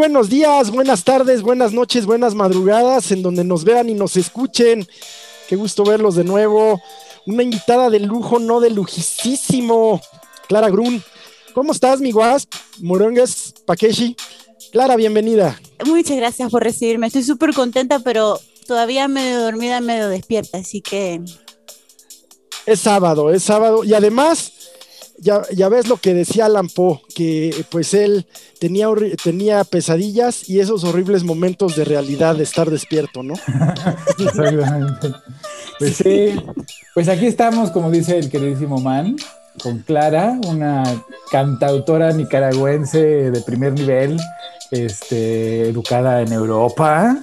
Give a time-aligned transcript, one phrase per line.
[0.00, 4.88] Buenos días, buenas tardes, buenas noches, buenas madrugadas, en donde nos vean y nos escuchen.
[5.46, 6.80] Qué gusto verlos de nuevo.
[7.26, 10.00] Una invitada de lujo, no de lujisísimo.
[10.48, 11.02] Clara Grun.
[11.52, 12.48] ¿Cómo estás, mi guas?
[12.80, 14.16] Morongas, Pakeshi.
[14.72, 15.60] Clara, bienvenida.
[15.84, 17.08] Muchas gracias por recibirme.
[17.08, 21.20] Estoy súper contenta, pero todavía medio dormida, medio despierta, así que...
[22.64, 23.84] Es sábado, es sábado.
[23.84, 24.50] Y además,
[25.20, 28.26] ya, ves lo que decía Alan Poe, que pues él
[28.58, 28.88] tenía,
[29.22, 33.34] tenía pesadillas y esos horribles momentos de realidad de estar despierto, ¿no?
[34.18, 35.12] Exactamente.
[35.78, 36.34] Pues sí,
[36.94, 39.16] pues aquí estamos, como dice el queridísimo Man,
[39.62, 40.84] con Clara, una
[41.30, 44.18] cantautora nicaragüense de primer nivel,
[44.70, 47.18] este, educada en Europa,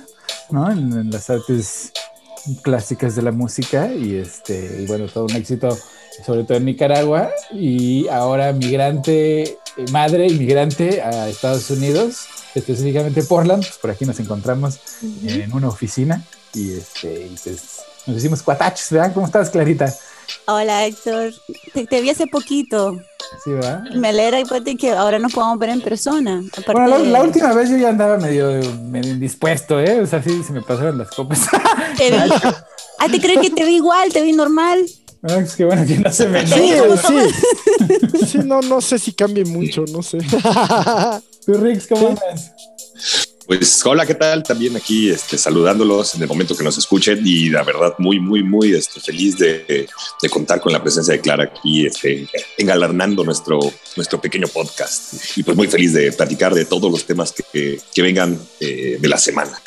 [0.51, 0.71] ¿no?
[0.71, 1.91] En, las artes
[2.61, 5.77] clásicas de la música y este, y bueno, todo un éxito
[6.25, 9.57] sobre todo en Nicaragua, y ahora migrante, eh,
[9.91, 14.79] madre inmigrante a Estados Unidos, específicamente Portland, pues por aquí nos encontramos
[15.23, 16.23] en una oficina
[16.53, 19.13] y, este, pues, nos hicimos cuatachos, ¿verdad?
[19.13, 19.93] ¿Cómo estás, Clarita?
[20.47, 21.33] Hola, Héctor.
[21.73, 22.97] Te, vi hace poquito.
[23.43, 23.83] Sí, ¿verdad?
[23.95, 24.39] Me alegra
[24.79, 26.41] que ahora nos podamos ver en persona.
[26.65, 30.01] Bueno, la, última vez yo ya andaba medio, medio indispuesto, ¿eh?
[30.01, 31.47] O sea, sí, se me pasaron las copas.
[31.97, 32.31] Te vi.
[32.99, 34.85] Ah, te creo que te vi igual, te vi normal.
[35.23, 36.73] Ah, es que bueno, que no se me Sí,
[37.07, 38.25] sí.
[38.27, 40.17] Sí, no, no sé si cambie mucho, no sé.
[41.45, 42.51] ¿Tú, Rix, cómo andas?
[43.47, 44.43] Pues hola, ¿qué tal?
[44.43, 48.43] También aquí este, saludándolos en el momento que nos escuchen y la verdad muy, muy,
[48.43, 49.87] muy este, feliz de,
[50.21, 53.59] de, contar con la presencia de Clara aquí, este, engalanando nuestro,
[53.95, 55.37] nuestro pequeño podcast.
[55.37, 59.07] Y pues muy feliz de platicar de todos los temas que, que vengan eh, de
[59.07, 59.57] la semana.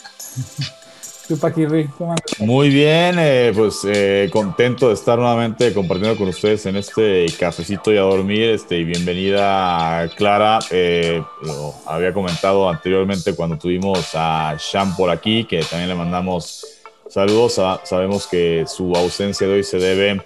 [2.39, 7.93] Muy bien, eh, pues eh, contento de estar nuevamente compartiendo con ustedes en este cafecito
[7.93, 8.51] y a dormir.
[8.51, 10.59] Este, y bienvenida Clara.
[10.71, 16.67] Eh, lo había comentado anteriormente cuando tuvimos a Sham por aquí, que también le mandamos
[17.09, 17.61] saludos.
[17.85, 20.23] sabemos que su ausencia de hoy se debe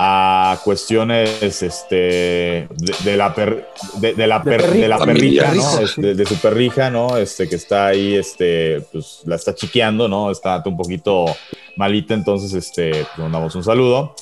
[0.00, 2.68] a cuestiones este,
[3.04, 3.30] de, la,
[3.96, 5.80] de, la, de, la perrita, ¿no?
[5.80, 7.16] Este, de, su perrija, ¿no?
[7.16, 10.30] Este, que está ahí, este, pues la está chiqueando, ¿no?
[10.30, 11.24] Está un poquito
[11.74, 14.14] malita, entonces, este, le mandamos un saludo.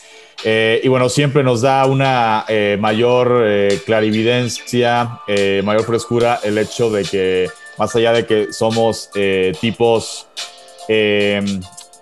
[0.44, 5.20] Eh, y bueno, siempre nos da una eh, mayor eh, clarividencia,
[5.62, 9.10] mayor frescura el hecho de que, más allá de que somos
[9.60, 10.26] tipos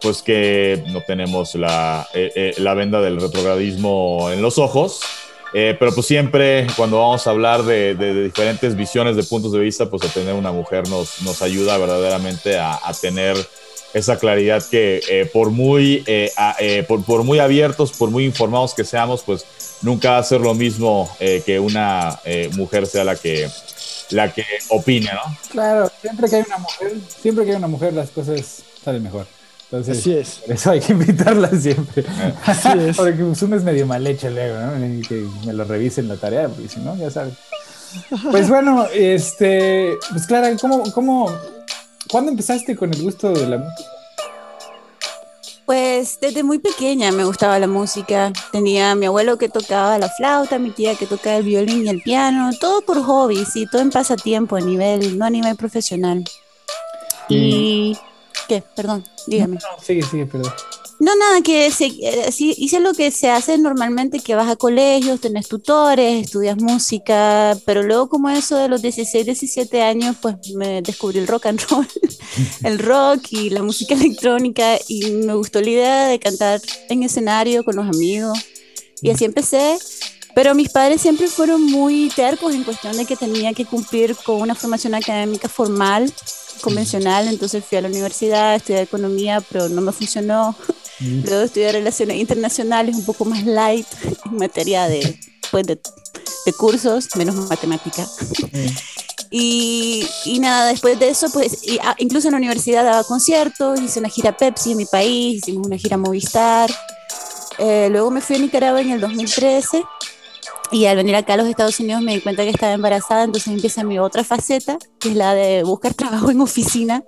[0.05, 5.01] pues que no tenemos la, eh, eh, la venda del retrogradismo en los ojos.
[5.55, 9.61] Eh, pero pues siempre cuando vamos a hablar de, de, diferentes visiones, de puntos de
[9.61, 13.35] vista, pues a tener una mujer nos, nos ayuda verdaderamente a, a tener
[13.95, 16.05] esa claridad que por, muy,
[16.89, 19.47] por, por, muy abiertos, por muy informados que seamos, pues
[19.81, 21.09] nunca va a ser lo mismo
[21.47, 22.19] que una
[22.57, 23.49] mujer sea la que,
[24.11, 25.39] la que opine, ¿no?
[25.51, 26.93] Claro, siempre que hay una mujer,
[27.23, 29.27] siempre que hay una mujer las cosas salen mejor.
[29.79, 30.41] Así es.
[30.47, 32.05] Por eso hay que invitarla siempre.
[32.45, 32.97] Así es.
[32.97, 34.87] Porque uno es medio mal hecho luego, ¿no?
[34.87, 37.35] Y que me lo revisen la tarea, porque si no, ya sabes.
[38.31, 41.31] Pues bueno, este, pues Clara, ¿cómo, cómo,
[42.11, 43.91] ¿cuándo empezaste con el gusto de la música?
[45.67, 48.33] Pues desde muy pequeña me gustaba la música.
[48.53, 51.89] Tenía a mi abuelo que tocaba la flauta, mi tía que tocaba el violín y
[51.89, 56.25] el piano, todo por hobby, sí, todo en pasatiempo a nivel, no a nivel profesional.
[57.31, 57.97] Y
[58.49, 58.63] ¿Qué?
[58.75, 59.57] Perdón, dígame.
[59.57, 60.53] No, sigue, sigue, perdón.
[61.01, 65.21] No, nada, que se, eh, hice lo que se hace normalmente, que vas a colegios,
[65.21, 70.83] tenés tutores, estudias música, pero luego como eso de los 16, 17 años, pues me
[70.83, 71.87] descubrí el rock and roll,
[72.63, 77.65] el rock y la música electrónica y me gustó la idea de cantar en escenario
[77.65, 78.39] con los amigos
[79.03, 79.79] y así empecé.
[80.35, 84.41] Pero mis padres siempre fueron muy tercos en cuestión de que tenía que cumplir con
[84.41, 86.13] una formación académica formal
[86.61, 90.55] convencional, entonces fui a la universidad, estudié economía, pero no me funcionó.
[91.01, 93.87] Luego estudié relaciones internacionales, un poco más light
[94.25, 95.19] en materia de,
[95.51, 95.79] pues, de,
[96.57, 98.07] cursos, menos matemática.
[99.37, 103.99] Y, y, nada, después de eso, pues ah, incluso en la universidad daba conciertos, hice
[103.99, 106.71] una gira Pepsi en mi país, hicimos una gira Movistar.
[107.59, 109.83] Eh, luego me fui a Nicaragua en el 2013
[110.71, 113.53] y al venir acá a los Estados Unidos me di cuenta que estaba embarazada, entonces
[113.53, 117.05] empieza mi otra faceta, que es la de buscar trabajo en oficina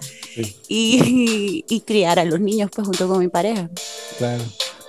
[0.68, 3.68] y, y, criar a los niños pues junto con mi pareja.
[4.18, 4.42] Claro.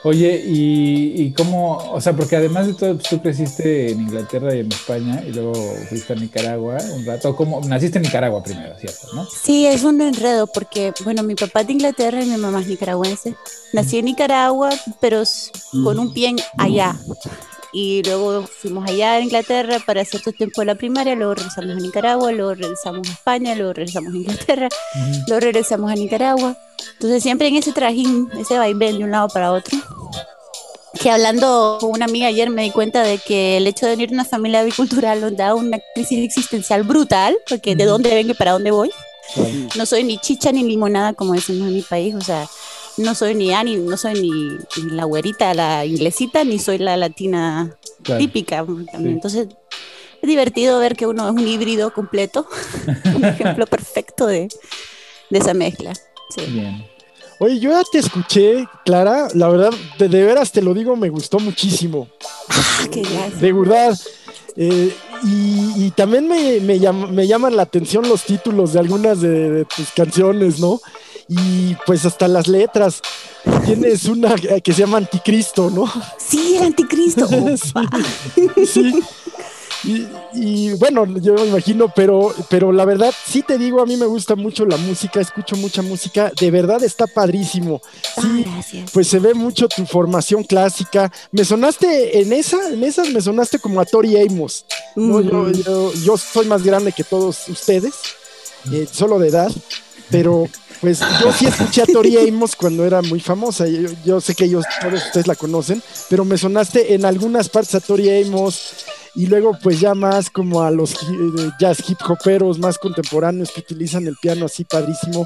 [0.03, 1.77] Oye, ¿y, ¿y, cómo?
[1.91, 5.33] O sea, porque además de todo, pues, tú creciste en Inglaterra y en España y
[5.33, 5.53] luego
[5.89, 7.35] fuiste a Nicaragua un rato.
[7.35, 7.61] ¿Cómo?
[7.61, 9.07] Naciste en Nicaragua primero, ¿cierto?
[9.13, 9.25] ¿no?
[9.25, 12.67] Sí, es un enredo porque, bueno, mi papá es de Inglaterra y mi mamá es
[12.67, 13.35] nicaragüense.
[13.73, 14.69] Nací en Nicaragua,
[15.01, 15.23] pero
[15.83, 16.95] con un pie allá
[17.73, 21.79] y luego fuimos allá a Inglaterra para cierto tiempo de la primaria, luego regresamos a
[21.79, 24.69] Nicaragua, luego regresamos a España, luego regresamos a Inglaterra,
[25.27, 26.57] luego regresamos a Nicaragua.
[26.93, 29.77] Entonces siempre en ese trajín, ese vaivén de un lado para otro.
[30.99, 34.09] Que hablando con una amiga ayer me di cuenta de que el hecho de venir
[34.09, 38.35] de una familia bicultural nos da una crisis existencial brutal, porque de dónde vengo y
[38.35, 38.91] para dónde voy.
[39.75, 42.47] No soy ni chicha ni limonada, como decimos en mi país, o sea,
[42.97, 44.31] no soy ni Ani, no soy ni,
[44.83, 48.19] ni la güerita, la inglesita, ni soy la latina Claro.
[48.19, 48.57] típica.
[48.91, 49.15] también.
[49.15, 49.47] Entonces,
[50.21, 52.47] es divertido ver que uno es un híbrido completo,
[53.15, 54.47] un ejemplo perfecto de,
[55.29, 55.94] de esa mezcla.
[56.35, 56.41] Sí.
[56.47, 56.85] Bien.
[57.39, 61.09] Oye, yo ya te escuché, Clara, la verdad, de, de veras te lo digo, me
[61.09, 62.07] gustó muchísimo.
[62.50, 63.38] Ah, qué gracia.
[63.39, 64.00] De verdad.
[64.55, 64.91] Eh,
[65.23, 66.79] y, y también me, me,
[67.11, 70.81] me llaman la atención los títulos de algunas de, de tus canciones, ¿no?
[71.27, 73.01] Y pues hasta las letras.
[73.65, 75.91] Tienes una que se llama Anticristo, ¿no?
[76.18, 77.27] Sí, el anticristo.
[78.65, 78.94] Sí.
[79.83, 83.95] Y, y, bueno, yo me imagino, pero, pero la verdad, sí te digo, a mí
[83.95, 87.79] me gusta mucho la música, escucho mucha música, de verdad está padrísimo.
[88.18, 88.91] Ah, Sí, gracias.
[88.91, 91.12] pues se ve mucho tu formación clásica.
[91.31, 94.65] Me sonaste en esa, en esas me sonaste como a Tori Amos.
[94.95, 95.21] ¿no?
[95.21, 97.94] Yo, yo, yo soy más grande que todos ustedes,
[98.71, 99.51] eh, solo de edad,
[100.09, 100.48] pero
[100.81, 103.68] pues yo sí escuché a Tori Amos cuando era muy famosa.
[103.68, 107.75] Yo, yo sé que ellos, todos ustedes la conocen, pero me sonaste en algunas partes
[107.75, 108.74] a Tori Amos
[109.15, 113.62] y luego pues ya más como a los hi- jazz hip hoperos más contemporáneos que
[113.62, 115.25] utilizan el piano así padrísimo.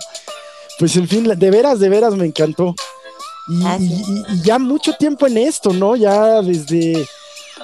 [0.79, 2.73] Pues en fin, de veras, de veras me encantó.
[3.49, 3.83] Y-
[4.29, 5.95] y ya mucho tiempo en esto, ¿no?
[5.97, 7.05] Ya desde,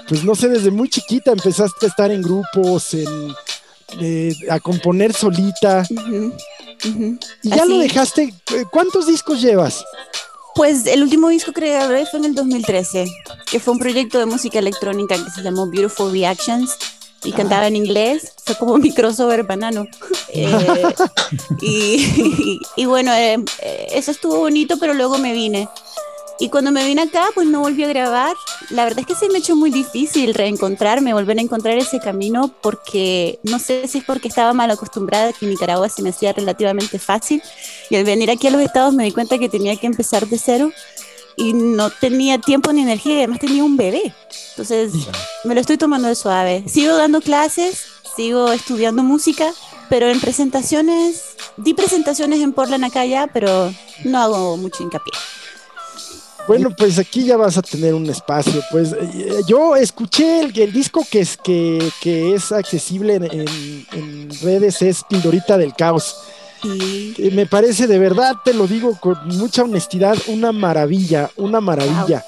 [0.09, 3.33] pues no sé, desde muy chiquita empezaste a estar en grupos, en,
[3.99, 5.83] eh, a componer solita.
[6.83, 7.69] Y ya Así.
[7.69, 8.33] lo dejaste.
[8.53, 9.83] eh, ¿Cuántos discos llevas?
[10.55, 13.05] Pues el último disco que grabé fue en el 2013,
[13.49, 16.75] que fue un proyecto de música electrónica que se llamó Beautiful Reactions
[17.23, 18.33] y cantaba en inglés.
[18.43, 19.85] Fue como mi crossover banano.
[20.33, 20.83] Eh,
[21.61, 23.37] y, y- y bueno, eh,
[23.91, 25.69] eso estuvo bonito, pero luego me vine.
[26.39, 28.35] Y cuando me vine acá, pues no volví a grabar.
[28.69, 32.53] La verdad es que se me echó muy difícil reencontrarme, volver a encontrar ese camino,
[32.61, 36.99] porque no sé si es porque estaba mal acostumbrada, que Nicaragua se me hacía relativamente
[36.99, 37.41] fácil.
[37.89, 40.37] Y al venir aquí a los estados me di cuenta que tenía que empezar de
[40.37, 40.71] cero
[41.37, 44.13] y no tenía tiempo ni energía y además tenía un bebé.
[44.51, 44.93] Entonces
[45.43, 46.63] me lo estoy tomando de suave.
[46.67, 47.85] Sigo dando clases,
[48.15, 49.53] sigo estudiando música,
[49.89, 53.71] pero en presentaciones, di presentaciones en Portland acá ya, pero
[54.03, 55.13] no hago mucho hincapié.
[56.47, 58.61] Bueno, pues aquí ya vas a tener un espacio.
[58.71, 63.87] Pues eh, yo escuché el, el disco que es, que, que es accesible en, en-
[63.93, 66.15] en redes, es Pildorita del Caos.
[66.63, 71.59] Y Eh, Me parece de verdad, te lo digo con mucha honestidad, una maravilla, una
[71.61, 72.23] maravilla.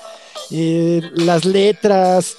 [0.52, 2.36] Eh, las letras.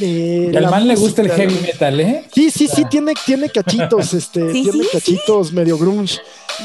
[0.00, 2.24] Eh, Y al man le gusta el música, heavy metal, ¿eh?
[2.34, 6.18] Sí, sí, sí, tiene, tiene cachitos, este, Sí, tiene sí, cachitos medio grunge.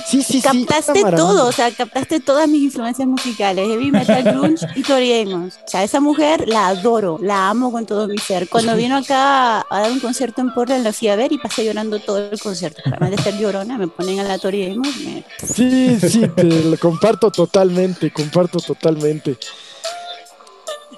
[0.07, 0.41] Sí, sí, sí.
[0.41, 1.17] captaste una maravilla.
[1.27, 5.55] todo, o sea, captaste todas mis influencias musicales, heavy metal, grunge y Tori Amos.
[5.55, 8.47] O sea, esa mujer la adoro, la amo con todo mi ser.
[8.47, 11.65] Cuando vino acá a dar un concierto en Portland, la fui a ver y pasé
[11.65, 12.81] llorando todo el concierto.
[12.85, 14.87] Además de ser llorona, me ponen a la Tori Amos.
[15.03, 19.37] me- Sí, sí, te lo comparto totalmente, comparto totalmente.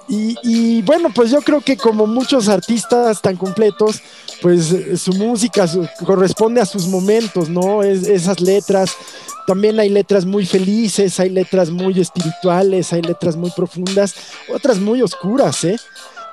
[0.08, 4.00] Y, y bueno, pues yo creo que como muchos artistas tan completos,
[4.42, 7.82] pues eh, su música su- corresponde a sus momentos, ¿no?
[7.82, 8.92] Es, esas letras,
[9.46, 14.14] también hay letras muy felices, hay letras muy espirituales, hay letras muy profundas,
[14.54, 15.76] otras muy oscuras, ¿eh?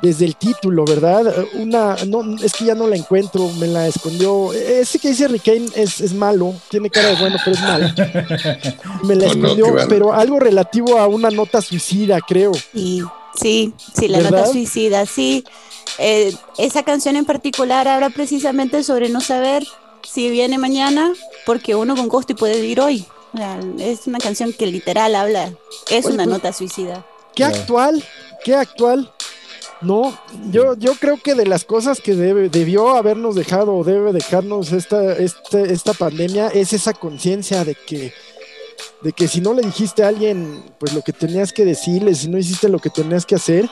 [0.01, 1.32] Desde el título, ¿verdad?
[1.54, 4.51] Una, no, es que ya no la encuentro, me la escondió.
[4.51, 7.88] Ese que dice Rick es, es malo, tiene cara de bueno, pero es malo.
[9.04, 12.51] Me la No, no, escondió, pero algo relativo a una nota suicida, creo.
[12.74, 13.04] Sí,
[13.36, 14.32] sí, sí, la ¿Verdad?
[14.40, 15.44] nota suicida, sí.
[15.98, 19.66] Eh, esa canción en particular habla precisamente sobre no saber
[20.10, 21.14] si viene mañana,
[21.46, 23.06] porque uno con costo y puede vivir hoy.
[23.34, 25.54] O sea, es una canción que literal habla,
[25.90, 27.06] es Oye, una pues- nota suicida.
[27.36, 28.04] Qué actual,
[28.44, 29.12] qué actual.
[29.82, 30.16] No,
[30.52, 34.72] yo, yo creo que de las cosas que debe, debió habernos dejado o debe dejarnos
[34.74, 38.14] esta, este- esta pandemia es esa conciencia de que,
[39.01, 42.29] de que si no le dijiste a alguien pues lo que tenías que decirle, si
[42.29, 43.70] no hiciste lo que tenías que hacer,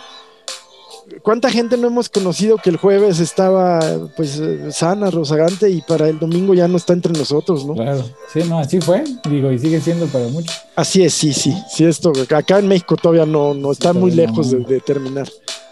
[1.22, 3.80] ¿cuánta gente no hemos conocido que el jueves estaba
[4.16, 7.74] pues sana, rozagante y para el domingo ya no está entre nosotros, ¿no?
[7.76, 8.04] Claro.
[8.32, 9.04] Sí, no, así fue.
[9.30, 10.56] Digo, y sigue siendo para muchos.
[10.76, 14.28] Así es, sí, sí, sí, esto acá en México todavía no, no está muy Todavía
[14.28, 14.68] lejos de, no.
[14.68, 15.30] de terminar.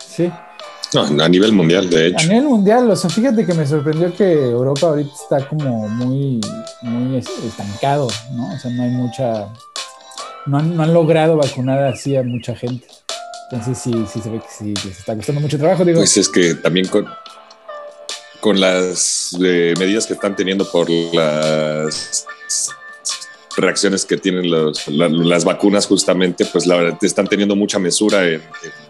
[0.08, 0.32] Sí.
[0.94, 2.28] No, a nivel mundial, de A hecho.
[2.28, 6.40] nivel mundial, o sea, fíjate que me sorprendió que Europa ahorita está como muy,
[6.82, 8.54] muy es- estancado, ¿no?
[8.56, 9.48] O sea, no hay mucha.
[10.46, 12.88] No han, no han logrado vacunar así a mucha gente.
[13.52, 15.84] Entonces sí, sí se ve que sí les está costando mucho trabajo.
[15.84, 17.06] Digo, Pues es que también con,
[18.40, 22.26] con las eh, medidas que están teniendo por las
[23.58, 28.24] reacciones que tienen los- la- las vacunas justamente, pues la verdad están teniendo mucha mesura
[28.26, 28.87] en, en-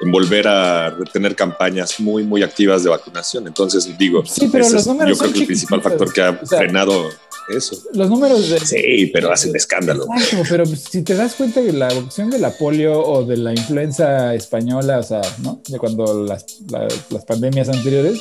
[0.00, 3.46] en volver a tener campañas muy, muy activas de vacunación.
[3.46, 6.22] Entonces, digo, Sí, pero ese los es, números yo creo que el principal factor que
[6.22, 7.08] ha O sea, frenado
[7.48, 7.76] eso.
[7.92, 8.58] los números de...
[8.60, 10.06] Sí, pero hacen escándalo.
[10.16, 13.52] Exacto, pero si te das cuenta que la opción de la polio o de la
[13.52, 15.60] influenza española, o sea, ¿no?
[15.68, 18.20] De cuando las, la- las pandemias anteriores,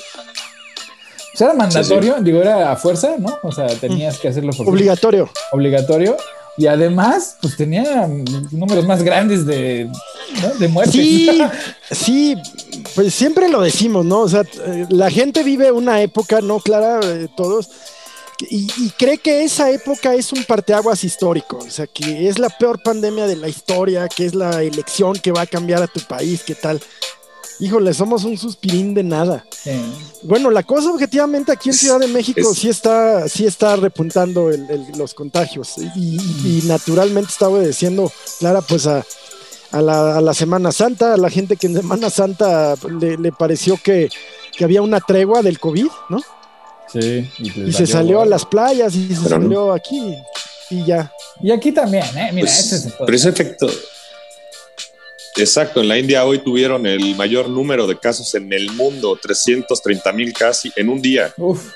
[1.31, 3.39] pues era mandatorio, digo, era a fuerza, ¿no?
[3.43, 5.29] O sea, tenías que hacerlo por Obligatorio.
[5.51, 6.15] obligatorio.
[6.57, 8.07] Y además, pues tenía
[8.51, 9.89] números más grandes de,
[10.41, 10.49] ¿no?
[10.59, 10.93] de muertes.
[10.93, 11.41] Sí,
[11.91, 12.37] sí,
[12.93, 14.21] pues siempre lo decimos, ¿no?
[14.21, 14.43] O sea,
[14.89, 16.59] la gente vive una época, ¿no?
[16.59, 17.69] Clara, eh, todos,
[18.49, 22.49] y, y cree que esa época es un parteaguas histórico, o sea, que es la
[22.49, 26.01] peor pandemia de la historia, que es la elección que va a cambiar a tu
[26.01, 26.79] país, ¿qué tal?
[27.59, 29.45] Híjole, somos un suspirín de nada.
[29.51, 29.71] Sí.
[30.23, 34.49] Bueno, la cosa objetivamente aquí en Ciudad de México es- sí está, sí está repuntando
[34.49, 39.03] el- el- los contagios y, y- y naturalmente está obedeciendo, Clara, pues a,
[39.71, 43.31] a la, a la Semana Santa, a la gente que en Semana Santa le, le
[43.31, 44.09] pareció que,
[44.55, 46.21] que había una tregua del COVID, ¿no?
[46.91, 49.43] Sí, y, se salió a las playas y se Pero no.
[49.45, 50.15] salió aquí
[50.69, 51.11] y ya.
[51.41, 52.29] Y aquí también, ¿eh?
[52.33, 53.67] Mira, Pues, este es el pero ese efecto.
[55.37, 60.11] Exacto, en la India hoy tuvieron el mayor número de casos en el mundo, 330
[60.13, 61.71] mil casi en un día, Uf,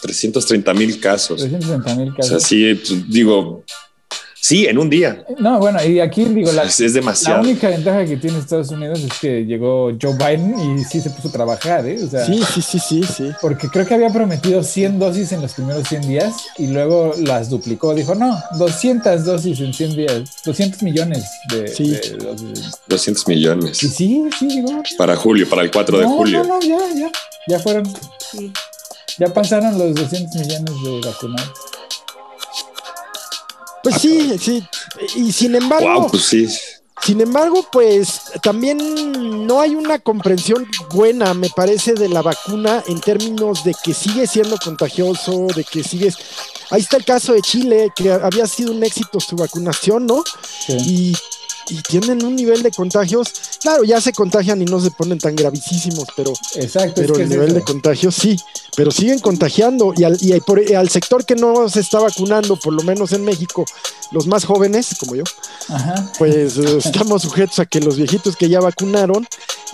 [0.00, 1.40] 330 mil casos.
[1.40, 2.28] 360 mil O casos.
[2.28, 3.64] sea, sí, pues, digo,
[4.42, 5.24] sí, en un día.
[5.38, 7.40] No, bueno, y aquí digo, la, Es, es la demasiado.
[7.42, 11.28] única ventaja que tiene Estados Unidos es que llegó Joe Biden y sí se puso
[11.28, 12.02] a trabajar, ¿eh?
[12.04, 13.30] O sea, Sí, sí, sí, sí, sí.
[13.40, 17.48] porque creo que había prometido 100 dosis en los primeros 100 días y luego las
[17.48, 17.94] duplicó.
[17.94, 21.90] Dijo, no, 200 dosis en 100 días, 200 millones de, Sí.
[21.92, 22.70] de dosis.
[22.88, 24.82] 200 millones Y sí, sí, digo.
[24.98, 26.42] para julio, para el 4 de julio.
[26.42, 27.10] no, no, ya, ya,
[27.48, 27.84] ya fueron,
[28.18, 28.52] Sí.
[29.18, 31.52] ya pasaron los 200 millones de vacunados.
[33.82, 34.62] Pues sí, sí.
[35.16, 36.48] Y sin embargo, Wow, pues sí.
[37.02, 43.00] Sin embargo, pues también no hay una comprensión buena, me parece, de la vacuna en
[43.00, 46.16] términos de que sigue siendo contagioso, de que sigues...
[46.70, 50.22] Ahí está el caso de Chile, que había sido un éxito su vacunación, ¿no?
[50.64, 50.76] Sí.
[50.78, 51.16] Y,
[51.68, 55.34] y tienen un nivel de contagios, claro, ya se contagian y no se ponen tan
[55.36, 56.94] gravísimos, pero, Exacto.
[56.96, 57.54] pero es que el es nivel eso.
[57.56, 58.36] de contagios sí,
[58.76, 62.72] pero siguen contagiando y al, y por- al sector que no se está vacunando, por
[62.72, 63.64] lo menos en México,
[64.10, 65.24] los más jóvenes, como yo,
[65.68, 66.10] Ajá.
[66.18, 69.26] pues eh, estamos sujetos a que los viejitos que ya vacunaron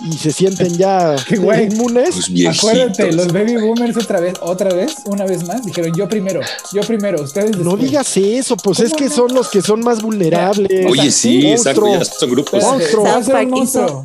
[0.09, 1.65] y se sienten ya güey.
[1.65, 2.15] inmunes.
[2.57, 6.39] Acuérdate, los baby boomers otra vez, otra vez, una vez más, dijeron yo primero,
[6.71, 9.15] yo primero, ustedes No digas eso, pues ¿Cómo es que no?
[9.15, 10.85] son los que son más vulnerables.
[10.89, 11.99] Oye, sí, exacto, monstruo.
[11.99, 12.53] ya son grupos.
[12.53, 13.03] Espérate, monstruo.
[13.03, 14.03] voy a South un Park hizo-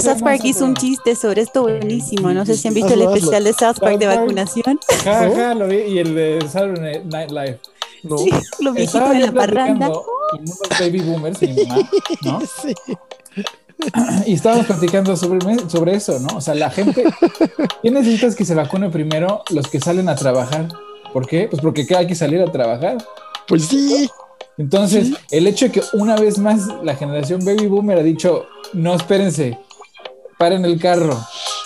[0.00, 2.30] South Park hizo un chiste sobre esto buenísimo.
[2.32, 3.16] No sé si han visto Hazlo, el hazlo.
[3.18, 4.80] especial de South Park de vacunación.
[5.04, 7.60] Ja, ja, lo vi, y el de Saturday Night Live.
[8.02, 8.18] No.
[8.18, 8.30] Sí,
[8.60, 9.86] lo Estaba en la parranda.
[9.90, 11.90] platicando con unos baby boomers, mi mamá,
[12.22, 12.40] ¿no?
[12.62, 12.74] Sí.
[14.26, 16.38] Y estábamos platicando sobre, eso, ¿no?
[16.38, 17.04] O sea, la gente,
[17.82, 19.42] ¿qué necesitas que se vacune primero?
[19.50, 20.68] Los que salen a trabajar.
[21.12, 21.46] ¿Por qué?
[21.50, 22.96] Pues porque hay que salir a trabajar.
[23.46, 24.08] Pues sí,
[24.58, 28.94] Entonces, el hecho de que una vez más la generación baby boomer ha dicho, no,
[28.94, 29.58] espérense,
[30.38, 31.18] paren el carro.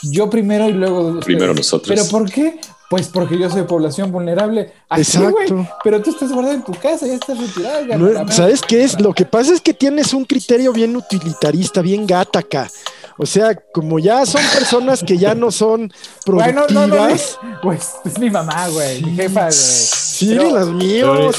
[0.02, 1.24] Yo primero y luego ustedes".
[1.24, 1.88] Primero nosotros.
[1.96, 2.58] ¿Pero por qué?
[2.88, 4.72] Pues porque yo soy población vulnerable.
[4.96, 5.64] Exacto.
[5.84, 7.86] Pero tú estás guardado en tu casa, ya estás retirado.
[7.86, 8.32] ya No.
[8.32, 9.00] ¿sabes qué es?
[9.00, 12.68] Lo que pasa es que tienes un criterio bien utilitarista, bien gataca.
[13.16, 15.92] O sea, como ya son personas que ya no son
[16.26, 17.38] Bueno, productivas.
[17.42, 19.52] no, no, pues es mi mamá, güey, mi jefa, güey.
[19.52, 21.36] Sí, Pero- las míos.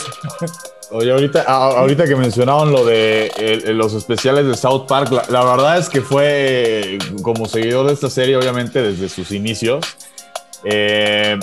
[0.92, 1.44] Oye, ahorita,
[2.06, 6.02] que mencionaban lo de el- los especiales de South Park, la, la verdad es que
[6.02, 9.86] fue como seguidor de esta serie, obviamente, desde sus inicios.
[10.64, 11.40] eh,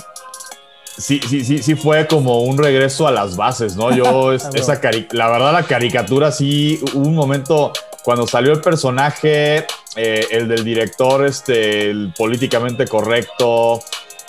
[0.96, 3.90] sí, sí, sí, sí fue como un regreso a las bases, ¿no?
[3.96, 4.80] Yo, es- esa
[5.12, 7.72] la verdad, la caricatura sí, hubo un momento
[8.04, 13.80] cuando salió el personaje, eh, el del director, este, el políticamente correcto,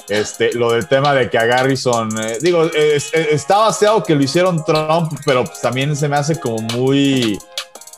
[0.09, 4.23] este, lo del tema de que a Garrison, eh, digo, es- está baseado que lo
[4.23, 7.37] hicieron Trump, pero pues también se me hace como muy,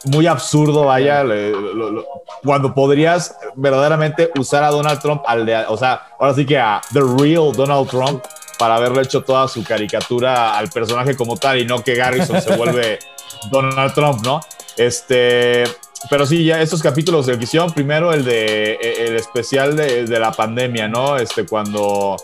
[0.05, 2.05] muy absurdo, vaya, le- lo- lo-
[2.43, 6.81] cuando podrías verdaderamente usar a Donald Trump, al de, o sea, ahora sí que a
[6.93, 8.23] The Real Donald Trump,
[8.57, 12.55] para haberle hecho toda su caricatura al personaje como tal y no que Garrison se
[12.55, 12.99] vuelve
[13.51, 14.39] Donald Trump, ¿no?
[14.77, 15.63] Este,
[16.09, 20.19] pero sí, ya estos capítulos de hicieron primero el de eh, el especial de, de
[20.19, 21.17] la pandemia, ¿no?
[21.17, 22.17] Este, cuando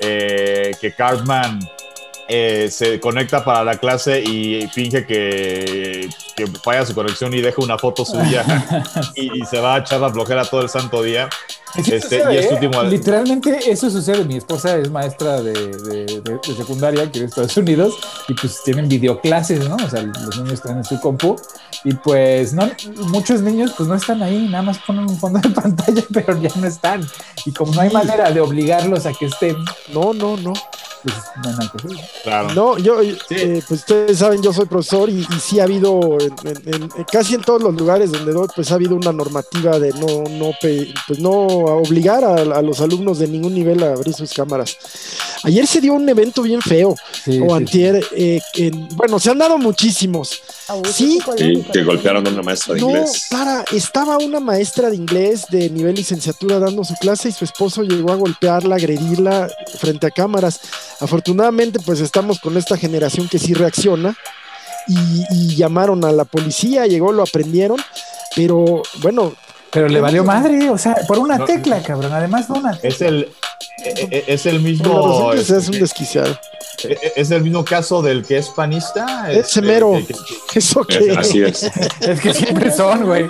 [0.00, 1.60] eh, que Cartman
[2.28, 7.62] eh, se conecta para la clase y finge que, que falla su conexión y deja
[7.62, 8.44] una foto suya
[9.14, 11.28] y, y se va a echar la flojera todo el santo día.
[11.74, 12.54] Sí Este, sucede, y es ¿eh?
[12.54, 14.24] último- Literalmente eso sucede.
[14.24, 17.94] Mi esposa es maestra de, de- de- de secundaria aquí en Estados Unidos
[18.28, 19.76] y pues tienen videoclases, ¿no?
[19.76, 21.36] O sea, los niños están en su compu
[21.84, 22.70] y pues no,
[23.08, 26.50] muchos niños pues no están ahí, nada más ponen un fondo de pantalla, pero ya
[26.56, 27.06] no están.
[27.46, 27.94] Y como no hay Sí.
[27.94, 29.56] manera de obligarlos a que estén,
[29.92, 30.52] No, no, no.
[31.02, 31.90] pues no.
[32.22, 32.54] Claro.
[32.54, 33.16] No, yo, eh,
[33.66, 37.34] pues ustedes saben, yo soy profesor y, y sí ha habido, en, en- en- casi
[37.34, 41.18] en todos los lugares donde doy, pues ha habido una normativa de no, no, pues
[41.18, 44.76] no obligar a, a los alumnos de ningún nivel a abrir sus cámaras.
[45.44, 49.30] Ayer se dio un evento bien feo, Sí, o sí, antier, eh, en- bueno, se
[49.30, 50.40] han dado muchísimos.
[50.68, 51.18] Abuso Sí.
[51.72, 53.26] que golpearon a una maestra de No, inglés.
[53.28, 57.82] Clara, estaba una maestra de inglés de nivel licenciatura dando su clase y su esposo
[57.82, 60.60] llegó a golpearla, agredirla frente a cámaras.
[61.00, 64.16] Afortunadamente, pues estamos con esta generación que sí reacciona
[64.86, 67.78] y, y llamaron a la policía, llegó, lo aprendieron,
[68.36, 69.34] pero bueno,
[69.72, 71.44] Pero le valió madre, o sea, por una No.
[71.46, 72.12] tecla, cabrón.
[72.12, 73.32] Además, no una Es el,
[73.84, 75.32] e- e- es el mismo.
[75.32, 76.38] es un este, desquiciado.
[76.84, 79.30] E- e- es el mismo caso del que es panista.
[79.30, 79.98] Ese este, mero.
[80.54, 81.62] Eso Es- que Así es.
[82.00, 83.28] Es que siempre son, güey.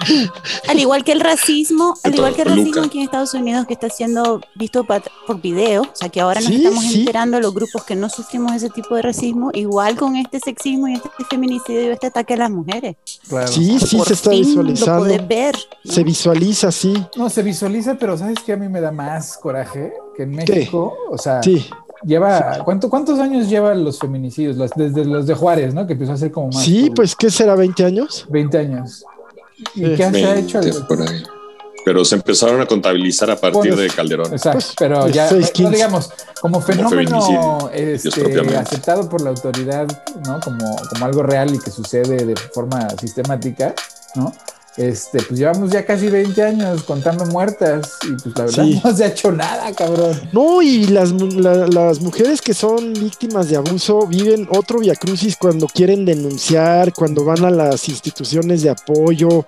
[0.68, 3.74] Al igual que el racismo, al igual que el racismo aquí en Estados Unidos que
[3.74, 7.00] está siendo visto por video, o sea que ahora nos Sí, estamos sí.
[7.00, 10.94] enterando los grupos que no sufrimos ese tipo de racismo, igual con este sexismo y
[10.94, 12.96] este feminicidio y este ataque a las mujeres.
[13.28, 13.48] Claro.
[13.48, 14.98] sí, sí Por se está fin Lo visualizando.
[15.04, 15.54] podés ver.
[15.84, 15.92] ¿no?
[15.92, 16.94] Se visualiza, sí.
[17.16, 18.52] No, se visualiza, pero ¿sabes qué?
[18.52, 20.52] A mí me da más coraje que en ¿Qué?
[20.54, 21.66] México, o sea, Sí,
[22.04, 24.56] lleva, ¿cuánto, ¿cuántos años llevan los feminicidios?
[24.56, 25.86] Los- desde los de Juárez, ¿no?
[25.86, 26.62] Que empezó a ser como más.
[26.64, 27.54] sí, por pues ¿qué será?
[27.56, 28.26] ¿20 años?
[28.28, 29.04] 20 años.
[29.74, 30.60] ¿Y qué se ha hecho?
[30.60, 31.22] Veinte por ahí.
[31.84, 34.32] Pero se empezaron a contabilizar a partir Bueno, de Calderón.
[34.32, 39.86] Exacto, Pues, pero ya, no digamos, como fenómeno feminicidio, este, aceptado por la autoridad,
[40.24, 40.38] ¿no?
[40.40, 43.74] Como, como algo real y que sucede de forma sistemática,
[44.14, 44.32] ¿no?
[44.76, 48.80] Este, pues llevamos ya casi 20 años contando muertas y pues la verdad Sí.
[48.82, 50.18] no se ha hecho nada, cabrón.
[50.32, 55.66] No, y las, la- las mujeres que son víctimas de abuso viven otro viacrucis cuando
[55.66, 59.44] quieren denunciar, cuando van a las instituciones de apoyo.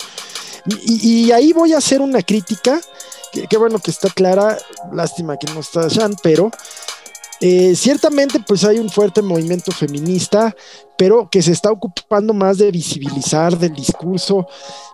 [0.67, 2.79] Y, y- y ahí voy a hacer una crítica,
[3.33, 4.59] que, que bueno que está clara,
[4.93, 6.51] lástima que no está Shan, pero
[7.41, 10.55] eh, ciertamente pues hay un fuerte movimiento feminista,
[10.97, 14.47] pero que se está ocupando más de visibilizar del discurso,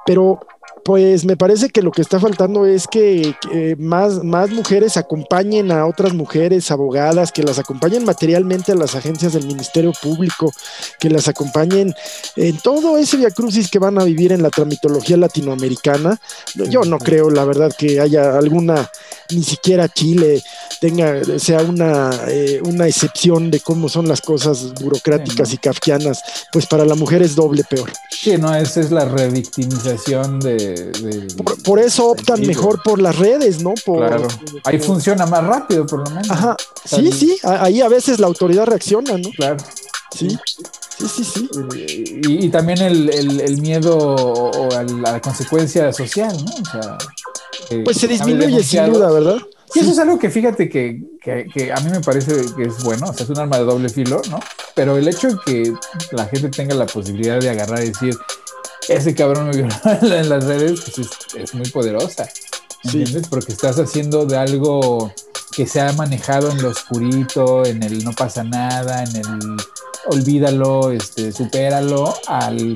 [0.07, 0.41] pero
[0.85, 5.71] pues me parece que lo que está faltando es que, que más, más mujeres acompañen
[5.73, 10.53] a otras mujeres abogadas, que las acompañen materialmente a las agencias del Ministerio Público,
[10.99, 11.95] que las acompañen
[12.37, 16.21] en todo ese viacrucis que van a vivir en la tramitología latinoamericana.
[16.55, 18.91] Yo no creo, la verdad, que haya alguna,
[19.33, 20.43] ni siquiera Chile
[20.81, 26.23] tenga, sea una, eh, una excepción de cómo son las cosas burocráticas Sí, y kafkianas,
[26.53, 27.91] pues para la mujer es doble peor.
[28.11, 30.57] Sí, no, esa es la revictimización de...
[30.57, 33.75] de- Por, por eso optan mejor por las redes, ¿no?
[33.85, 34.29] Por, Claro.
[34.65, 36.31] Ahí por- funciona más rápido, por lo menos.
[36.31, 39.31] Ajá, sí, sí, ahí a veces la autoridad reacciona, ¿no?
[39.37, 39.57] Claro.
[40.17, 40.29] Sí,
[40.99, 41.49] sí, sí, sí.
[42.27, 46.51] Y, y también el, el- el miedo o, o a la consecuencia social, ¿no?
[46.53, 46.99] O sea,
[47.85, 49.37] Pues se disminuye sin duda, ¿verdad?
[49.75, 52.83] Y eso es algo que fíjate que, que- que a mí me parece que es
[52.83, 54.41] bueno, o sea, es un arma de doble filo, ¿no?
[54.75, 55.73] Pero el hecho de que
[56.13, 58.17] la gente tenga la posibilidad de agarrar y decir,
[58.89, 61.09] ese cabrón me violó en las redes, pues es,
[61.43, 62.29] es muy poderosa,
[62.83, 62.99] Sí.
[62.99, 63.29] ¿entiendes?
[63.29, 65.13] Porque estás haciendo de algo
[65.53, 69.57] que se ha manejado en lo oscurito, en el no pasa nada, en el
[70.07, 72.75] olvídalo, este, supéralo al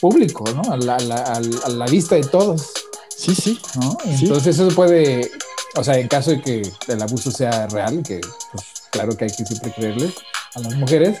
[0.00, 0.72] público, ¿no?
[0.72, 2.72] A la- a la- a la vista de todos.
[3.16, 3.60] Sí, sí.
[3.80, 3.96] ¿no?
[4.04, 4.24] Sí.
[4.24, 5.30] Entonces eso puede,
[5.76, 8.20] o sea, en caso de que el abuso sea real, que
[8.52, 10.12] pues, claro que hay que siempre creerle
[10.54, 11.18] a las mujeres,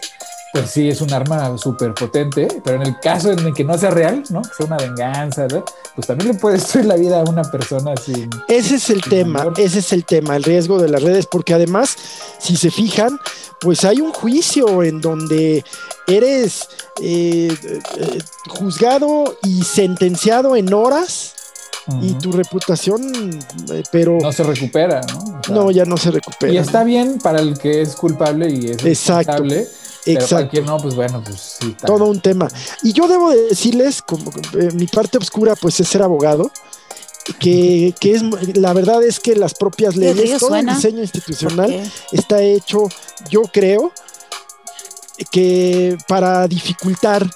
[0.54, 3.76] pues sí es un arma súper potente, pero en el caso en el que no
[3.76, 4.40] sea real, ¿no?
[4.40, 5.64] Que sea una venganza, ¿verdad?
[5.96, 8.30] Pues también le puede destruir la vida a una persona sin...
[8.46, 11.96] Ese es el tema, ese es el tema, el riesgo de las redes, porque además,
[12.38, 13.18] si se fijan,
[13.60, 15.64] pues hay un juicio en donde
[16.06, 16.68] eres
[17.02, 17.52] eh,
[17.96, 21.34] eh, juzgado y sentenciado en horas
[22.00, 23.02] y tu reputación,
[23.72, 25.18] eh, pero No se recupera, ¿no?
[25.18, 26.52] O sea, no, ya no se recupera.
[26.52, 29.68] Y está bien para el que es culpable y es Exacto, responsable,
[30.04, 30.60] pero para Exacto.
[30.62, 31.68] no, pues bueno, pues sí.
[31.70, 32.48] está- todo un tema.
[32.82, 36.50] Y yo debo de decirles, como eh, mi parte oscura, pues es ser abogado,
[37.38, 38.22] que, que es
[38.56, 40.72] la verdad es que las propias leyes, todo suena.
[40.72, 42.88] el diseño institucional está hecho,
[43.30, 43.92] yo creo,
[45.30, 47.28] que para dificultar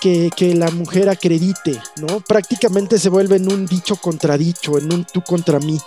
[0.00, 2.20] que, que la mujer acredite, ¿no?
[2.20, 5.78] Prácticamente se vuelve en un dicho contradicho, en un tú contra mí,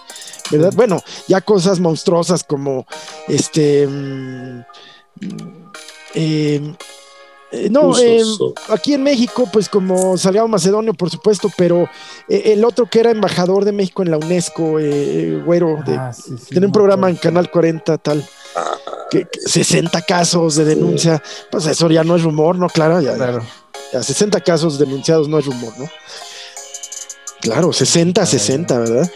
[0.52, 0.74] ¿verdad?
[0.76, 2.86] Bueno, ya cosas monstruosas como
[3.28, 3.88] este.
[3.88, 4.62] mm,
[6.16, 6.76] Eh,
[7.52, 8.22] eh, no, eh,
[8.70, 11.90] aquí en México, pues como Salgado Macedonio, por supuesto, pero
[12.28, 16.14] eh, el otro que era embajador de México en la UNESCO, eh, güero, de, Ah,
[16.14, 17.16] sí, sí, tiene un programa en.
[17.16, 18.24] Canal 40, tal,
[19.10, 22.70] que, que 60 casos de denuncia, pues eso ya no es rumor, ¿no?
[22.70, 23.44] Claro, ya, Claro.
[23.94, 25.90] Ya 60 casos denunciados no es rumor, ¿no?
[27.42, 29.12] Claro, 60, 60, ¿verdad?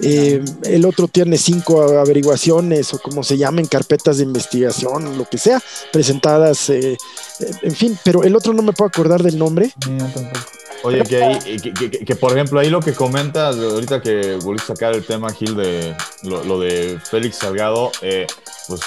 [0.00, 5.38] Eh, el otro tiene cinco averiguaciones o como se llamen, carpetas de investigación, lo que
[5.38, 5.62] sea,
[5.92, 6.96] presentadas, eh,
[7.62, 9.72] en fin, pero el otro no me puedo acordar del nombre.
[10.84, 14.36] Oye, que, ahí, que, que- que- que, por ejemplo, ahí lo que comentas, ahorita que
[14.42, 18.26] volviste a sacar el tema, Gil, de lo, lo de Félix Salgado, eh,
[18.68, 18.80] pues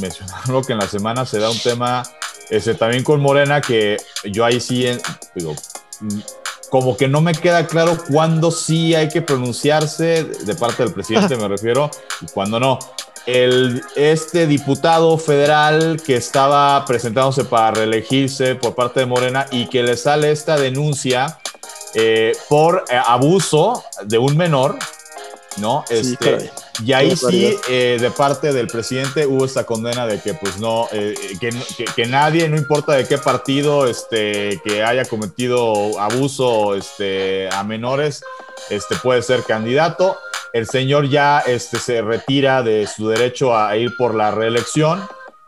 [0.00, 2.04] mencionarlo que en la semana se da un tema
[2.50, 4.98] este, también con Morena, que yo ahí sí, eh,
[5.34, 5.54] digo,
[6.00, 6.20] mm,
[6.70, 11.36] como que no me queda claro cuándo sí hay que pronunciarse de parte del presidente,
[11.36, 12.78] me refiero, y cuándo no.
[13.26, 19.82] El, este diputado federal que estaba presentándose para reelegirse por parte de Morena y que
[19.82, 21.38] le sale esta denuncia
[21.94, 24.76] eh, por eh, abuso de un menor,
[25.58, 25.84] ¿no?
[25.88, 26.50] Este,
[26.84, 30.88] y ahí sí, eh, de parte del presidente hubo esta condena de que, pues no,
[30.92, 36.74] eh, que, que- que nadie, no importa de qué partido, este, que haya cometido abuso
[36.74, 38.22] este, a menores,
[38.70, 40.16] este, puede ser candidato.
[40.52, 45.02] El señor ya este, se retira de su derecho a ir por la reelección.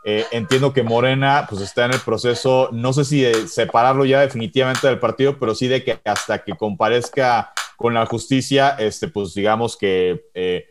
[0.09, 4.21] Eh, entiendo que Morena pues está en el proceso, no sé si de separarlo ya
[4.21, 9.33] definitivamente del partido, pero sí de que hasta que comparezca con la justicia, este, pues
[9.33, 10.65] digamos que, eh,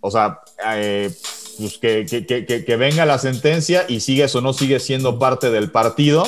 [0.00, 0.38] o sea,
[0.76, 1.10] eh,
[1.58, 5.50] pues que, que- que- que- venga la sentencia y sigues o no sigues siendo parte
[5.50, 6.24] del partido.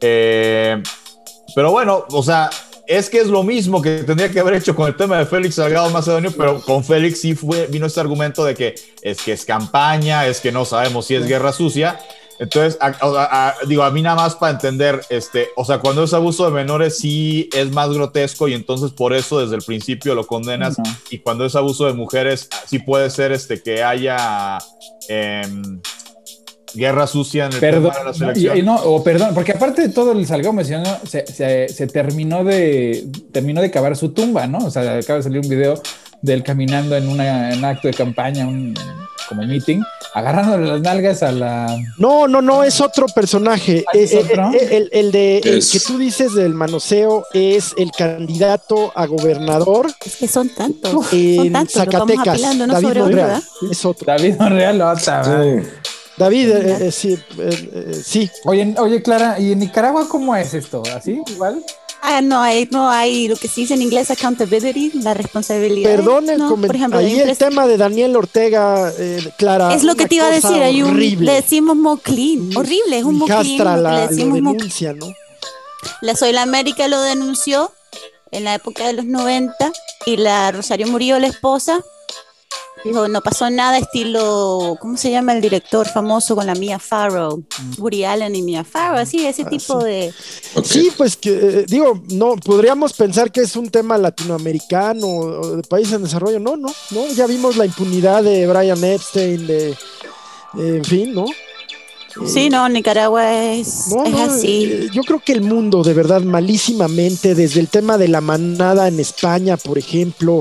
[0.00, 0.82] Eh,
[1.54, 2.50] pero bueno, o sea,
[2.86, 5.54] es que es lo mismo que tendría que haber hecho con el tema de Félix
[5.54, 9.44] Salgado Macedonio, pero con Félix sí fue, vino este argumento de que es que es
[9.44, 11.98] campaña, es que no sabemos si es guerra sucia.
[12.38, 16.02] Entonces, a- a- a- digo, a mí nada más para entender, este, o sea, cuando
[16.04, 20.14] es abuso de menores sí es más grotesco y entonces por eso desde el principio
[20.14, 20.76] lo condenas
[21.10, 24.58] y cuando es abuso de mujeres sí puede ser este que haya
[25.08, 25.80] em,
[26.74, 28.56] guerra sucia en el Perdón, tema de la selección.
[28.56, 31.86] y- y no, o perdón, porque aparte de todo el Salgado mencionó, se, se- se
[31.86, 34.58] terminó de terminó de cavar su tumba, ¿no?
[34.58, 35.80] O sea, acaba de salir un video
[36.24, 38.74] de él caminando en, una, en un acto de campaña, un
[39.28, 39.80] como meeting,
[40.12, 43.84] agarrándole las nalgas a la No, no, no, es otro personaje.
[43.86, 44.50] ¿Ah, es Eh, eh, otro?
[44.52, 49.06] eh, el, el de el Es- que tú dices del manoseo es el candidato a
[49.06, 50.90] gobernador Es que son tantos.
[50.90, 51.74] son en tantos.
[51.74, 52.28] Zacatecas.
[52.28, 53.26] apilando, no David sobre Monreal.
[53.28, 53.42] ¿verdad?
[53.70, 54.06] Es otro.
[54.06, 54.80] David Monreal.
[54.82, 55.62] otra, ¿verdad?
[56.16, 58.30] David, eh, eh, sí, eh, eh, sí.
[58.44, 60.82] Oye, oye, Clara, ¿y en Nicaragua cómo es esto?
[60.94, 61.20] ¿Así?
[61.28, 61.64] ¿Igual?
[62.06, 65.88] Ah, no hay, no hay lo que se dice en inglés accountability, la responsabilidad.
[65.90, 69.72] Perdón el no, comen- por ejemplo, Ahí el tema de Daniel Ortega, eh, Clara.
[69.74, 71.24] es lo que te iba a decir, hay un, horrible.
[71.24, 75.06] le decimos moclean, horrible, es un la, le decimos mo- denuncia, ¿no?
[76.02, 77.72] La Soy la América lo denunció
[78.30, 79.72] en la época de los 90
[80.04, 81.80] y la Rosario Murillo, la esposa,
[82.84, 87.42] dijo, no pasó nada, estilo, ¿cómo se llama el director famoso con la Mia Farrow?
[87.78, 89.86] Woody Allen y Mia Farrow, así, ese Ah, tipo sí.
[89.86, 90.14] de...
[90.62, 95.62] Sí, pues que eh, digo, no, podríamos pensar que es un tema latinoamericano o de
[95.62, 96.38] país en desarrollo.
[96.40, 97.06] No, no, no.
[97.14, 99.76] Ya vimos la impunidad de Brian Epstein, de, eh,
[100.56, 101.24] en fin, ¿no?
[102.26, 104.64] Sí, no, Nicaragua es, No, es no, así.
[104.70, 108.86] eh, yo creo que el mundo, de verdad, malísimamente, desde el tema de la manada
[108.88, 110.40] en España, por ejemplo,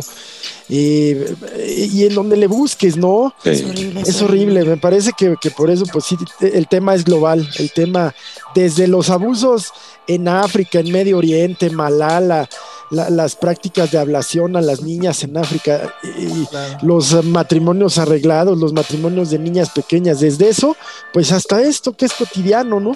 [0.69, 3.33] eh, eh, y en donde le busques, ¿no?
[3.43, 3.49] Sí.
[3.49, 4.01] Es horrible.
[4.01, 7.71] Es horrible, me parece que, que por eso, pues sí, el tema es global, el
[7.71, 8.13] tema
[8.53, 9.71] desde los abusos
[10.07, 12.47] en África, en Medio Oriente, Malala,
[12.93, 16.45] la- las prácticas de ablación a las niñas en África, y
[16.86, 20.75] los matrimonios arreglados, los matrimonios de niñas pequeñas, desde eso,
[21.12, 22.93] pues hasta esto que es cotidiano, ¿no?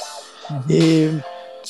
[0.69, 1.11] Eh,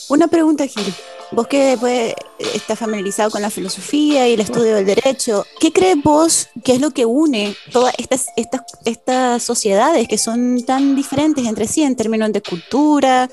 [0.09, 0.93] Una pregunta, Gil.
[1.31, 2.13] Vos que pues,
[2.53, 6.79] estás familiarizado con la filosofía y el estudio del derecho, ¿qué crees vos que es
[6.79, 11.97] lo que une todas estas, estas, estas sociedades que son tan diferentes entre sí en
[11.97, 13.29] términos de cultura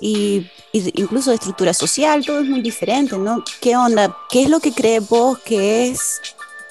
[0.00, 2.24] y, incluso de estructura social?
[2.24, 3.44] Todo es muy diferente, ¿no?
[3.60, 4.16] ¿Qué onda?
[4.30, 6.20] ¿Qué es lo que crees vos que es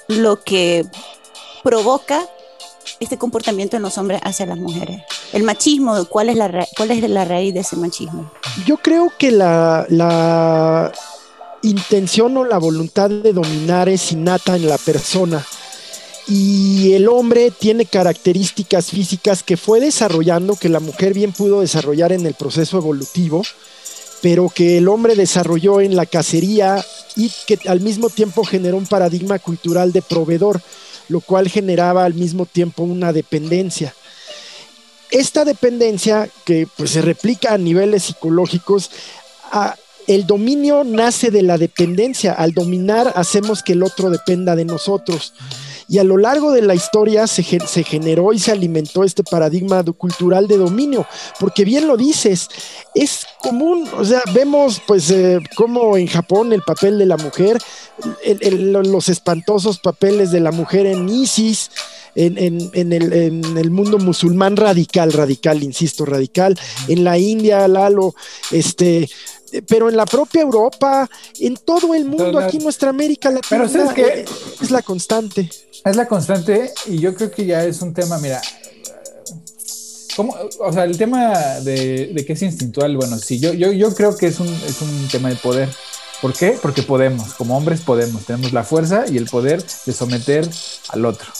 [0.08, 0.84] lo que
[1.62, 2.26] provoca
[2.98, 5.02] este comportamiento en los hombres hacia las mujeres?
[5.32, 8.30] El machismo, ¿cuál es la, cuál es la raíz de ese machismo?
[8.66, 10.92] Yo creo que la, la
[11.62, 15.44] intención o la voluntad de dominar es innata en la persona
[16.30, 22.12] y el hombre tiene características físicas que fue desarrollando, que la mujer bien pudo desarrollar
[22.12, 23.42] en el proceso evolutivo,
[24.22, 26.84] pero que el hombre desarrolló en la cacería
[27.16, 30.62] y que al mismo tiempo generó un paradigma cultural de proveedor,
[31.08, 33.92] lo cual generaba al mismo tiempo una dependencia.
[35.10, 38.92] esta dependencia que pues, se replica a niveles psicológicos,
[40.06, 42.32] el dominio nace de la dependencia.
[42.32, 45.32] Al dominar hacemos que el otro dependa de nosotros.
[45.90, 50.46] Y a lo largo de la historia se, generó y se alimentó este paradigma cultural
[50.46, 51.04] de dominio,
[51.40, 52.48] porque bien lo dices,
[52.94, 57.58] es común, o sea, vemos pues eh, como en Japón el papel de la mujer,
[58.52, 61.72] los espantosos papeles de la mujer en ISIS,
[62.14, 62.38] en,
[62.92, 68.14] el, mundo musulmán radical, radical, insisto, radical, en la India, Lalo,
[68.52, 69.08] este,
[69.66, 71.08] pero en la propia Europa,
[71.38, 74.24] en todo el mundo, aquí en nuestra América Latina, pero que
[74.60, 75.48] es la constante.
[75.84, 78.40] Es la constante y yo creo que ya es un tema, mira,
[80.16, 80.36] ¿cómo?
[80.60, 84.16] o sea, el tema de, de, que es instintual, bueno, sí, yo, yo, yo creo
[84.16, 85.68] que es un, es un tema de poder.
[86.20, 86.58] ¿Por qué?
[86.60, 90.48] Porque podemos, como hombres podemos, tenemos la fuerza y el poder de someter
[90.90, 91.32] al otro,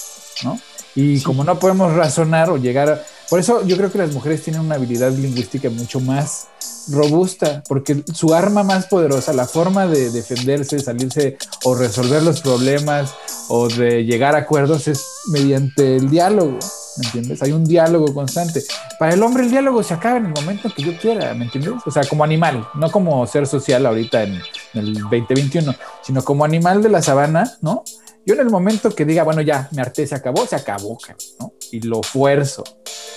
[0.43, 0.59] ¿no?
[0.95, 3.05] Y como no podemos razonar o llegar a...
[3.31, 6.49] Por eso yo creo que las mujeres tienen una habilidad lingüística mucho más
[6.91, 13.15] robusta, porque su arma más poderosa, la forma de defenderse, salirse o resolver los problemas
[13.49, 16.59] o de llegar a acuerdos es mediante el diálogo,
[16.97, 17.43] ¿me entiendes?
[17.43, 18.63] Hay un diálogo constante.
[18.99, 21.75] Para el hombre el diálogo se acaba en el momento que yo quiera, ¿me entiendes?
[21.87, 24.41] O sea, como animal, no como ser social ahorita en,
[24.75, 27.85] el 2021, sino como animal de la sabana, ¿no?
[28.27, 30.99] Yo en el momento que diga, bueno, ya, me harté, se acabó, se acabó,
[31.39, 31.55] ¿no?
[31.73, 32.65] Y lo fuerzo,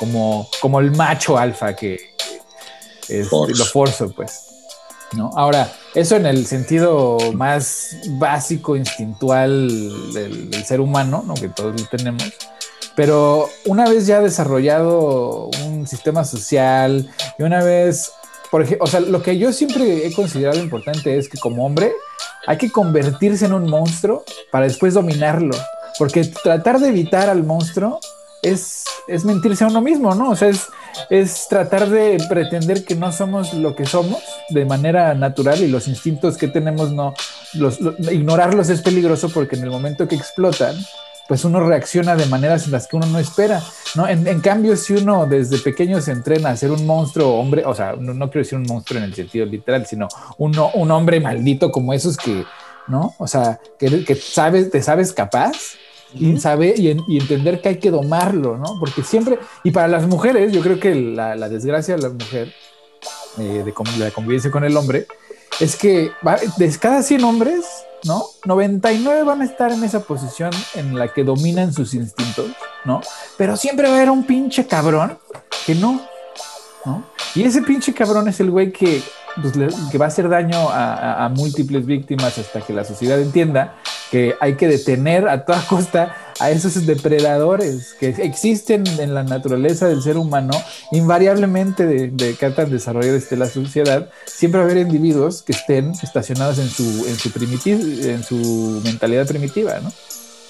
[0.03, 1.97] como, como el macho alfa que,
[3.07, 4.47] es, lo forzo, pues.
[5.13, 5.31] ¿no?
[5.35, 11.35] Ahora, eso en el sentido más básico, instintual del, ser humano, ¿no?
[11.35, 12.23] que todos tenemos.
[12.97, 18.11] Pero una vez ya desarrollado un sistema social y una vez,
[18.51, 21.93] por ejemplo, o sea, lo que yo siempre he considerado importante es que como hombre
[22.45, 25.55] hay que convertirse en un monstruo para después dominarlo.
[25.97, 27.99] Porque tratar de evitar al monstruo
[28.43, 30.29] es, es mentirse a uno mismo, ¿no?
[30.29, 30.67] O sea, es,
[31.10, 35.88] es tratar de pretender que no somos lo que somos de manera natural y los
[35.88, 37.13] instintos que tenemos no,
[37.53, 37.79] los,
[38.12, 40.75] ignorarlos es peligroso porque en el momento que explotan,
[41.27, 43.62] pues uno reacciona de maneras en las que uno no espera,
[43.95, 44.08] ¿no?
[44.08, 47.95] En, cambio, si uno desde pequeño se entrena a ser un monstruo, hombre, o sea,
[47.97, 51.93] no, quiero decir un monstruo en el sentido literal, sino uno, un hombre maldito como
[51.93, 52.43] esos que,
[52.88, 53.15] ¿no?
[53.17, 55.53] O sea, que, que sabes, te sabes capaz,
[56.15, 58.78] y saber y, entender que hay que domarlo, ¿no?
[58.80, 62.54] Porque siempre, y para las mujeres, yo creo que la, desgracia de la mujer,
[63.39, 65.08] eh, de, la convivencia con el hombre,
[65.60, 66.12] es que
[66.58, 67.65] de cada 100 hombres,
[68.06, 68.23] ¿no?
[68.45, 72.47] 99 van a estar en esa posición en la que dominan sus instintos,
[72.86, 73.02] ¿no?
[73.38, 75.17] Pero siempre va a haber un pinche cabrón
[75.65, 76.02] que no,
[76.86, 77.04] ¿no?
[77.36, 79.02] Y ese pinche cabrón es el güey que,
[79.41, 79.54] pues,
[79.91, 83.76] que va a hacer daño a, a múltiples víctimas hasta que la sociedad entienda
[84.13, 89.88] que hay que detener a toda costa a esos depredadores que existen en la naturaleza
[89.88, 90.52] del ser humano,
[90.91, 95.54] invariablemente de, de que tan desarrollar este, la sociedad, siempre va a haber individuos que
[95.54, 97.32] estén estacionados en su, en su,
[98.08, 99.91] en su mentalidad primitiva, ¿no?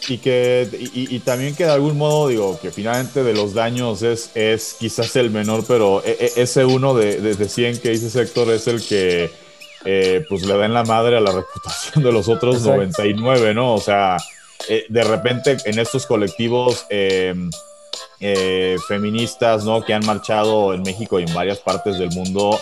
[0.10, 4.32] Y que y, también que de algún modo digo que finalmente de los daños es,
[4.36, 8.22] es quizás el menor, pero e, e, ese uno de, de, de 100 que dice
[8.22, 9.32] Héctor es el que
[9.86, 13.74] eh, pues le dan la madre a la reputación de los otros 99, ¿no?
[13.74, 14.18] O sea,
[14.70, 17.50] eh, de repente en estos colectivos em,
[18.20, 19.84] eh, feministas, ¿no?
[19.84, 22.60] Que han marchado en México y en varias partes del mundo,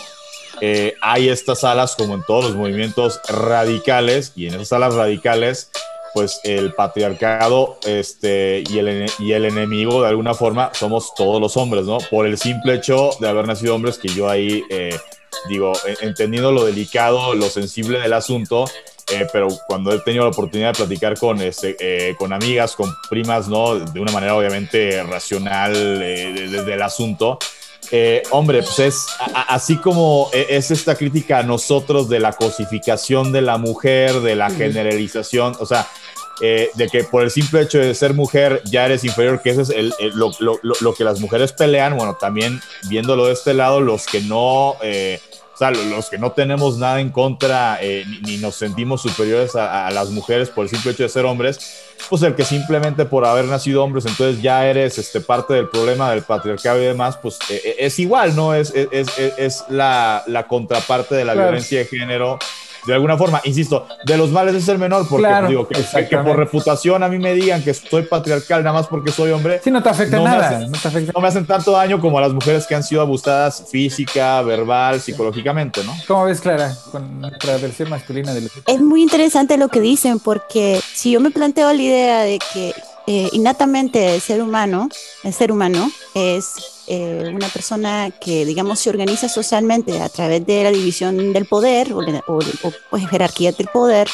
[1.00, 5.70] hay estas alas como en todos los movimientos radicales y en esas alas radicales
[6.14, 11.56] pues el patriarcado este, y, el, y el enemigo de alguna forma somos todos los
[11.56, 11.98] hombres, ¿no?
[12.10, 14.62] Por el simple hecho de haber nacido hombres que yo ahí
[15.48, 18.64] digo, entendiendo lo delicado, lo sensible del asunto,
[19.10, 22.94] eh, pero cuando he tenido la oportunidad de platicar con, este, eh, con amigas, con
[23.10, 23.78] primas, ¿no?
[23.78, 27.38] De una manera obviamente racional eh, desde el asunto,
[28.30, 29.06] hombre, pues es
[29.48, 34.34] así como e, es esta crítica a nosotros de la cosificación de la mujer, de
[34.34, 35.86] la generalización, o sea,
[36.40, 39.70] de que por el simple hecho de ser mujer ya eres inferior, que eso es
[39.70, 44.06] el, lo, lo, lo, que las mujeres pelean, bueno, también viéndolo de este lado, los
[44.06, 44.76] que no
[45.54, 49.90] o sea, los que no tenemos nada en contra eh, ni, nos sentimos superiores a,
[49.90, 53.44] las mujeres por el simple hecho de ser hombres, pues el que simplemente por haber
[53.44, 57.60] nacido hombres, entonces ya eres este, parte del problema del patriarcado y demás, pues eh,
[57.64, 58.54] eh, es igual, ¿no?
[58.54, 62.38] Es, es, es, la, la, contraparte de la violencia de género
[62.86, 67.02] de alguna forma, insisto, de los males es el menor, porque digo que, por reputación
[67.02, 69.60] a mí me digan que soy patriarcal nada más porque soy hombre.
[69.62, 70.58] Sí, no te afecta nada.
[70.58, 71.12] Me no, te afecta.
[71.14, 75.00] no me hacen tanto daño como a las mujeres que han sido abusadas física, verbal,
[75.00, 75.94] psicológicamente, ¿no?
[76.06, 80.80] ¿Cómo ves, Clara, con nuestra versión masculina del Es muy interesante lo que dicen, porque
[80.92, 82.74] si yo me planteo la idea de que
[83.06, 84.88] eh, innatamente el ser humano,
[85.24, 90.64] el ser humano es eh, una persona que, digamos, se organiza socialmente a través de
[90.64, 94.08] la división del poder o, o, o pues, jerarquía del poder.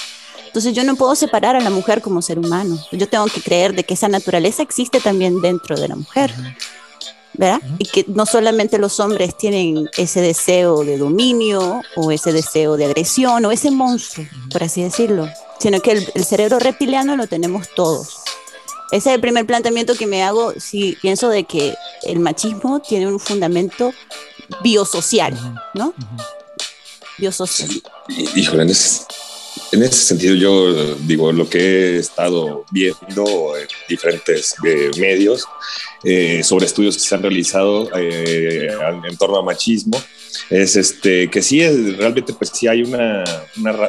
[0.46, 2.78] Entonces yo no puedo separar a la mujer como ser humano.
[2.92, 6.32] Yo tengo que creer de que esa naturaleza existe también dentro de la mujer.
[7.34, 7.60] ¿verdad?
[7.78, 12.86] Y que no solamente los hombres tienen ese deseo de dominio o ese deseo de
[12.86, 15.28] agresión o ese monstruo, por así decirlo,
[15.60, 18.17] sino que el, el cerebro reptiliano lo tenemos todos.
[18.90, 21.74] Ese es el primer planteamiento que me hago si pienso de que
[22.04, 23.92] el machismo tiene un fundamento
[24.62, 25.34] biosocial,
[25.74, 25.92] ¿no?
[27.18, 27.68] Biosocial.
[28.34, 29.02] Híjole, en ese,
[29.72, 35.44] en ese sentido yo digo lo que he estado viendo en diferentes eh, medios
[36.04, 38.68] eh, sobre estudios que se han realizado eh,
[39.06, 40.02] en torno a machismo
[40.50, 43.24] es este que sí es realmente pues sí hay una,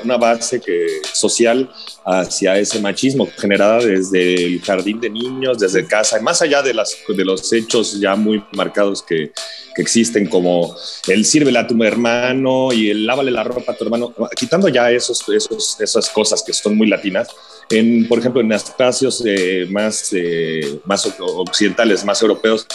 [0.04, 1.70] una, base que social
[2.06, 6.98] hacia ese machismo generada desde el jardín de niños desde casa más allá de las
[7.08, 9.32] de los hechos ya muy marcados que,
[9.76, 10.76] que existen como
[11.08, 14.92] el sírvele a tu hermano y el lávale la ropa a tu hermano quitando ya
[14.92, 17.28] esos, esos esas cosas que son muy latinas
[17.70, 22.66] en, por ejemplo, en espacios eh, más, eh, más occidentales, más europeos,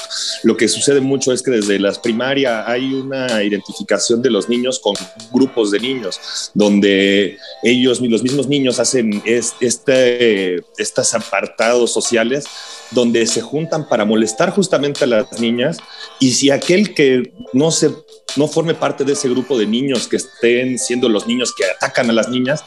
[0.42, 4.78] lo que sucede mucho es que desde las primarias hay una identificación de los niños
[4.78, 4.94] con
[5.32, 12.44] grupos de niños, donde ellos, los mismos niños, hacen este, estos apartados sociales
[12.90, 15.78] donde se juntan para molestar justamente a las niñas
[16.20, 17.90] y si aquel que no se
[18.36, 22.10] no forme parte de ese grupo de niños que estén siendo los niños que atacan
[22.10, 22.64] a las niñas,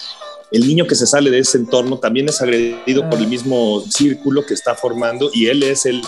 [0.52, 4.46] el niño que se sale de ese entorno también es agredido por el mismo círculo
[4.46, 6.02] que está formando y él es el,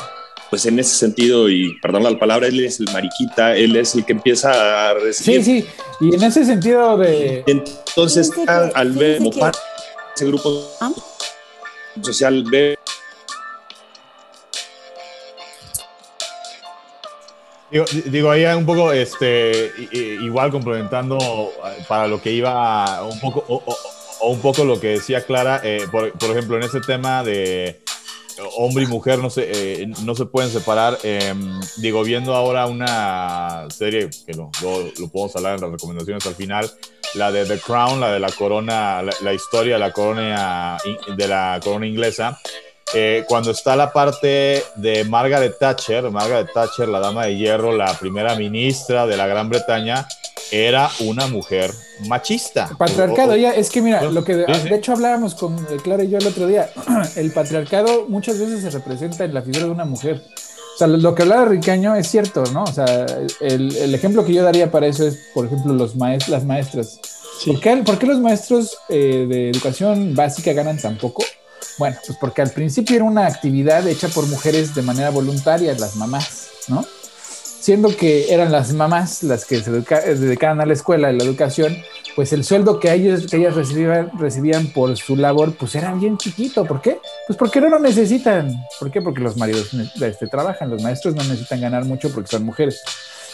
[0.49, 4.05] pues en ese sentido, y perdón la palabra, él es el mariquita, él es el
[4.05, 5.43] que empieza a recibir.
[5.43, 5.67] Sí, sí,
[5.99, 7.43] y en ese sentido de...
[7.47, 9.21] Entonces, al ver
[10.15, 10.91] ese grupo ¿Ah?
[12.01, 12.77] social, ve
[17.71, 21.19] Digo, digo, ahí un poco, este, igual complementando
[21.87, 23.63] para lo que iba un poco,
[24.21, 27.81] o un poco lo que decía Clara, eh, por, por, ejemplo, en ese tema de
[28.57, 30.97] hombre y mujer no se, eh, no se pueden separar.
[31.03, 31.33] Eh,
[31.77, 36.35] digo, viendo ahora una serie que lo, lo, lo, podemos hablar en las recomendaciones al
[36.35, 36.71] final,
[37.15, 40.77] la de The Crown, la de la corona, la, la historia de la corona,
[41.15, 42.39] de la corona inglesa.
[42.93, 47.93] Eh, cuando está la parte de Margaret Thatcher, Margaret Thatcher, la dama de hierro, la
[47.93, 50.07] primera ministra de la Gran Bretaña,
[50.51, 51.71] era una mujer
[52.07, 52.69] machista.
[52.77, 56.17] Patriarcado, ya, es que mira, lo que de, de hecho hablábamos con Clara y yo
[56.17, 56.71] el otro día,
[57.15, 60.23] el patriarcado muchas veces se representa en la figura de una mujer.
[60.73, 62.63] O sea, lo que hablaba Ricaño es cierto, ¿no?
[62.63, 63.05] O sea,
[63.41, 66.99] el, el ejemplo que yo daría para eso es, por ejemplo, los maest las maestras.
[67.39, 67.51] Sí.
[67.51, 71.23] ¿Por, qué, ¿Por, qué, los maestros eh, de educación básica ganan tan poco?
[71.79, 75.95] Bueno, pues porque al principio era una actividad hecha por mujeres de manera voluntaria, las
[75.95, 76.85] mamás, ¿no?
[77.59, 81.77] siendo que eran las mamás las que se dedicaban a la escuela, a la educación,
[82.15, 86.17] pues el sueldo que ellos que ellas recibían, recibían por su labor, pues era bien
[86.17, 86.65] chiquito.
[86.65, 86.99] ¿Por qué?
[87.27, 88.65] Pues porque no lo necesitan.
[88.79, 89.01] ¿Por qué?
[89.01, 89.69] Porque los maridos
[90.01, 92.81] este, trabajan, los maestros no necesitan ganar mucho porque son mujeres.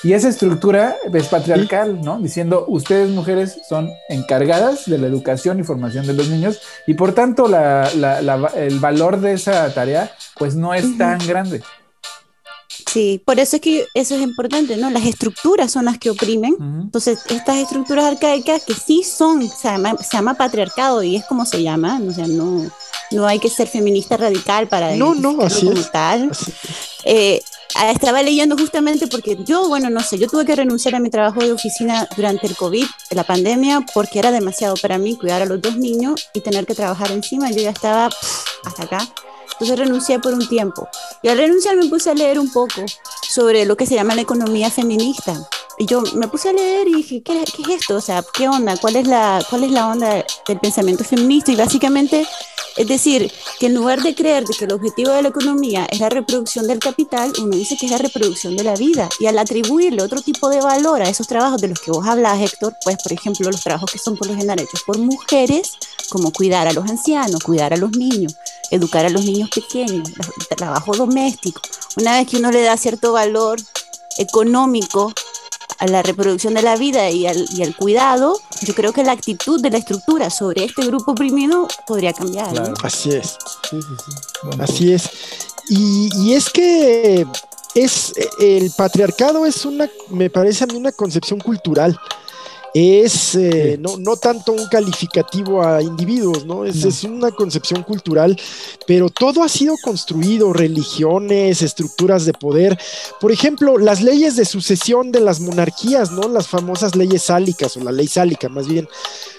[0.05, 2.19] Y esa estructura es patriarcal, ¿no?
[2.19, 7.13] Diciendo, ustedes mujeres son encargadas de la educación y formación de los niños y por
[7.13, 11.63] tanto la, la, la, el valor de esa tarea pues no es tan grande.
[12.93, 14.91] Sí, por eso es que eso es importante, ¿no?
[14.91, 16.53] Las estructuras son las que oprimen.
[16.53, 16.81] Uh -huh.
[16.83, 21.45] Entonces, estas estructuras arcaicas que sí son, se llama, se llama patriarcado y es como
[21.45, 22.69] se llama, o sea, no,
[23.11, 25.91] no hay que ser feminista radical para no, no, así como es.
[25.91, 26.31] tal.
[27.05, 27.41] Eh,
[27.83, 31.41] estaba leyendo justamente porque yo, bueno, no sé, yo tuve que renunciar a mi trabajo
[31.41, 35.61] de oficina durante el COVID, la pandemia, porque era demasiado para mí cuidar a los
[35.61, 37.51] dos niños y tener que trabajar encima.
[37.51, 39.07] Yo ya estaba pff, hasta acá.
[39.53, 40.87] Entonces renuncié por un tiempo.
[41.21, 42.81] Y al renunciar me puse a leer un poco
[43.29, 45.33] sobre lo que se llama la economía feminista.
[45.77, 47.95] Y yo me puse a leer y dije, ¿qué, qué es esto?
[47.95, 48.77] O sea, ¿qué onda?
[48.77, 51.51] ¿Cuál es, la, ¿Cuál es la onda del pensamiento feminista?
[51.51, 52.25] Y básicamente,
[52.77, 55.99] es decir, que en lugar de creer de que el objetivo de la economía es
[55.99, 59.07] la reproducción del capital, uno dice que es la reproducción de la vida.
[59.19, 62.41] Y al atribuirle otro tipo de valor a esos trabajos de los que vos hablas,
[62.41, 65.73] Héctor, pues, por ejemplo, los trabajos que son por lo general hechos por mujeres,
[66.09, 68.35] como cuidar a los ancianos, cuidar a los niños,
[68.71, 70.09] educar a los niños pequeños,
[70.57, 71.61] trabajo doméstico.
[71.97, 73.59] Una vez que uno le da cierto valor
[74.17, 75.13] económico
[75.79, 79.11] a la reproducción de la vida y al, y al, cuidado, yo creo que la
[79.11, 82.51] actitud de la estructura sobre este grupo oprimido podría cambiar.
[82.51, 82.69] Claro.
[82.69, 82.75] ¿no?
[82.83, 83.37] Así es.
[83.69, 84.11] Sí, sí, sí.
[84.43, 85.09] Bueno, Así es.
[85.69, 87.25] Y, y, es que
[87.73, 91.99] es el patriarcado es una, me parece a mí una concepción cultural
[92.75, 96.65] es eh, no, no, tanto un calificativo a individuos, ¿no?
[96.65, 98.37] Es, es, una concepción cultural,
[98.85, 102.77] pero todo ha sido construido, religiones, estructuras de poder.
[103.21, 106.27] Por ejemplo, las leyes de sucesión de las monarquías, ¿no?
[106.27, 108.89] Las famosas leyes sálicas o la ley sálica más bien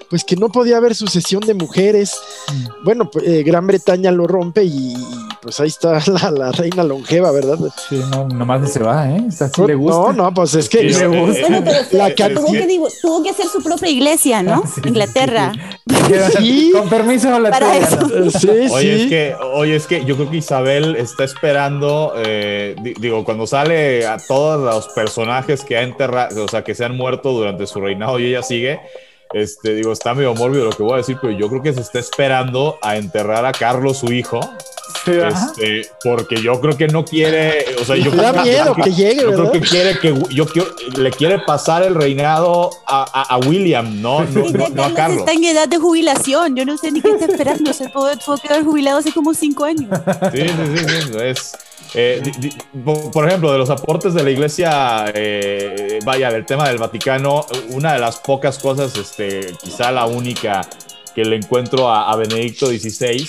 [0.08, 2.20] pues que no podía haber sucesión de mujeres.
[2.52, 2.84] Mm.
[2.84, 4.94] Bueno, pues, eh, Gran Bretaña lo rompe y,
[5.42, 6.00] pues ahí está
[6.30, 7.58] la, reina longeva, ¿verdad?
[7.88, 9.28] Sí, no, nomás se va, ¿eh?
[9.66, 9.96] le gusta.
[9.96, 11.48] No, no, pues es que le gusta.
[11.92, 14.62] la tuvo, que, digo, tuvo que hacer su propia iglesia, ¿no?
[14.84, 15.52] Inglaterra.
[16.36, 16.70] Sí.
[16.72, 18.08] Con permiso la Para eso.
[18.38, 23.24] Sí, oye, es que, oye, es que yo creo que Isabel está esperando, eh, digo,
[23.24, 27.32] cuando sale a todos los personajes que ha enterrado, o sea, que se han muerto
[27.32, 28.80] durante su reinado y ella sigue
[29.36, 31.82] este, digo, está medio mórbido lo que voy a decir, pero yo creo que se
[31.82, 34.40] está esperando a enterrar a Carlos, su hijo.
[35.06, 39.32] Este, porque yo creo que no quiere, o sea, yo da miedo que, llegue, yo
[39.32, 44.24] creo que quiere que yo quiero, le quiere pasar el reinado a, a, William, no,
[44.24, 45.20] no, a Carlos.
[45.20, 48.40] Está en edad de jubilación, yo no sé ni qué está esperando, se puede, puede
[48.40, 49.90] quedar jubilado hace como cinco años.
[50.32, 51.56] Sí, sí, sí, sí es,
[51.94, 52.22] eh,
[53.12, 57.94] por ejemplo, de los aportes de la iglesia, eh, vaya, del tema del Vaticano, una
[57.94, 60.68] de las pocas cosas, este, quizá la única
[61.14, 63.26] que le encuentro a, Benedicto XVI,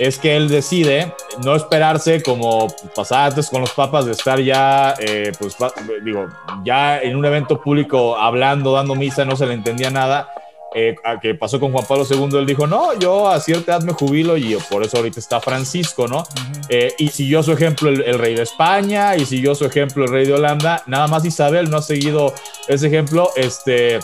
[0.00, 1.12] es que él decide
[1.44, 5.56] no esperarse como pasaba antes con los papas de estar ya, eh, pues
[6.02, 6.26] digo,
[6.64, 10.32] ya en un evento público hablando, dando misa, no se le entendía nada
[10.74, 13.92] eh, que pasó con Juan Pablo II, él dijo, no, yo a cierta edad me
[13.92, 16.24] jubilo y por eso ahorita está Francisco, ¿no?
[16.70, 20.26] Eh, y siguió su ejemplo el, rey de España y siguió su ejemplo el rey
[20.26, 22.32] de Holanda, nada más Isabel no ha seguido
[22.68, 23.98] ese ejemplo, este,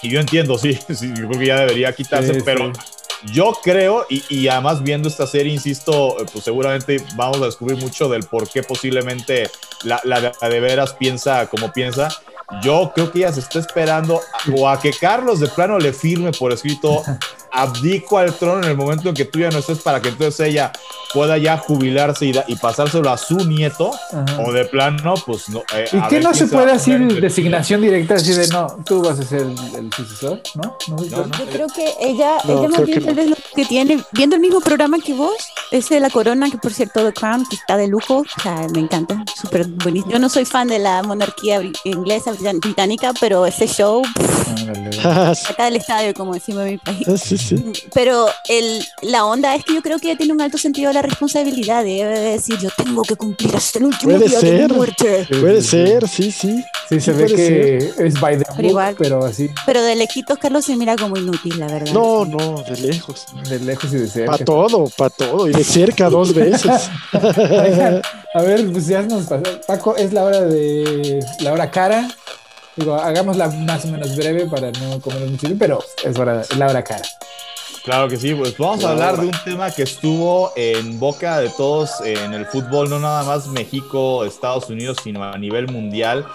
[0.00, 2.72] y yo entiendo, sí, sí yo creo que ya debería quitarse, pero...
[3.32, 7.78] Yo creo, y, y, además viendo esta serie, insisto, eh, pues seguramente vamos a descubrir
[7.78, 9.50] mucho del por qué posiblemente
[9.82, 12.08] la, la de veras piensa como piensa.
[12.62, 14.20] Yo creo que ella se está esperando
[14.54, 17.02] o a que Carlos de plano le firme por escrito
[17.54, 20.48] abdico al trono en el momento en que tú ya no estés para que entonces
[20.48, 20.72] ella
[21.14, 23.92] pueda ya jubilarse y, pasárselo a su nieto
[24.44, 28.32] o de plano pues no eh, y que no se puede hacer designación directa así
[28.32, 30.76] de no tú vas a ser el, sucesor ¿no?
[31.08, 34.60] yo creo que ella ella más bien tal vez lo que tiene viendo el mismo
[34.60, 35.36] programa que vos
[35.70, 38.66] ese de la corona que por cierto The Crown que está de lujo o sea,
[38.72, 40.12] me encanta súper buenísimo.
[40.12, 44.02] Yo no soy fan de la monarquía inglesa británica pero ese show
[45.04, 47.06] acá del estadio como decimos en mi país
[47.92, 50.94] pero el, la onda es que yo creo que ella tiene un alto sentido de
[50.94, 51.84] la responsabilidad.
[51.84, 55.26] Debe decir, yo tengo que cumplir hasta el último puede día ser, de mi muerte.
[55.28, 56.64] Puede ser, sí, sí.
[56.88, 59.50] Sí, se ve que es by the pero, igual, pero así.
[59.64, 61.92] Pero de lejitos Carlos se mira como inútil, la verdad.
[61.92, 63.26] No, no, de lejos.
[63.48, 64.32] De lejos y de cerca.
[64.32, 65.48] Para todo, para todo.
[65.48, 66.90] Y de cerca dos veces.
[67.12, 69.42] a ver, pues ya nos pasó.
[69.66, 72.08] Paco, es la hora de la hora cara.
[72.76, 76.66] Digo, hagámosla más o menos breve para no comer mucho, pero es, hora, es la
[76.66, 77.02] hora cara.
[77.84, 81.50] Claro que sí, pues vamos a hablar de un tema que estuvo en boca de
[81.50, 86.26] todos en el fútbol, no nada más México, Estados Unidos, sino a nivel mundial.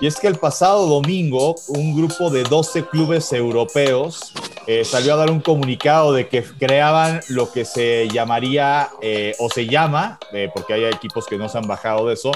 [0.00, 4.32] Y es que el pasado domingo un grupo de 12 clubes europeos
[4.66, 9.48] eh, salió a dar un comunicado de que creaban lo que se llamaría eh, o
[9.48, 12.30] se llama, eh, porque hay equipos que no se han bajado de eso,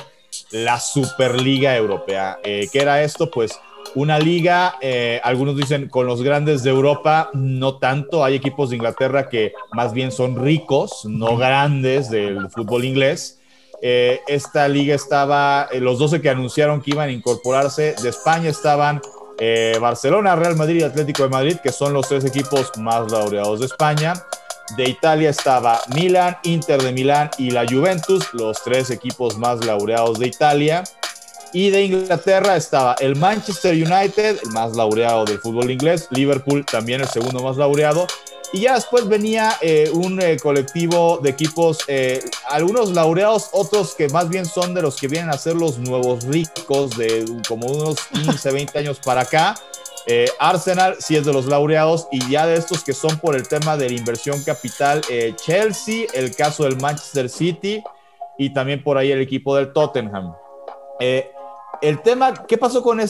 [0.51, 2.39] la Superliga Europea.
[2.43, 3.31] ¿Qué era esto?
[3.31, 3.59] Pues
[3.95, 8.25] una liga, eh, algunos dicen con los grandes de Europa, no tanto.
[8.25, 13.39] Hay equipos de Inglaterra que más bien son ricos, no grandes del fútbol inglés.
[13.83, 18.49] Eh, esta liga estaba, eh, los 12 que anunciaron que iban a incorporarse de España
[18.49, 19.01] estaban
[19.81, 23.67] Barcelona, Real Madrid y Atlético de Madrid, que son los tres equipos más laureados de
[23.67, 24.15] España.
[24.77, 30.19] De Italia estaba Milan, Inter de Milán y la Juventus, los tres equipos más laureados
[30.19, 30.85] de Italia.
[31.53, 37.03] Y de Inglaterra estaba el Manchester United, el más laureado del fútbol inglés, Liverpool también
[37.03, 38.07] el segundo más laureado.
[38.55, 44.09] Y ya después venía eh, un eh, colectivo de equipos, eh, algunos laureados, otros que
[44.11, 47.97] más bien son de los que vienen a ser los nuevos ricos de como unos
[48.13, 49.55] 15, 20 años para acá.
[50.39, 53.77] Arsenal sí es de los laureados y ya de estos que son por el tema
[53.77, 55.01] de la inversión capital,
[55.37, 57.83] Chelsea, el caso del Manchester City
[58.39, 60.35] y también por ahí el equipo del Tottenham
[61.83, 63.01] el tema, ¿qué pasó con,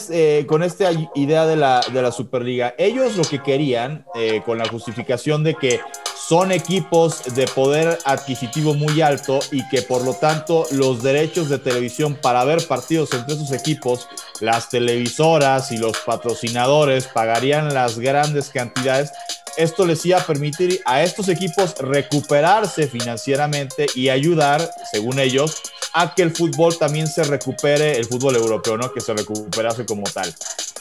[0.47, 2.73] con esta idea de la, de la Superliga?
[2.79, 5.79] Ellos lo que querían, eh, con la justificación de que
[6.27, 11.59] son equipos de poder adquisitivo muy alto y que por lo tanto los derechos de
[11.59, 14.07] televisión para ver partidos entre esos equipos,
[14.41, 19.11] las televisoras y los patrocinadores pagarían las grandes cantidades.
[19.57, 25.61] Esto les iba a permitir a estos equipos recuperarse financieramente y ayudar, según ellos,
[25.93, 28.91] a que el fútbol también se recupere, el fútbol europeo, ¿no?
[28.91, 30.33] Que se recuperase como tal.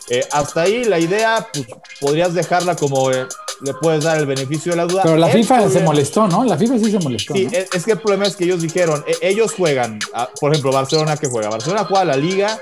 [0.09, 1.67] Eh, hasta ahí la idea, pues
[2.01, 3.27] podrías dejarla como eh,
[3.61, 5.03] le puedes dar el beneficio de la duda.
[5.05, 6.43] Pero la El FIFA se molestó, ¿no?
[6.45, 7.35] La FIFA sí se molestó.
[7.35, 7.53] Sí, ¿no?
[7.53, 10.73] es, es que el problema es que ellos dijeron, e- ellos juegan, a- por ejemplo,
[10.73, 12.59] Barcelona que juega, Barcelona juega la Liga,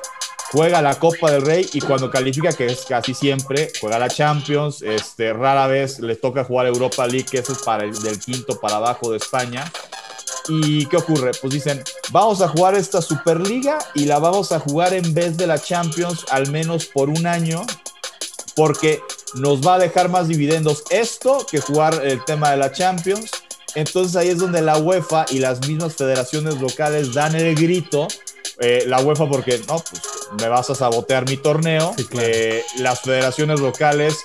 [0.53, 4.83] juega la Copa del Rey y cuando califica, que es casi siempre, juega la Champions,
[4.83, 8.59] este, rara vez les toca jugar Europa League, que eso es para el del quinto
[8.61, 9.71] para abajo de España.
[10.49, 11.31] ¿Y qué ocurre?
[11.41, 15.47] Pues dicen, vamos a jugar esta Superliga y la vamos a jugar en vez de
[15.47, 17.63] la Champions al menos por un año,
[18.57, 19.01] porque
[19.35, 23.31] nos va a dejar más dividendos esto que jugar el tema de la Champions.
[23.77, 28.09] Entonces ahí es donde la UEFA y las mismas federaciones locales dan el grito.
[28.61, 30.03] Eh, la UEFA porque, no, pues
[30.41, 31.95] me vas a sabotear mi torneo.
[31.97, 32.29] Sí, claro.
[32.31, 34.17] Eh, las federaciones locales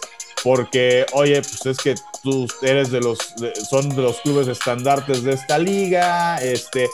[0.43, 5.23] porque, oye, pues es que tú eres de los, de- son de los clubes estandartes
[5.23, 6.87] de esta liga, este,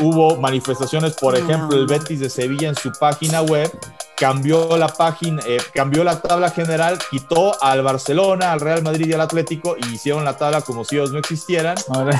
[0.00, 3.70] hubo manifestaciones, por ejemplo, el Betis de Sevilla en su página web
[4.16, 9.12] cambió la página, eh, cambió la tabla general, quitó al Barcelona, al Real Madrid y
[9.12, 11.76] al Atlético y hicieron la tabla como si ellos no existieran.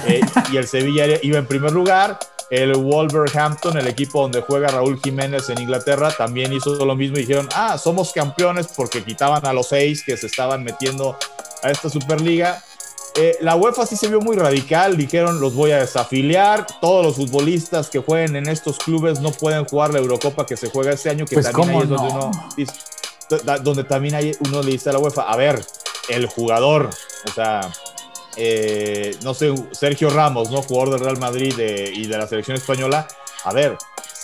[0.07, 0.21] Eh,
[0.53, 2.19] y el Sevilla iba en primer lugar.
[2.49, 7.23] El Wolverhampton, el equipo donde juega Raúl Jiménez en Inglaterra, también hizo lo mismo y
[7.23, 11.17] dijeron, ah, somos campeones porque quitaban a los seis que se estaban metiendo
[11.65, 12.63] a esta Superliga.
[13.19, 17.17] Eh, la UEFA sí se vio muy radical, dijeron los voy a desafiliar, todos los
[17.17, 21.09] futbolistas que jueguen en estos clubes no pueden jugar la Eurocopa que se juega este
[21.09, 22.27] año, que Pues, también ahí ¿cómo es donde no?
[22.29, 22.73] uno dice-
[23.45, 25.65] da- donde también hay uno le dice a la UEFA, a ver,
[26.11, 26.91] el jugador,
[27.27, 27.61] o sea,
[28.37, 30.63] eh, no sé, Sergio Ramos, ¿no?
[30.63, 33.09] Jugador del Real Madrid de- y de la selección española,
[33.45, 33.79] a ver,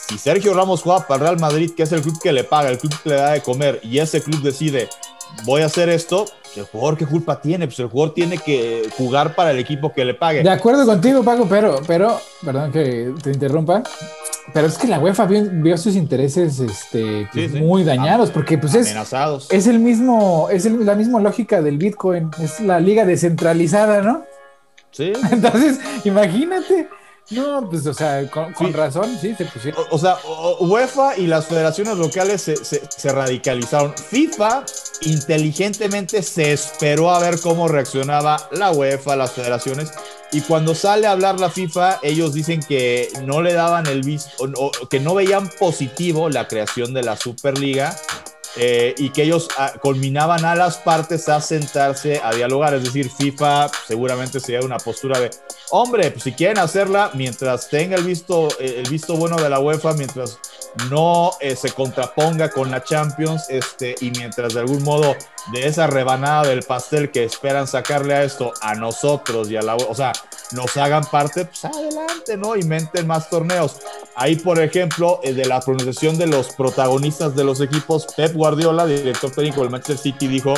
[0.09, 2.69] si Sergio Ramos juega para el Real Madrid, que es el club que le paga,
[2.69, 4.89] el club que le da de comer, y ese club decide,
[5.45, 6.27] voy a hacer esto,
[6.61, 10.05] el jugador qué culpa tiene, pues el jugador tiene que jugar para el equipo que
[10.05, 10.43] le pague.
[10.43, 13.83] De acuerdo contigo, Paco, pero, pero, perdón que te interrumpa,
[14.53, 17.61] pero es que la UEFA vio, vio sus intereses este, pues, Sí, sí.
[17.65, 19.49] muy dañados, porque pues es, Amenazados.
[19.51, 24.25] es el mismo, es el- la misma lógica del Bitcoin, es la liga descentralizada, ¿no?
[24.91, 25.13] Sí.
[25.31, 26.89] Entonces, imagínate.
[27.33, 28.73] No, pues, o sea, con, con Sí.
[28.73, 29.85] razón, sí, se pusieron.
[29.91, 30.17] O, o sea,
[30.61, 33.95] UEFA y las federaciones locales se, se- se radicalizaron.
[33.97, 34.65] FIFA
[35.03, 39.91] inteligentemente se esperó a ver cómo reaccionaba la UEFA, las federaciones,
[40.31, 44.31] y cuando sale a hablar la FIFA, ellos dicen que no le daban el visto,
[44.57, 47.97] o, o que no veían positivo la creación de la Superliga.
[48.57, 53.11] Eh, y que ellos ah, culminaban a las partes a sentarse a dialogar, es decir,
[53.11, 55.31] FIFA seguramente sería una postura de,
[55.71, 59.59] hombre, pues si quieren hacerla, mientras tenga el visto, eh, el visto bueno de la
[59.59, 60.39] UEFA, mientras
[60.91, 65.15] no eh, se contraponga con la Champions, este, y mientras de algún modo
[65.53, 69.77] de esa rebanada del pastel que esperan sacarle a esto a nosotros y a la,
[69.77, 70.13] o sea,
[70.53, 72.57] nos hagan parte, pues adelante, ¿no?
[72.57, 73.79] Inventen más torneos.
[74.17, 78.87] Ahí, por ejemplo, eh, de la pronunciación de los protagonistas de los equipos, Pep Guardiola,
[78.87, 80.55] director técnico del Manchester City, dijo,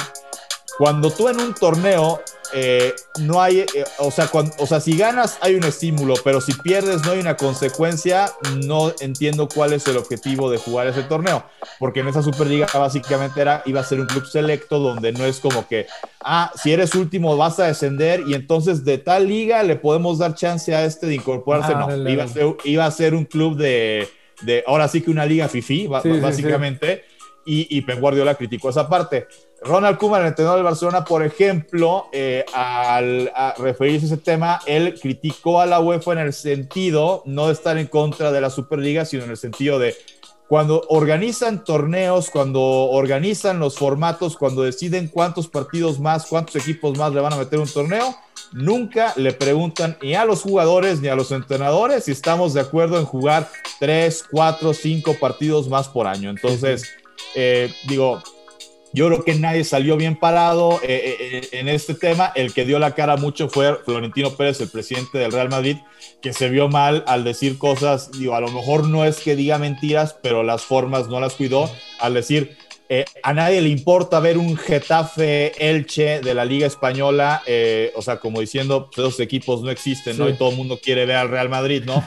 [0.78, 2.20] cuando tú en un torneo
[2.54, 3.66] eh, no hay, eh,
[3.98, 7.18] o, sea, cuan- o sea, si ganas hay un estímulo, pero si pierdes no hay
[7.18, 8.30] una consecuencia,
[8.64, 11.44] no entiendo cuál es el objetivo de jugar ese torneo,
[11.78, 15.40] porque en esa Superliga básicamente era, iba a ser un club selecto donde no es
[15.40, 15.86] como que,
[16.20, 20.34] ah, si eres último vas a descender y entonces de tal liga le podemos dar
[20.34, 23.56] chance a este de incorporarse, Ah, no, iba a, ser, iba a ser un club
[23.56, 24.08] de,
[24.42, 26.20] de, ahora sí que una liga fifi, sí, sí.
[26.20, 27.04] básicamente,
[27.46, 29.26] Y, y Pep Guardiola criticó esa parte.
[29.64, 34.60] Ronald Koeman, el entrenador del Barcelona, por ejemplo, eh, al a referirse a ese tema,
[34.66, 38.50] él criticó a la UEFA en el sentido, no de estar en contra de la
[38.50, 39.96] Superliga, sino en el sentido de
[40.48, 47.14] cuando organizan torneos, cuando organizan los formatos, cuando deciden cuántos partidos más, cuántos equipos más
[47.14, 48.14] le van a meter un torneo,
[48.52, 52.98] nunca le preguntan ni a los jugadores ni a los entrenadores si estamos de acuerdo
[52.98, 53.48] en jugar
[53.80, 56.28] tres, cuatro, cinco partidos más por año.
[56.28, 56.84] Entonces,
[57.34, 58.22] eh, digo,
[58.94, 62.32] yo creo que nadie salió bien parado eh, eh, en este tema.
[62.34, 65.78] El que dio la cara mucho fue Florentino Pérez, el presidente del Real Madrid,
[66.22, 68.12] que se vio mal al decir cosas.
[68.12, 71.68] Digo, a lo mejor no es que diga mentiras, pero las formas no las cuidó
[71.98, 72.56] al decir.
[72.88, 78.02] Eh, a nadie le importa ver un Getafe Elche de la Liga Española, eh, o
[78.02, 80.26] sea, como diciendo, pues esos equipos no existen, ¿no?
[80.26, 80.32] Sí.
[80.32, 82.04] Y todo el mundo quiere ver al Real Madrid, ¿no?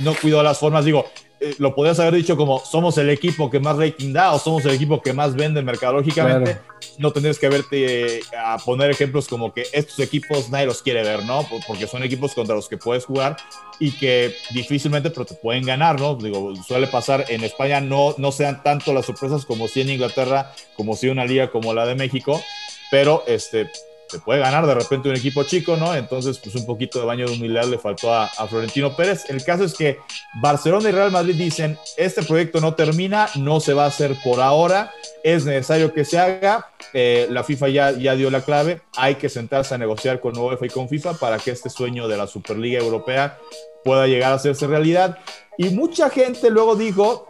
[0.00, 0.84] no cuidó las formas.
[0.86, 1.06] Digo,
[1.40, 4.64] eh, lo podrías haber dicho como somos el equipo que más rating da o somos
[4.66, 6.52] el equipo que más vende mercadológicamente.
[6.52, 6.66] Claro.
[6.98, 11.02] No tendrías que verte eh, a poner ejemplos como que estos equipos nadie los quiere
[11.02, 11.42] ver, ¿no?
[11.44, 13.36] Por- Porque son equipos contra los que puedes jugar
[13.78, 16.14] y que difícilmente pero te pueden ganar, ¿no?
[16.14, 20.52] Digo, suele pasar en España, no, no sean tanto las sorpresas como si en Inglaterra,
[20.76, 22.42] como si una liga como la de México,
[22.90, 23.70] pero este,
[24.10, 25.94] se puede ganar de repente un equipo chico, ¿no?
[25.94, 29.28] Entonces, pues un poquito de baño de humildad le faltó a, a, Florentino Pérez.
[29.28, 29.98] El caso es que
[30.42, 34.40] Barcelona y Real Madrid dicen, este proyecto no termina, no se va a hacer por
[34.40, 34.92] ahora,
[35.22, 39.28] es necesario que se haga, eh, la FIFA ya, ya dio la clave, hay que
[39.28, 42.80] sentarse a negociar con UEFA y con FIFA para que este sueño de la Superliga
[42.80, 43.38] Europea
[43.84, 45.18] pueda llegar a hacerse realidad.
[45.56, 47.29] Y mucha gente luego dijo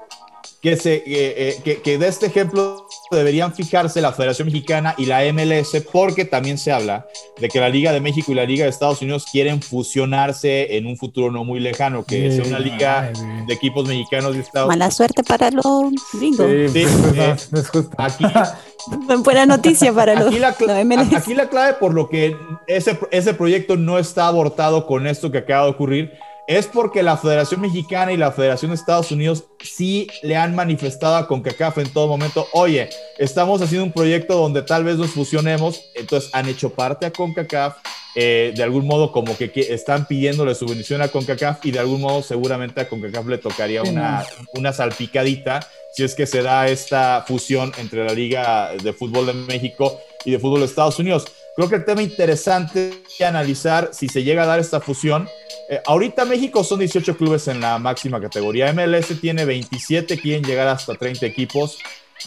[0.60, 5.06] que, se, eh, eh, que, que de este ejemplo deberían fijarse la Federación Mexicana y
[5.06, 7.06] la MLS porque también se habla
[7.40, 10.86] de que la Liga de México y la Liga de Estados Unidos quieren fusionarse en
[10.86, 13.10] un futuro no muy lejano, que sea una liga
[13.46, 15.64] de equipos mexicanos y Estados Mala suerte para los
[16.12, 16.46] gringos.
[16.72, 17.90] Sí, eh, no, es justo.
[17.96, 18.24] aquí,
[19.24, 21.14] Buena noticia para los, aquí, la MLS.
[21.14, 22.36] aquí la clave por lo que
[22.66, 26.12] ese, ese proyecto no está abortado con esto que acaba de ocurrir
[26.50, 31.14] es porque la Federación Mexicana y la Federación de Estados Unidos sí le han manifestado
[31.14, 35.80] a CONCACAF en todo momento, oye, estamos haciendo un proyecto donde tal vez nos fusionemos,
[35.94, 37.76] entonces han hecho parte a CONCACAF,
[38.16, 41.78] eh, de algún modo como que, que están pidiéndole su bendición a CONCACAF y de
[41.78, 45.60] algún modo seguramente a CONCACAF le tocaría una, una salpicadita
[45.92, 50.32] si es que se da esta fusión entre la Liga de Fútbol de México y
[50.32, 51.26] de Fútbol de Estados Unidos.
[51.60, 55.28] Creo que el tema interesante es analizar si se llega a dar esta fusión.
[55.68, 58.72] Eh, ahorita México son 18 clubes en la máxima categoría.
[58.72, 61.76] MLS tiene 27, quieren llegar hasta 30 equipos.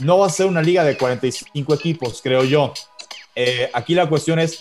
[0.01, 2.75] No va a ser una liga de 45 equipos, creo yo.
[3.33, 4.59] Eh, aquí la cuestión es,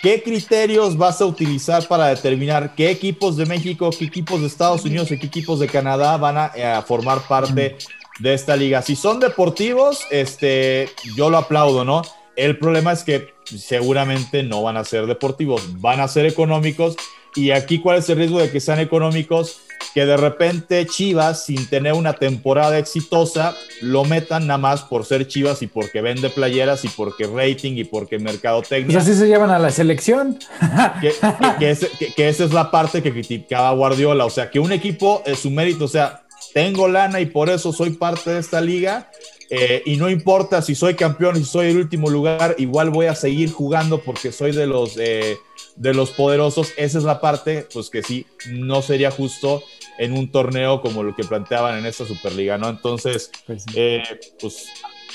[0.00, 4.84] ¿qué criterios vas a utilizar para determinar qué equipos de México, qué equipos de Estados
[4.84, 7.78] Unidos y qué equipos de Canadá van a, eh, formar parte
[8.20, 8.80] de esta liga?
[8.80, 12.02] Si son deportivos, este, yo lo aplaudo, ¿no?
[12.36, 16.96] El problema es que seguramente no van a ser deportivos, van a ser económicos.
[17.36, 19.58] Y aquí, ¿cuál es el riesgo de que sean económicos?
[19.92, 25.26] Que de repente Chivas, sin tener una temporada exitosa, lo metan nada más por ser
[25.26, 28.98] Chivas y porque vende playeras y porque rating y porque Pues mercadotecnia.
[28.98, 30.38] así se llevan a la selección.
[31.00, 34.24] que, que- que ese- que- que esa es la parte que criticaba Guardiola.
[34.24, 36.22] O sea, que un equipo, es su mérito, o sea,
[36.52, 39.10] tengo lana y por eso soy parte de esta liga.
[39.50, 43.14] Eh, y no importa si soy campeón, si soy el último lugar, igual voy a
[43.14, 45.38] seguir jugando porque soy de los, eh,
[45.76, 46.72] de los poderosos.
[46.76, 49.62] Esa es la parte, pues que sí, no sería justo
[49.98, 52.68] en un torneo como lo que planteaban en esta Superliga, ¿no?
[52.68, 54.02] Entonces, Pues eh,
[54.40, 54.66] pues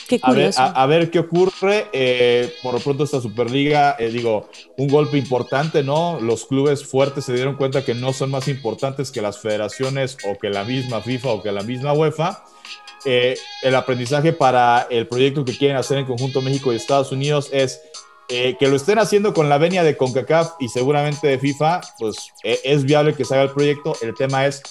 [0.08, 0.62] Qué a ver, curioso.
[0.62, 1.88] a, a ver qué ocurre.
[1.94, 6.20] Eh, por lo pronto, esta Superliga, eh, digo, un golpe importante, ¿no?
[6.20, 10.38] Los clubes fuertes se dieron cuenta que no son más importantes que las federaciones o
[10.40, 12.44] que la misma FIFA o que la misma UEFA.
[13.06, 17.50] Eh, el aprendizaje para el proyecto que quieren hacer en conjunto México y Estados Unidos
[17.54, 17.80] es
[18.30, 22.18] eh, que lo estén haciendo con la venia de CONCACAF y seguramente de FIFA, pues
[22.44, 23.96] eh, es viable que se haga el proyecto.
[24.02, 24.62] El tema es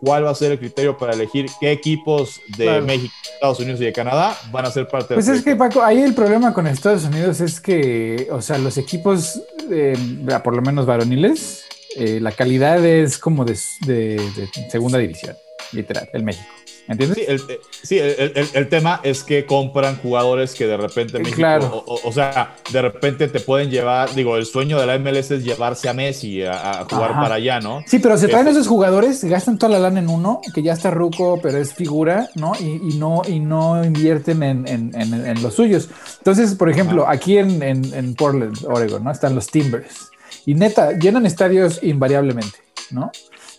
[0.00, 2.84] cuál va a ser el criterio para elegir qué equipos de Claro.
[2.86, 5.56] México, Estados Unidos y de Canadá van a ser parte Pues del es que.
[5.56, 9.40] Paco, ahí el problema con Estados Unidos es que, o sea, los equipos,
[9.70, 9.96] eh,
[10.42, 11.64] por lo menos varoniles,
[11.96, 15.36] la calidad es como de, de- de segunda división,
[15.72, 16.46] literal, el México.
[16.90, 17.18] ¿Entiendes?
[17.18, 21.18] Sí, el, eh, sí, el, el- el tema es que compran jugadores que de repente
[21.20, 21.84] México, claro.
[21.86, 25.88] o, sea, de repente te pueden llevar, digo, el sueño de la MLS es llevarse
[25.88, 27.20] a Messi a, a jugar Ajá.
[27.22, 27.82] para allá, ¿no?
[27.86, 30.72] Sí, pero se traen Este- esos jugadores, gastan toda la lana en uno, que ya
[30.72, 32.52] está ruco, pero es figura, ¿no?
[32.58, 35.88] Y, y no, y no invierten en, en- en- en los suyos.
[36.18, 39.12] Entonces, por ejemplo, aquí en, en- en Portland, Oregon, ¿no?
[39.12, 40.10] Están los Timbers.
[40.44, 42.58] Y neta, llenan estadios invariablemente,
[42.90, 43.12] ¿no?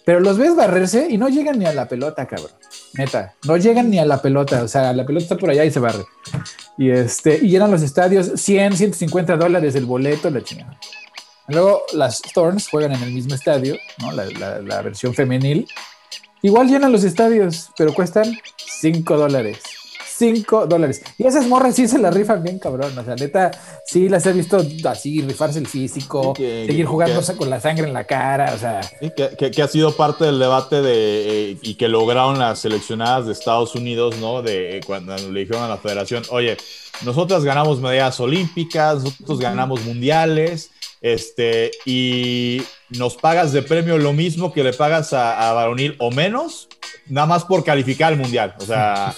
[0.06, 2.52] Pero los ves barrerse y no llegan ni a la pelota, cabrón.
[2.94, 4.64] Neta, no llegan ni a la pelota.
[4.64, 6.04] O sea, la pelota está por allá y se barre.
[6.78, 10.80] Y, este, y llenan los estadios 100, 150 dólares el boleto, la chingada.
[11.48, 14.12] Luego las Thorns juegan en el mismo estadio, ¿no?
[14.12, 14.26] la,
[14.62, 15.68] la- versión femenil.
[16.42, 18.36] Igual llenan los estadios, pero cuestan
[18.82, 19.58] 5 dólares.
[20.22, 21.02] 5 dólares.
[21.18, 22.96] Y esas morras sí se la rifan bien, cabrón.
[22.98, 23.50] O sea, neta,
[23.86, 27.88] sí las he visto así, rifarse el físico, que- seguir jugando que- con la sangre
[27.88, 28.54] en la cara.
[28.56, 28.82] O sea,
[29.38, 33.32] que- que ha sido parte del debate de, eh, y que lograron las seleccionadas de
[33.34, 34.42] Estados Unidos, ¿no?
[34.44, 36.56] De eh, cuando le dijeron a la federación, oye,
[37.04, 40.70] nosotras ganamos medallas olímpicas, nosotros ganamos mundiales,
[41.02, 46.12] este, y nos pagas de premio lo mismo que le pagas a, a varonil o
[46.12, 46.68] menos,
[47.12, 49.14] nada más por calificar al mundial, o sea,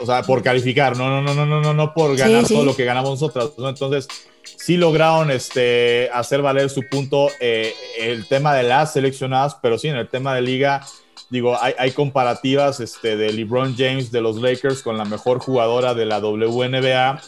[0.00, 2.54] o sea, por calificar, no, no, no, no, no, no, no por ganar sí.
[2.54, 3.70] todo lo que ganamos nosotras, ¿no?
[3.70, 4.06] Entonces,
[4.42, 9.88] sí lograron este, hacer valer su punto eh, el tema de las seleccionadas, pero sí
[9.88, 10.86] en el tema de liga,
[11.30, 15.94] digo, hay, hay comparativas este, de LeBron James de los Lakers con la mejor jugadora
[15.94, 17.22] de la WNBA.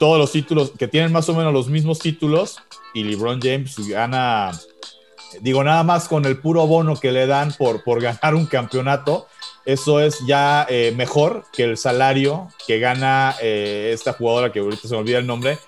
[0.00, 2.56] Todos los títulos que tienen más o menos los mismos títulos
[2.94, 4.50] y LeBron James gana,
[5.40, 9.26] digo, nada más con el puro bono que le dan por, por ganar un campeonato.
[9.64, 14.88] Eso es ya eh, mejor que el salario que gana eh, esta jugadora que ahorita
[14.88, 15.58] se me olvida el nombre,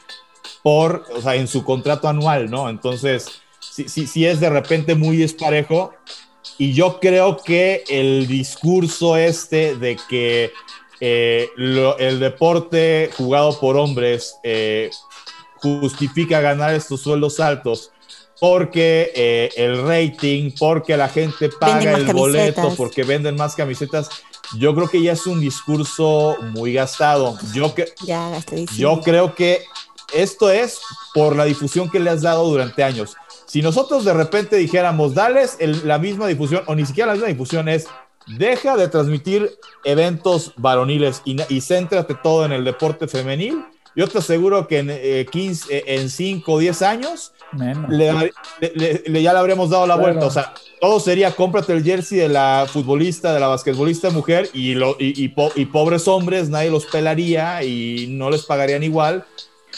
[0.63, 2.71] por, o sea, en su contrato anual, ¿no?
[2.71, 5.93] Entonces, sí, sí, sí es de repente muy disparejo.
[6.57, 10.53] Y yo creo que el discurso este de que
[11.01, 14.91] eh, el deporte jugado por hombres eh,
[15.57, 17.91] justifica ganar estos sueldos altos
[18.41, 22.75] porque eh, el rating, porque la gente paga el boleto, camisetas.
[22.77, 24.09] porque venden más camisetas.
[24.59, 27.39] Yo creo que ya es un discurso muy gastado.
[27.53, 29.63] Yo, que, Ya yo creo que
[30.13, 30.81] esto es
[31.15, 33.17] por la difusión que le has dado durante años.
[33.47, 37.29] Si nosotros de repente dijéramos, dales el- la misma difusión, o ni siquiera la misma
[37.29, 37.87] difusión, es
[38.27, 39.51] deja de transmitir
[39.85, 43.65] eventos varoniles y, y céntrate todo en el deporte femenil,
[43.97, 47.33] yo te aseguro que en, eh, 15, eh, en 5 o 10 años
[47.89, 48.13] le,
[48.61, 50.21] le- le- le- ya le habríamos dado la vuelta.
[50.27, 54.75] O sea, todo sería cómprate el jersey de la futbolista, de la basquetbolista mujer y,
[54.75, 59.25] lo, y, y po- y pobres hombres, nadie los pelaría y no les pagarían igual.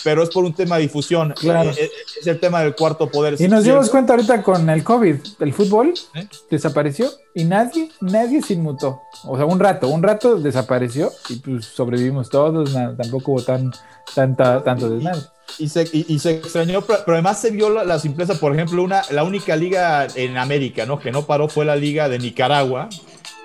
[0.04, 1.34] Pero es por un tema de difusión.
[1.38, 1.70] Claro.
[1.70, 1.90] Eh, eh,
[2.20, 3.40] Es, el tema del cuarto poder.
[3.40, 6.26] Y nos dimos cuenta ahorita con el COVID, el fútbol ¿Eh?
[6.50, 9.02] desapareció y nadie, nadie se inmutó.
[9.24, 13.72] O sea, un rato, un rato desapareció y pues sobrevivimos todos, nada, tampoco hubo tan,
[14.14, 15.20] tanta, tanto desmadre.
[15.58, 18.34] y se, y, y se extrañó, pero, pero además se vio la, la simpleza.
[18.34, 20.98] Por ejemplo, una, la única liga en América ¿no?
[20.98, 22.88] que no paró fue la liga de Nicaragua.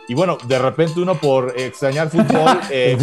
[0.10, 2.60] Y bueno, de repente uno por extrañar fútbol.
[2.72, 2.96] eh,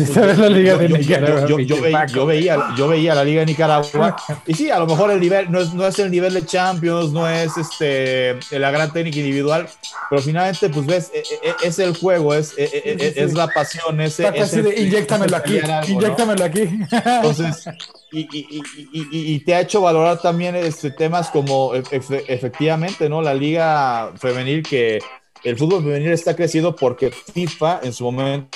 [1.47, 4.17] yo- veía, yo veía- la liga de Nicaragua.
[4.47, 7.13] Y sí, a lo mejor el nivel no es, no es el nivel de Champions,
[7.13, 9.69] no es este, la gran técnica individual,
[10.09, 13.37] pero finalmente, pues ves, eh, eh, es el juego, es, es sí.
[13.37, 16.01] la pasión, es, es el- de, inyéctamelo aquí, algo,
[16.39, 16.45] ¿no?
[16.45, 16.69] aquí.
[16.91, 17.65] Entonces,
[18.13, 23.09] y, y- y- y- te ha hecho valorar también este, temas como efe- efe- efectivamente,
[23.09, 23.21] ¿no?
[23.21, 25.01] La liga femenil, que
[25.45, 28.49] el fútbol femenil está creciendo porque FIFA en su momento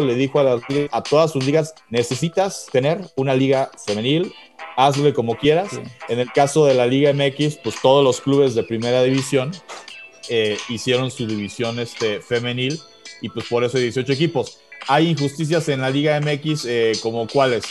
[0.00, 0.62] le dijo a, las
[0.92, 4.32] a todas sus ligas, necesitas tener una liga femenil,
[4.76, 5.70] hazle como quieras.
[5.72, 5.80] Sí.
[6.08, 9.50] En el caso de la Liga MX, pues todos los clubes de primera división
[10.28, 12.78] eh, hicieron su división este, femenil
[13.20, 14.58] y pues por eso hay 18 equipos.
[14.86, 17.64] Hay injusticias en la Liga MX eh, como cuáles.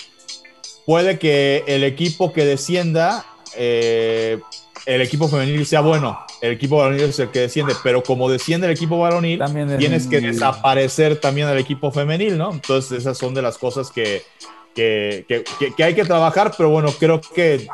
[0.85, 3.25] Puede que el equipo que descienda,
[3.55, 4.39] eh,
[4.85, 8.67] el equipo femenil sea bueno, el equipo varonil es el que desciende, pero como desciende
[8.67, 12.51] el equipo varonil, También tienes que desaparecer también al equipo femenil, ¿no?
[12.51, 14.23] Entonces esas son de las cosas que,
[14.75, 17.67] que, que- que- que hay que trabajar, pero bueno, creo que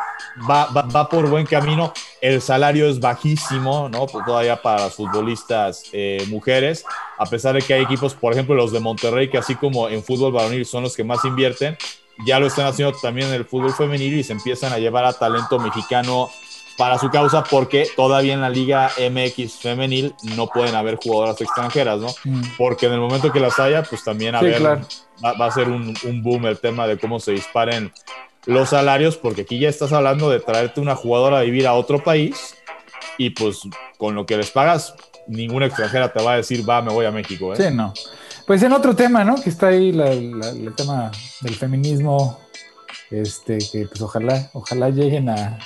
[0.49, 1.93] va, va, va por buen camino.
[2.22, 4.07] El salario es bajísimo, ¿no?
[4.07, 6.84] Pues todavía para las futbolistas eh, mujeres,
[7.20, 10.03] a pesar de que hay equipos, por ejemplo, los de Monterrey, que así como en
[10.03, 11.78] fútbol varonil son los que más invierten,
[12.26, 15.13] ya lo están haciendo también en el fútbol femenil y se empiezan a llevar a
[15.13, 16.30] talento mexicano
[16.78, 21.99] para su causa porque todavía en la Liga MX femenil no pueden haber jugadoras extranjeras,
[21.99, 22.07] ¿no?
[22.26, 22.41] Mm.
[22.57, 24.82] Porque en el momento que las haya, pues también a Sí, ver, claro.
[25.23, 27.91] va, va a ser un, un boom el tema de cómo se disparen
[28.45, 32.03] los salarios, porque aquí ya estás hablando de traerte una jugadora a vivir a otro
[32.03, 32.55] país
[33.17, 33.61] y pues
[33.97, 34.93] con lo que les pagas,
[35.28, 37.57] ninguna extranjera te va a decir, va, me voy a México, ¿eh?
[37.57, 37.93] Sí, no.
[38.45, 39.36] Pues en otro tema, ¿no?
[39.41, 41.09] Que está ahí la- la- el tema
[41.41, 42.39] del feminismo,
[43.09, 45.57] este, que pues ojalá, ojalá lleguen a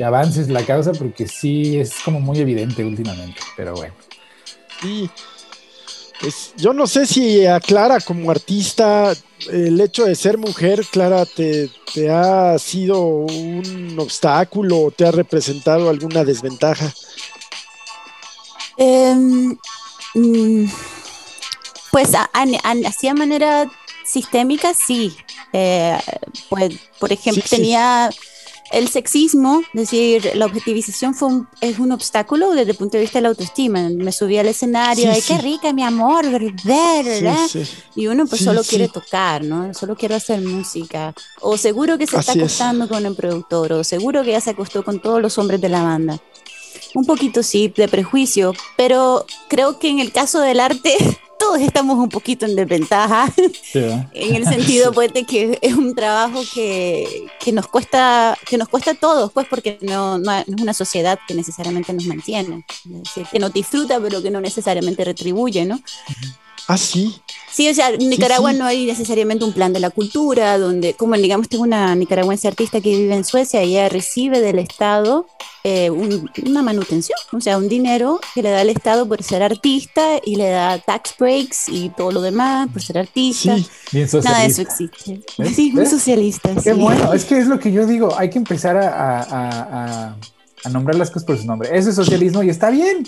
[0.00, 3.92] que avances la causa, porque sí es como muy evidente últimamente, pero bueno.
[4.80, 5.10] Sí.
[6.18, 9.12] Pues yo no sé si a Clara como artista
[9.50, 15.10] el hecho de ser mujer, Clara, te, te ha sido un obstáculo o te ha
[15.10, 16.90] representado alguna desventaja.
[18.78, 19.54] Em,
[20.14, 20.64] mm,
[21.92, 23.70] pues a- a- a- así a manera
[24.06, 25.14] sistémica, sí.
[25.52, 25.98] Eh,
[26.48, 27.56] pues, por ejemplo, Sí, sí.
[27.56, 28.08] tenía
[28.70, 33.02] el sexismo, es decir, la objetivización fue un- es un obstáculo desde el punto de
[33.02, 33.88] vista de la autoestima.
[33.90, 35.34] Me subí al escenario, Sí, ay, sí.
[35.34, 37.48] qué rica, mi amor, ¿verdad?
[37.48, 37.62] Sí.
[37.96, 39.72] Y uno pues solo quiere tocar, ¿no?
[39.74, 41.14] Solo quiero hacer música.
[41.40, 42.38] O seguro que se está es.
[42.38, 45.68] acostando con el productor, o seguro que ya se acostó con todos los hombres de
[45.68, 46.20] la banda.
[46.94, 50.94] Un poquito sí, de prejuicio, pero creo que en el caso del arte
[51.40, 54.08] todos estamos un poquito en desventaja, Sí, ¿verdad?
[54.14, 58.68] en el sentido pues de que es un trabajo que, que nos cuesta que nos
[58.68, 63.02] cuesta a todos, pues porque no, no es una sociedad que necesariamente nos mantiene, es
[63.02, 65.80] decir, que nos disfruta pero que no necesariamente retribuye, ¿no?
[66.72, 67.14] Ah, sí.
[67.52, 68.58] Sí, o sea, en Nicaragua sí.
[68.58, 72.80] no hay necesariamente un plan de la cultura, donde, como digamos, tengo una nicaragüense artista
[72.80, 75.26] que vive en Suecia y ella recibe del Estado
[75.64, 79.42] eh, un- una manutención, o sea, un dinero que le da el Estado por ser
[79.42, 83.56] artista y le da tax breaks y todo lo demás por ser artista.
[83.58, 83.66] Sí.
[83.92, 84.62] Bien Nada de eso socialista.
[84.62, 85.20] existe.
[85.36, 85.56] ¿Ves?
[85.56, 85.90] Sí, muy ¿Ves?
[85.90, 86.54] socialista.
[86.54, 86.80] Qué sí.
[86.80, 89.60] bueno, es que es lo que yo digo, hay que empezar a, a- a-
[90.06, 90.16] a-
[90.64, 91.68] a nombrar las cosas por su nombre.
[91.76, 93.06] Eso es socialismo y está bien.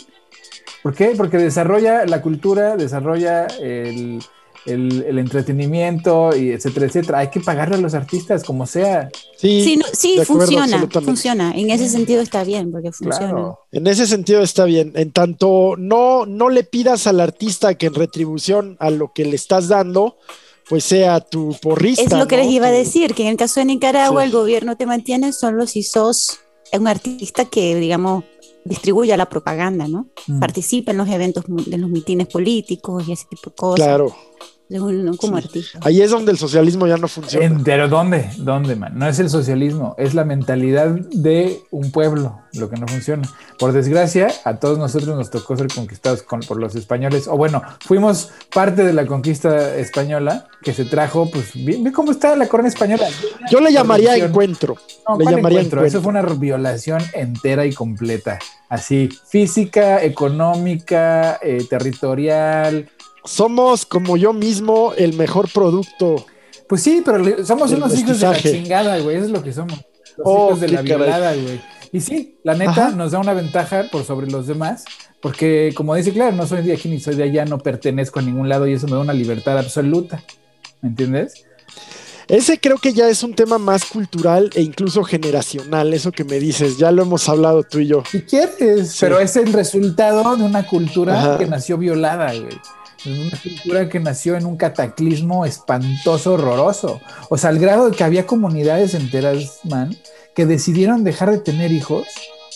[0.82, 1.14] ¿Por qué?
[1.16, 4.20] Porque desarrolla la cultura, desarrolla el,
[4.66, 7.18] el, el entretenimiento, y etcétera, etcétera.
[7.20, 9.08] Hay que pagarle a los artistas como sea.
[9.36, 11.52] Sí, Sí, no- funciona, funciona.
[11.54, 13.18] En ese sentido está bien, porque funciona.
[13.32, 13.58] Claro.
[13.70, 14.92] En ese sentido está bien.
[14.96, 19.36] En tanto no, no le pidas al artista que en retribución a lo que le
[19.36, 20.16] estás dando,
[20.68, 22.02] pues sea tu porrista.
[22.02, 22.42] Es lo que ¿no?
[22.44, 24.26] les iba a decir, que en el caso de Nicaragua Sí.
[24.26, 26.40] el gobierno te mantiene solo si sos
[26.72, 28.24] un artista que, digamos,
[28.64, 30.08] distribuya la propaganda, ¿no?
[30.26, 30.40] Mm.
[30.40, 33.86] Participa en los eventos, en los mitines políticos y ese tipo de cosas.
[33.86, 34.14] Claro.
[34.72, 35.44] Según- no como Sí.
[35.44, 35.78] artista.
[35.82, 37.60] Ahí es donde el socialismo ya no funciona.
[37.64, 38.30] Pero ¿dónde?
[38.38, 38.92] ¿Dónde, man?
[38.98, 43.22] No es el socialismo, es la mentalidad de un pueblo lo que no funciona.
[43.58, 47.62] Por desgracia, a todos nosotros nos tocó ser conquistados con- por los españoles, o bueno,
[47.80, 52.46] fuimos parte de la conquista española que se trajo, pues, ve, ve cómo está la
[52.48, 53.06] corona española.
[53.50, 54.30] Yo le llamaría Corrupción.
[54.30, 54.76] encuentro.
[55.08, 55.78] No, le ¿cuál llamaría encuentro?
[55.80, 55.84] encuentro.
[55.86, 58.38] Eso fue una violación entera y completa.
[58.68, 62.88] Así, física, económica, eh, territorial.
[63.24, 66.26] Somos, como yo mismo, el mejor producto.
[66.68, 69.16] Pues sí, pero somos unos hijos de la chingada, güey.
[69.16, 69.74] Eso es lo que somos.
[70.16, 71.60] Los Oh, hijos de la violada, güey.
[71.92, 72.90] Y sí, la neta Ajá.
[72.90, 74.84] nos da una ventaja por sobre los demás,
[75.20, 78.22] porque como dice claro, no soy de aquí ni soy de allá, no pertenezco a
[78.22, 80.22] ningún lado y eso me da una libertad absoluta.
[80.80, 81.44] ¿Me entiendes?
[82.28, 86.38] Ese creo que ya es un tema más cultural e incluso generacional, eso que me
[86.38, 88.02] dices, ya lo hemos hablado tú y yo.
[88.10, 88.96] Si quieres, Sí.
[89.00, 91.38] pero es el resultado de una cultura Ajá.
[91.38, 92.58] que nació violada, güey.
[93.05, 97.00] Es una cultura que nació en un cataclismo espantoso, horroroso.
[97.28, 99.96] O sea, al grado de que había comunidades enteras, man,
[100.34, 102.07] que decidieron dejar de tener hijos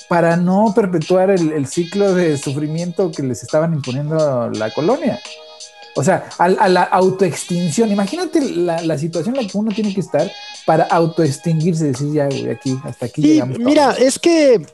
[0.09, 5.21] para no perpetuar el, el ciclo de sufrimiento que les estaban imponiendo la colonia.
[5.97, 7.91] O sea, a, a la autoextinción.
[7.91, 10.31] Imagínate la, la situación en la que uno tiene que estar
[10.65, 13.59] para autoextinguirse, decir ya, güey, aquí, hasta aquí Sí, llegamos.
[13.59, 13.99] mira, todos".
[14.01, 14.67] es que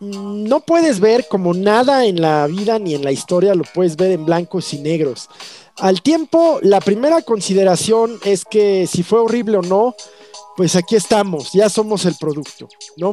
[0.00, 4.12] no puedes ver como nada en la vida ni en la historia, lo puedes ver
[4.12, 5.28] en blancos y negros.
[5.78, 9.94] Al tiempo, la primera consideración es que si fue horrible o no,
[10.56, 13.12] pues aquí estamos, ya somos el producto, ¿no?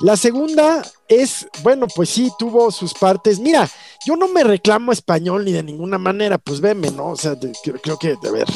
[0.00, 3.38] La segunda es, bueno, pues sí, tuvo sus partes.
[3.38, 3.70] Mira,
[4.04, 7.12] yo no me reclamo español ni de ninguna manera, pues veme, ¿no?
[7.12, 7.36] O sea,
[7.82, 8.46] creo, que, de ver,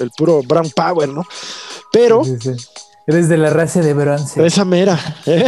[0.00, 1.24] el, puro Brown Power, ¿no?
[1.92, 2.22] Pero...
[3.06, 4.44] Eres de la raza de bronce.
[4.46, 4.98] Esa mera.
[5.26, 5.44] ¿eh?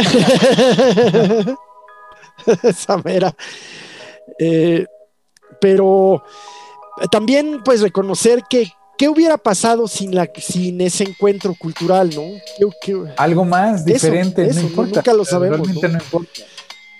[2.63, 3.33] Esa mera.
[4.39, 4.85] Eh,
[5.61, 6.23] pero
[7.11, 12.21] también, pues, reconocer que qué hubiera pasado sin, la, sin ese encuentro cultural, ¿no?
[12.57, 14.95] ¿Qué- qué- Algo más diferente, eso, no no, importa.
[14.99, 15.97] nunca lo sabemos, Realmente ¿no?
[15.97, 16.03] ¿no?
[16.03, 16.41] importa.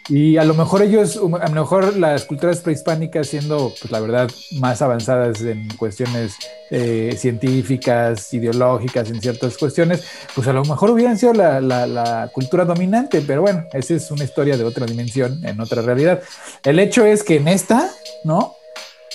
[0.07, 3.99] Y a lo mejor ellos, um, a lo mejor las culturas prehispánicas siendo, pues la
[3.99, 4.29] verdad,
[4.59, 6.35] más avanzadas en cuestiones
[6.69, 10.03] eh, científicas, ideológicas, en ciertas cuestiones,
[10.35, 14.11] pues a lo mejor hubieran sido la, la- la cultura dominante, pero bueno, esa es
[14.11, 16.21] una historia de otra dimensión, en otra realidad.
[16.63, 17.89] El hecho es que en esta,
[18.23, 18.53] ¿no?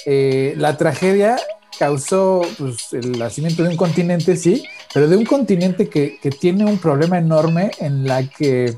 [0.07, 1.36] Eh, la tragedia
[1.78, 6.64] causó pues, el nacimiento de un continente, sí, pero de un continente que, que tiene
[6.64, 8.74] un problema enorme en la que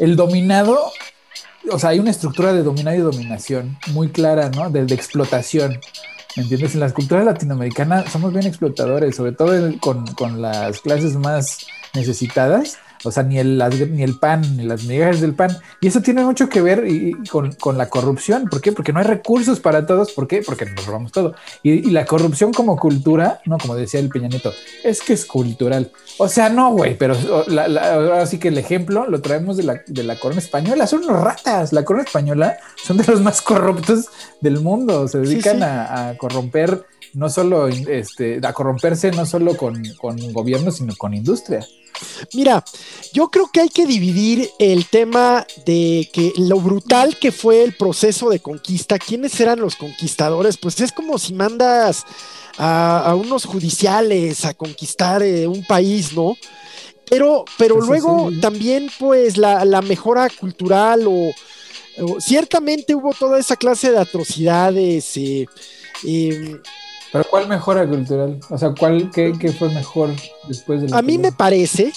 [0.00, 0.90] el dominado,
[1.70, 4.70] o sea, hay una estructura de dominado y dominación muy clara, ¿no?
[4.70, 5.78] De, de explotación.
[6.36, 6.74] ¿Me entiendes?
[6.74, 12.78] En las culturas latinoamericanas somos bien explotadores, sobre todo con, con las clases más necesitadas.
[13.04, 15.56] O sea, ni el, ni el pan, ni las migajas del pan.
[15.80, 18.44] Y eso tiene mucho que ver y- y con, con la corrupción.
[18.50, 18.72] ¿Por qué?
[18.72, 20.12] Porque no hay recursos para todos.
[20.12, 20.42] ¿Por qué?
[20.44, 21.34] Porque nos robamos todo.
[21.62, 24.52] Y, y la corrupción como cultura, no como decía el Peña Nieto,
[24.84, 25.90] es que es cultural.
[26.18, 29.56] O sea, no, güey, pero o, la- la- ahora sí que el ejemplo lo traemos
[29.56, 30.86] de la, de la corona española.
[30.86, 31.72] Son unos ratas.
[31.72, 34.06] La corona española son de los más corruptos
[34.40, 35.08] del mundo.
[35.08, 35.62] Se Sí, dedican sí.
[35.62, 36.84] A, a corromper,
[37.14, 41.66] no solo, este, a corromperse no solo con, con gobierno, sino con industria.
[42.32, 42.64] Mira,
[43.12, 47.76] yo creo que hay que dividir el tema de que lo brutal que fue el
[47.76, 52.04] proceso de conquista, quiénes eran los conquistadores, pues es como si mandas
[52.56, 56.36] a, a unos judiciales a conquistar eh, un país, ¿no?
[57.10, 58.40] Pero, pero Eso luego sí.
[58.40, 61.32] también, pues, la, la mejora cultural o,
[61.98, 65.16] o ciertamente hubo toda esa clase de atrocidades.
[65.16, 65.46] eh,
[66.06, 66.56] eh,
[67.12, 68.38] Pero ¿cuál mejora cultural?
[68.50, 70.10] O sea, ¿cuál, qué, qué fue mejor
[70.48, 71.92] después de la A mí me parece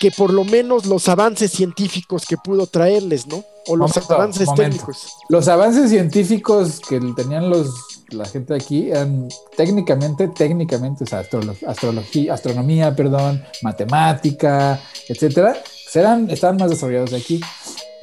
[0.00, 3.44] que por lo menos los avances científicos que pudo traerles, ¿no?
[3.66, 4.62] O los Momento, avances momento.
[4.70, 5.12] técnicos.
[5.28, 7.68] Los avances científicos que tenían los,
[8.10, 15.56] la gente aquí eran técnicamente, técnicamente, o sea, astrolo- astrología, astronomía, perdón, matemática, etcétera,
[15.94, 17.40] eran, estaban más desarrollados aquí.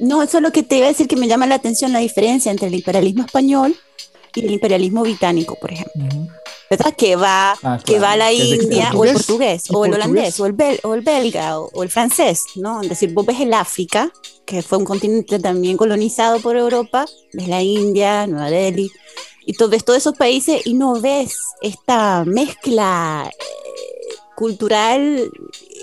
[0.00, 2.00] No, eso es lo que te iba a decir que me llama la atención la
[2.00, 3.74] diferencia entre el imperialismo español
[4.34, 6.04] y el imperialismo británico, por ejemplo.
[6.04, 6.28] Ujú.
[6.68, 6.94] ¿Verdad?
[6.96, 9.94] Que va, Ah, que va a la India, o el portugués, o el portugués.
[9.94, 12.82] holandés, o el, bel- o el belga, o, o el francés, ¿no?
[12.82, 14.12] Es decir, vos ves el África,
[14.44, 18.90] que fue un continente también colonizado por Europa, ves la India, Nueva Delhi,
[19.44, 25.30] y tú ves todos esos países y no ves esta mezcla eh, cultural,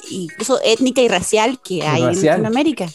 [0.10, 2.90] incluso étnica y racial que hay en Latinoamérica.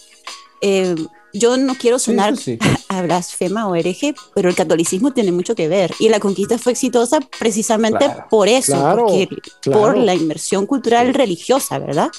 [0.61, 0.95] Eh,
[1.33, 2.35] yo no quiero sonar
[2.89, 5.95] a blasfema o hereje, pero el catolicismo tiene mucho que ver.
[5.99, 8.97] Y la conquista fue exitosa precisamente por eso,
[9.65, 12.11] por la inmersión cultural religiosa, ¿verdad?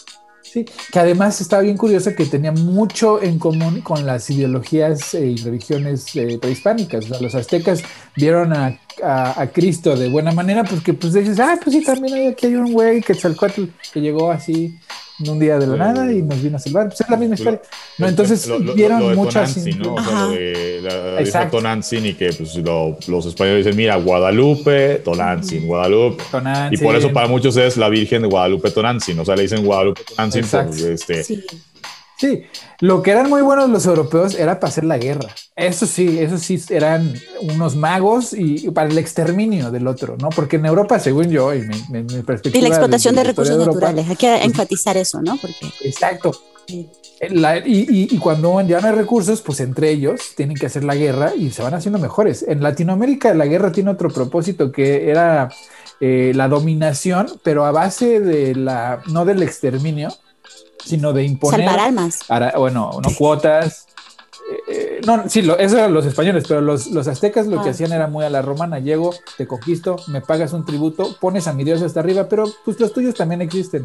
[0.42, 5.36] Sí, que además estaba bien curioso que tenía mucho en común con las ideologías y
[5.36, 7.08] religiones eh, prehispánicas.
[7.22, 7.84] los aztecas
[8.16, 8.80] vieron a,
[9.54, 12.72] Cristo de buena manera porque pues dices, ah, pues sí, también hay, aquí hay un
[12.72, 13.14] güey que
[13.94, 14.78] que llegó así
[15.28, 16.88] un día de la nada y nos vino a salvar.
[16.88, 17.62] Pues es la misma historia.
[17.98, 19.58] No, entonces vieron muchas.
[19.58, 19.96] ¿no?
[19.96, 22.56] O sea, la, Tonantzin y que pues,
[23.08, 26.24] los españoles dicen, mira, Guadalupe, Tonantzin, Guadalupe.
[26.72, 29.20] Y por eso para muchos es la Virgen de Guadalupe Tonantzin.
[29.20, 30.46] O sea, le dicen Guadalupe Tonantzin
[30.90, 31.44] este, sí.
[32.20, 32.44] Sí,
[32.82, 35.30] lo que eran muy buenos los europeos era para hacer la guerra.
[35.56, 40.28] Eso sí, eso sí eran unos magos y para el exterminio del otro, ¿no?
[40.30, 42.58] Porque en Europa, según yo y mi, perspectiva.
[42.58, 45.38] Y la explotación de, recursos naturales, hay que pues, enfatizar eso, ¿no?
[45.38, 45.56] Porque...
[45.82, 46.34] Exacto.
[46.68, 51.52] y, cuando ya no hay recursos, pues entre ellos tienen que hacer la guerra y
[51.52, 52.44] se van haciendo mejores.
[52.46, 55.48] En Latinoamérica la guerra tiene otro propósito que era
[56.02, 60.10] eh, la dominación, pero a base de la, no del exterminio,
[60.84, 61.62] sino de imponer.
[61.62, 62.20] Salvar almas.
[62.58, 63.88] bueno, no cuotas.
[64.50, 67.70] Eh, eh, no, sí, lo, eso eran los españoles, pero los, los aztecas lo que
[67.70, 67.72] ah.
[67.72, 68.80] hacían era muy a la romana.
[68.80, 72.80] Llego, te conquisto, me pagas un tributo, pones a mi dios hasta arriba, pero pues
[72.80, 73.84] los tuyos también existen,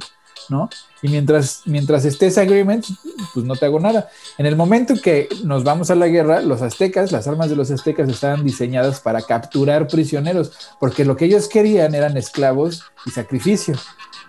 [0.49, 0.71] ¿no?
[1.03, 2.87] Y mientras, mientras estés agreement,
[3.35, 4.09] pues no te hago nada.
[4.39, 7.71] En el momento que nos vamos a la guerra, los aztecas, las armas de los
[7.71, 13.75] aztecas estaban diseñadas para capturar prisioneros, porque lo que ellos querían eran esclavos y sacrificio,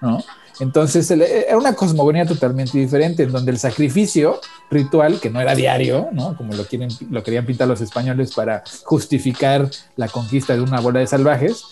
[0.01, 0.21] ¿no?
[0.59, 4.39] Entonces era una cosmogonía totalmente diferente, en donde el sacrificio
[4.69, 6.35] ritual, que no era diario, ¿no?
[6.37, 10.99] como lo, quieren, lo querían pintar los españoles para justificar la conquista de una bola
[10.99, 11.63] de salvajes,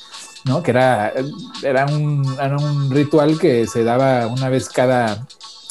[0.45, 0.61] ¿no?
[0.61, 1.13] que era,
[1.63, 5.25] era, un, era un ritual que se daba una vez cada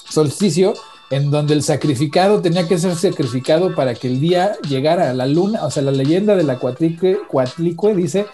[0.09, 0.75] solsticio,
[1.11, 5.27] en donde el sacrificado tenía que ser sacrificado para que el día llegara a la
[5.27, 8.25] luna, o sea, la leyenda de la Cuatlicue dice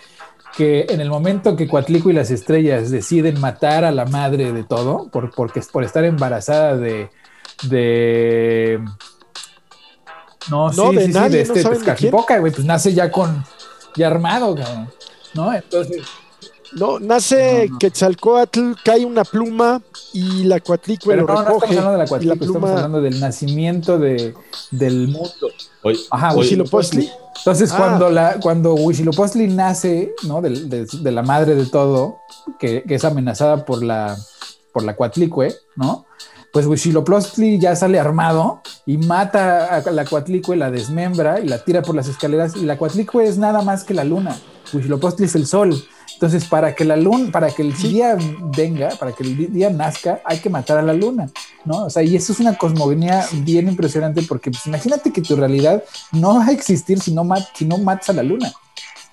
[0.57, 4.65] que en el momento que Cuatlico y las estrellas deciden matar a la madre de
[4.65, 7.11] todo, por, porque, por estar embarazada de.
[7.65, 8.81] de
[10.51, 13.45] no, sí, de sí, sí, de este Tezcatlipoca, güey, pues nace ya con.
[13.97, 14.91] ya armado, cabrón.
[15.35, 15.53] ¿No?
[15.53, 16.03] Entonces.
[16.73, 19.81] No, nace Quetzalcoatl, cae una pluma
[20.13, 21.47] y la Cuatlicue lo no, recoge.
[21.47, 24.35] No estamos hablando de la Cuatlicue, estamos hablando del nacimiento de,
[24.71, 25.49] del mundo.
[25.83, 27.11] Oye, Ajá, Huitzilopochtli.
[27.39, 27.77] Entonces, ah.
[27.79, 30.43] cuando, la, cuando Huitzilopochtli nace, ¿no?
[30.43, 32.19] De, de, la madre de todo,
[32.59, 34.17] que, que, es amenazada por la,
[34.73, 36.05] por la Cuatlicue, ¿no?
[36.53, 41.83] Pues Huitzilopochtli ya sale armado y mata a la Cuatlicue, la desmembra y la tira
[41.83, 42.57] por las escaleras.
[42.57, 44.37] Y la Cuatlicue es nada más que la luna.
[44.73, 45.75] Huitzilopochtli es el sol.
[46.19, 48.17] Entonces, para que la luna, para que el día
[48.57, 51.31] venga, para que el día nazca, hay que matar a la luna,
[51.65, 51.85] ¿no?
[51.85, 55.85] O sea, y eso es una cosmogonía bien impresionante porque pues, imagínate que tu realidad
[56.11, 58.53] no va a existir si no, si no matas a la luna.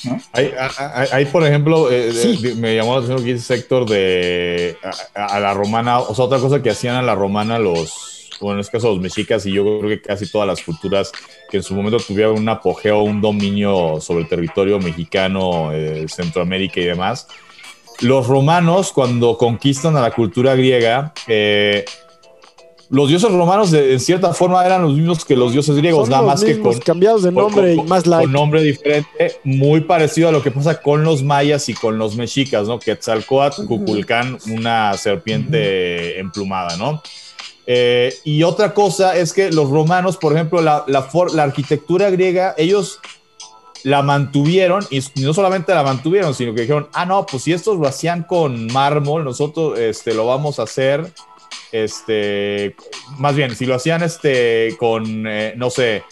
[0.04, 0.20] ¿No?
[0.34, 2.12] Hay, por ejemplo, eh,
[2.58, 4.76] me llamó la atención que dice sector de
[5.14, 8.62] a, la romana, o sea, otra cosa que hacían a la romana los, bueno, en
[8.62, 11.12] este caso los mexicas y yo creo que casi todas las culturas
[11.56, 16.82] que en su momento tuvieron un apogeo, un dominio sobre el territorio mexicano, eh, Centroamérica
[16.82, 17.28] y demás.
[18.02, 21.86] Los romanos, cuando conquistan a la cultura griega, eh,
[22.90, 26.44] los dioses romanos en cierta forma eran los mismos que los dioses griegos, nada más
[26.44, 30.52] que con cambiados de nombre y más Con nombre diferente, muy parecido a lo que
[30.52, 32.80] pasa con los mayas y con los mexicas, ¿no?
[32.80, 37.02] Quetzalcoatl, Cuculcán, una serpiente emplumada, ¿no?
[37.68, 42.54] Eh, y otra cosa es que los romanos, por ejemplo, la, la, la, arquitectura griega,
[42.58, 43.00] ellos
[43.84, 47.78] la mantuvieron y no solamente la mantuvieron, sino que dijeron, ah, no, pues si estos
[47.78, 51.12] lo hacían con mármol, nosotros este, lo vamos a hacer,
[51.72, 52.76] este,
[53.18, 56.04] más bien, si lo hacían este, con, eh, no sé,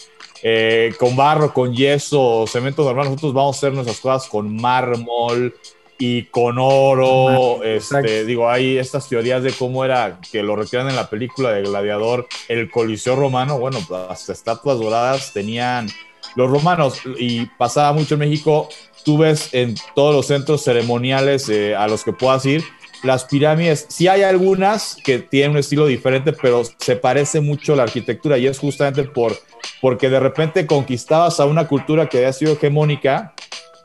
[0.42, 5.54] eh, con barro, con yeso, cemento normal, nosotros vamos a hacer nuestras cosas con mármol,
[5.98, 10.96] y con oro, este, digo, hay estas teorías de cómo era que lo retiran en
[10.96, 15.88] la película de Gladiador, el Coliseo romano, bueno, las estatuas doradas tenían
[16.36, 18.68] los romanos y pasaba mucho en México,
[19.04, 22.64] tú ves en todos los centros ceremoniales eh, a los que puedas ir,
[23.04, 27.82] las pirámides, sí hay algunas que tienen un estilo diferente, pero se parece mucho la
[27.82, 29.36] arquitectura y es justamente por,
[29.80, 33.34] porque de repente conquistabas a una cultura que había sido hegemónica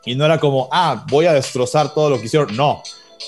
[0.05, 2.55] y no era como, ah, voy a destrozar todo lo que hicieron.
[2.55, 2.81] No,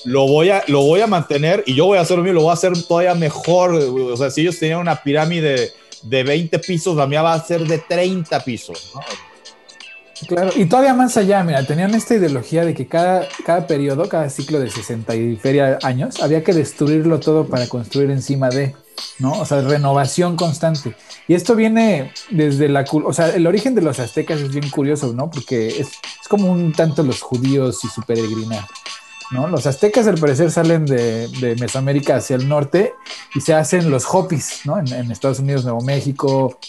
[0.05, 2.43] lo voy a, lo voy a mantener y yo voy a hacer lo mío, lo
[2.43, 3.73] voy a hacer todavía mejor.
[3.73, 7.65] O sea, si ellos tenían una pirámide de 20 pisos, la mía va a ser
[7.65, 8.93] de 30 pisos.
[10.27, 14.29] Claro, y todavía más allá, mira, tenían esta ideología de que cada, cada periodo, cada
[14.29, 18.75] ciclo de 60 y feria años, había que destruirlo todo para construir encima de,
[19.19, 19.33] ¿no?
[19.33, 20.95] O sea, renovación constante.
[21.27, 25.13] Y esto viene desde la, o sea, el origen de los aztecas es bien curioso,
[25.13, 25.29] ¿no?
[25.29, 28.65] Porque es, es como un tanto los judíos y su peregrinar,
[29.31, 29.47] ¿no?
[29.47, 32.93] Los aztecas al parecer salen de, Mesoamérica hacia el norte
[33.33, 34.61] y se hacen los hopis.
[34.65, 36.59] En, Estados Unidos, Nuevo México,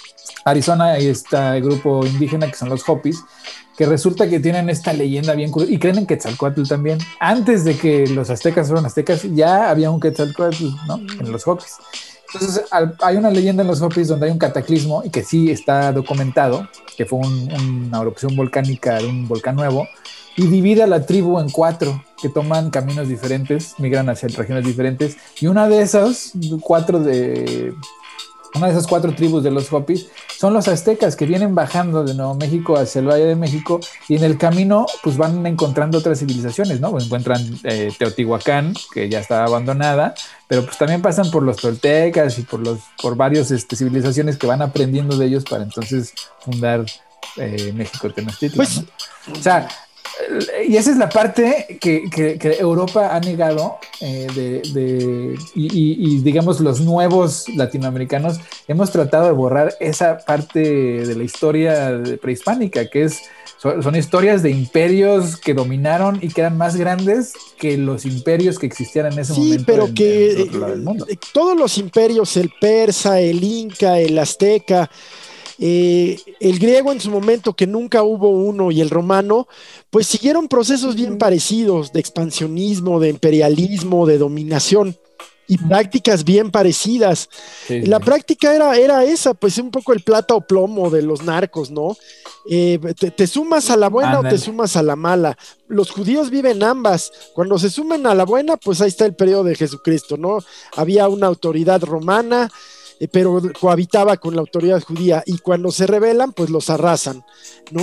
[0.45, 3.23] Arizona, hay este grupo indígena que son los hopis,
[3.77, 6.99] que resulta que tienen esta leyenda bien curiosa y creen en Quetzalcoatl también.
[7.21, 10.97] Antes de que los aztecas fueron aztecas, ya había un Quetzalcoatl, ¿no?
[10.97, 11.77] En los hopis.
[12.35, 15.93] Entonces, hay una leyenda en los hopis donde hay un cataclismo y que sí está
[15.93, 17.53] documentado, que fue un-
[17.87, 19.87] una erupción volcánica de un volcán nuevo,
[20.37, 25.17] y divide a la tribu en cuatro, que toman caminos diferentes, migran hacia regiones diferentes,
[25.41, 27.75] y una de esas, cuatro de,
[28.55, 30.07] una de esas cuatro tribus de los Hopis
[30.39, 34.17] son los aztecas que vienen bajando de Nuevo México hacia el Valle de México y
[34.17, 36.99] en el camino pues van encontrando otras civilizaciones, ¿no?
[36.99, 40.15] Encuentran eh, Teotihuacán, que ya estaba abandonada,
[40.49, 44.47] pero pues también pasan por los toltecas y por, los, por varias este, civilizaciones que
[44.49, 46.85] van aprendiendo de ellos para entonces fundar
[47.37, 48.83] eh, México Tenochtitlan, Pues-
[49.29, 49.35] ¿no?
[49.39, 49.69] O sea,
[50.69, 55.67] y esa es la parte que, que- que Europa ha negado eh, de, de- y,
[55.67, 58.39] y- y, digamos los nuevos latinoamericanos
[58.69, 63.23] hemos tratado de borrar esa parte de la historia prehispánica, que es
[63.59, 68.59] son, son historias de imperios que dominaron y que eran más grandes que los imperios
[68.59, 69.65] que existían en ese Sí, momento.
[69.67, 71.07] pero en- que en el mundo.
[71.09, 74.91] eh, todos los imperios, el persa, el inca, el azteca,
[75.59, 79.49] eh, el griego en su momento, que nunca hubo uno, y el romano,
[79.91, 84.97] pues siguieron procesos bien parecidos de expansionismo, de imperialismo, de dominación
[85.49, 87.29] y prácticas bien parecidas.
[87.67, 91.23] Sí, La práctica era, era esa, pues un poco el plata o plomo de los
[91.23, 91.97] narcos, ¿no?
[92.49, 95.37] Eh, te, te sumas a la buena o te sumas a la mala.
[95.69, 97.13] Los judíos viven ambas.
[97.35, 100.39] Cuando se sumen a la buena, pues ahí está el periodo de Jesucristo, ¿no?
[100.75, 102.51] Había una autoridad romana,
[103.03, 107.25] eh, pero cohabitaba con la autoridad judía y cuando se rebelan, pues los arrasan,
[107.73, 107.83] ¿no?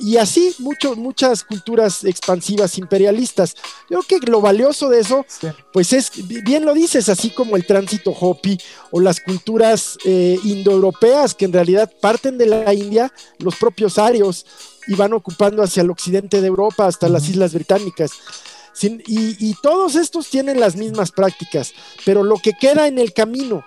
[0.00, 3.54] Y así mucho, muchas culturas expansivas imperialistas.
[3.90, 5.48] Yo creo que lo valioso de eso Sí.
[5.72, 6.10] pues es,
[6.44, 8.58] bien lo dices, así como el tránsito Hopi
[8.90, 14.46] o las culturas eh, indoeuropeas que en realidad parten de la India, los propios arios,
[14.86, 17.28] y van ocupando hacia el occidente de Europa hasta las.
[17.28, 18.10] Islas Británicas.
[18.74, 21.72] Sin- y, y todos estos tienen las mismas prácticas,
[22.04, 23.64] pero lo que queda en el camino,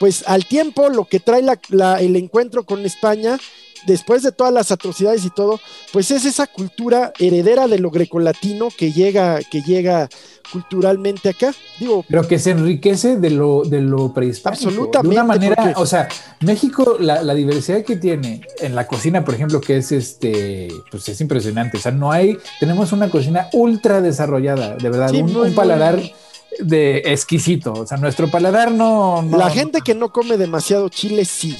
[0.00, 3.38] pues al tiempo lo que trae la- la- el encuentro con España,
[3.86, 5.60] después de todas las atrocidades y todo,
[5.92, 10.08] pues es esa cultura heredera de lo grecolatino que llega, que llega
[10.52, 11.52] culturalmente acá.
[11.78, 14.64] Digo, Pero que se enriquece de lo, de lo prehispánico.
[14.68, 16.08] Absolutamente, De una manera, porque- o sea,
[16.40, 21.08] México, la, la diversidad que tiene en la cocina, por ejemplo, que es este, pues
[21.08, 21.76] es impresionante.
[21.76, 25.54] O sea, no hay, tenemos una cocina ultra desarrollada, de verdad, Sí, un, muy, un
[25.54, 26.12] paladar muy-
[26.58, 27.72] de exquisito.
[27.72, 29.22] O sea, nuestro paladar no.
[29.22, 31.56] no- la gente que no come demasiado chile, sí.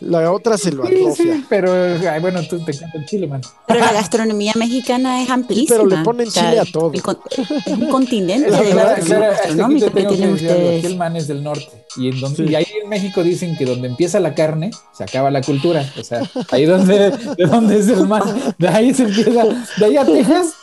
[0.00, 1.34] La otra se lo Sí, atrofia.
[1.36, 3.40] sí, pero ay, bueno, tú te encanta el chile, man.
[3.68, 5.76] Pero la gastronomía mexicana es amplísima.
[5.76, 6.90] pero le ponen chile a todo.
[6.92, 10.96] el con- es un continente de te gastronómico que tengo que tienen aquí el ustedes.
[10.96, 12.50] man es del norte y, en donde, Sí.
[12.50, 16.02] y ahí en México dicen que donde empieza la carne se acaba la cultura, o
[16.02, 18.24] sea, ahí donde de donde es el man,
[18.58, 19.44] de ahí se empieza,
[19.78, 20.54] de ahí a Texas,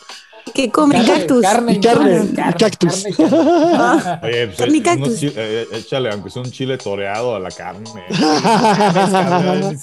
[0.53, 1.41] Que comen cactus.
[1.41, 3.03] carne, Y carne, carne, cactus.
[3.03, 3.37] carne, carne.
[3.77, 5.19] Ah, Oye, pues, Carne y unos cactus.
[5.19, 7.89] chi- eh, échale, aunque sea un chile toreado a la carne.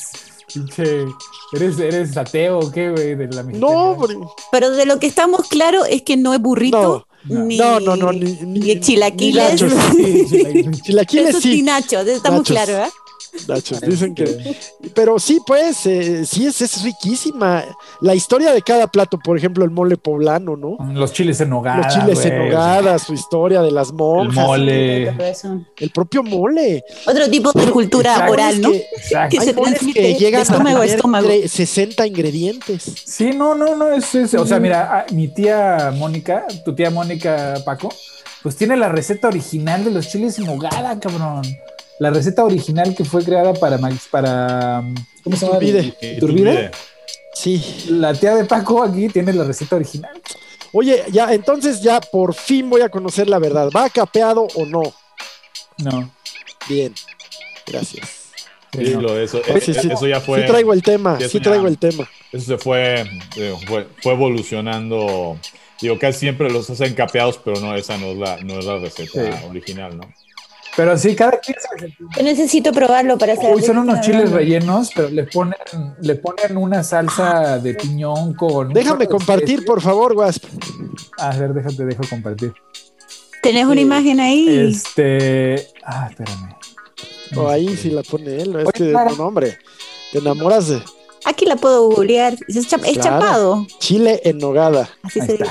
[0.52, 1.04] Pinche,
[1.52, 3.14] ¿Eres, ¿Eres ateo o qué, güey?
[3.16, 3.72] De la mexicana?
[3.72, 7.58] No, pero- Pero de lo que estamos claros es que no es burrito, No, ni,
[7.58, 9.60] no, no, no, ni- ni ni- chilaquiles.
[9.60, 9.72] ni nachos.
[9.96, 10.26] Sí,
[10.82, 11.50] chilaquiles Eso es sí.
[11.50, 12.56] tinachos, estamos Nachos.
[12.64, 12.92] claros, ¿eh?
[13.48, 14.56] Nachos, dicen que.
[14.94, 17.64] Pero sí, pues, eh, sí, es, es riquísima.
[18.00, 20.76] La historia de cada plato, por ejemplo, el mole poblano, ¿no?
[20.92, 21.78] Los chiles en nogada.
[21.84, 25.08] Los chiles en nogada, su historia de las El monjas, mole.
[25.78, 26.84] El propio mole.
[27.06, 28.70] Otro tipo de cultura oral, ¿no?
[28.72, 29.38] Que- Exacto.
[29.38, 31.28] que se transmite que llegan estómago a estómago.
[31.30, 32.92] entre 60 ingredientes.
[33.04, 36.90] Sí, no, no, no, es, es- o sea, mira, ah, mi tía Mónica, tu tía
[36.90, 37.92] Mónica Paco,
[38.42, 41.42] pues tiene la receta original de los chiles en nogada, cabrón.
[41.98, 44.82] La receta original que fue creada para, Max- para
[45.24, 45.58] ¿cómo se llama?
[45.62, 45.94] Iturbide.
[46.16, 46.70] Iturbide.
[47.34, 47.86] Sí.
[47.90, 50.10] La tía de Paco aquí tiene la receta original.
[50.72, 53.70] Oye, ya, entonces ya por fin voy a conocer la verdad.
[53.74, 54.82] ¿Va capeado o no?
[55.78, 56.10] No.
[56.68, 56.92] Bien.
[57.66, 58.08] Gracias.
[58.72, 59.00] sí, no.
[59.02, 59.88] lo de eso, Pues sí, eh, sí.
[59.90, 60.40] eso ya fue.
[60.42, 62.08] Sí traigo el tema, sí, ya- traigo el tema.
[62.32, 63.00] Eso se fue,
[63.36, 65.38] eh, fue, fue evolucionando.
[65.80, 68.78] Digo, casi siempre los hacen capeados, pero no, esa no es la, no es la
[68.78, 69.46] receta Sí.
[69.48, 70.12] original, ¿no?
[70.76, 71.60] Pero sí, cada 15
[72.16, 73.54] Yo necesito probarlo para hacer.
[73.54, 75.56] Uy, son unos chiles rellenos, pero le ponen,
[76.02, 78.72] le ponen una salsa de piñón con.
[78.74, 80.44] Déjame compartir, por favor, Wasp.
[81.18, 82.52] A ver, déjate, dejo compartir.
[83.42, 84.68] ¿Tenés una imagen ahí?
[84.68, 85.68] Este.
[85.82, 86.56] Ah, espérame.
[87.36, 89.58] O ahí sí la pone él, es que no, hombre,
[90.12, 90.82] te enamoras de.
[91.24, 92.36] Aquí la puedo googlear.
[92.46, 93.66] Es, chapado.
[93.78, 94.88] Chile en nogada.
[95.02, 95.44] Así se dice.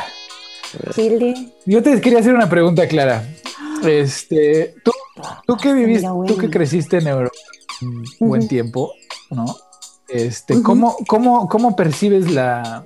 [0.94, 1.34] Chile.
[1.66, 3.28] Yo te quería hacer una pregunta, Clara.
[3.84, 4.92] Este, tú,
[5.46, 7.36] tú que viviste, tú que creciste en Europa
[7.82, 8.94] un buen tiempo,
[9.30, 9.46] ¿no?
[10.08, 12.86] Este, ¿cómo, cómo, cómo percibes la,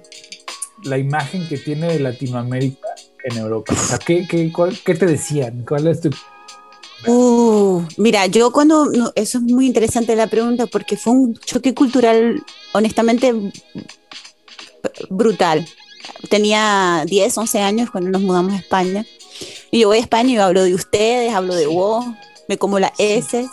[0.83, 2.87] la imagen que tiene de Latinoamérica
[3.23, 3.73] en Europa?
[3.73, 4.51] O sea, ¿qué, qué,
[4.85, 5.65] qué te decían?
[5.67, 6.09] ¿Cuál es tu
[7.07, 12.43] Uh, mira, yo cuando, eso es muy interesante la pregunta porque fue un choque cultural
[12.73, 13.33] honestamente
[15.09, 15.65] brutal.
[16.29, 19.05] Tenía 10, 11 años cuando nos mudamos a España.
[19.71, 22.05] Y yo voy a España y hablo de ustedes, hablo de vos,
[22.49, 23.47] me como las S.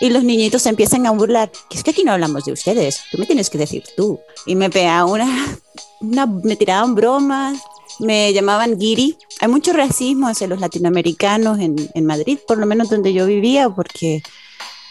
[0.00, 1.50] Y los niñitos se empiezan a burlar.
[1.70, 4.20] Que es que aquí no hablamos de ustedes, tú me tienes que decir tú.
[4.44, 5.58] Y me pegaban una,
[6.00, 7.58] una me tiraban bromas,
[8.00, 9.16] me llamaban Giri.
[9.40, 13.70] Hay mucho racismo hacia los latinoamericanos en, en Madrid, por lo menos donde yo vivía,
[13.70, 14.22] porque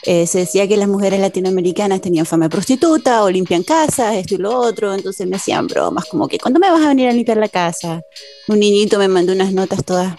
[0.04, 4.36] eh, se decía que las mujeres latinoamericanas tenían fama de prostituta o limpian casas, esto
[4.36, 7.12] y lo otro, entonces me hacían bromas como que, ¿cuándo me vas a venir a
[7.12, 8.02] limpiar la casa?
[8.48, 10.16] Un niñito me mandó unas notas todas,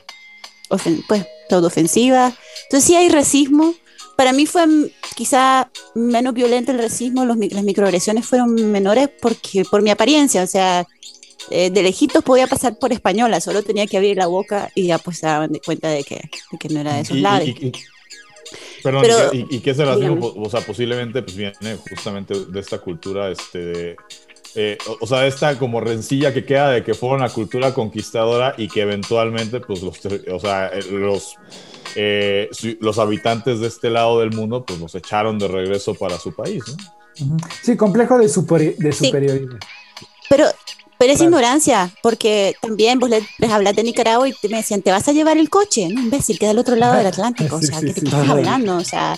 [1.09, 2.35] pues, todo ofensivas.
[2.65, 3.75] Entonces sí hay racismo.
[4.17, 4.65] Para mí fue
[5.17, 10.47] quizá menos violento el racismo, los, las microagresiones fueron menores porque por mi apariencia, o
[10.47, 10.87] sea,
[11.51, 14.99] eh, de lejitos podía pasar por española, solo tenía que abrir la boca y ya
[14.99, 16.21] pues se daban cuenta de que,
[16.59, 17.49] que no era de esos lados.
[18.83, 20.33] Perdón, ¿y, y, racismo?
[20.37, 23.97] O sea, posiblemente pues viene justamente de esta cultura, este,
[24.55, 28.68] eh, o, sea, esta como rencilla que queda de que fue una cultura conquistadora y
[28.68, 31.36] que eventualmente, pues los, o sea, eh, los,
[32.81, 36.62] los habitantes de este lado del mundo, pues los echaron de regreso para su país,
[36.68, 37.36] ¿no?
[37.62, 39.59] Sí, complejo de, de superioridad.
[40.28, 40.47] Pero
[41.01, 45.09] pero es ignorancia, porque también vos les, hablas de Nicaragua y me decían, te vas
[45.09, 45.98] a llevar el coche, ¿no?
[45.98, 47.56] Imbécil, queda al otro lado del Atlántico.
[47.56, 48.77] o sea, ¿qué te estás hablando?
[48.77, 49.16] O sea,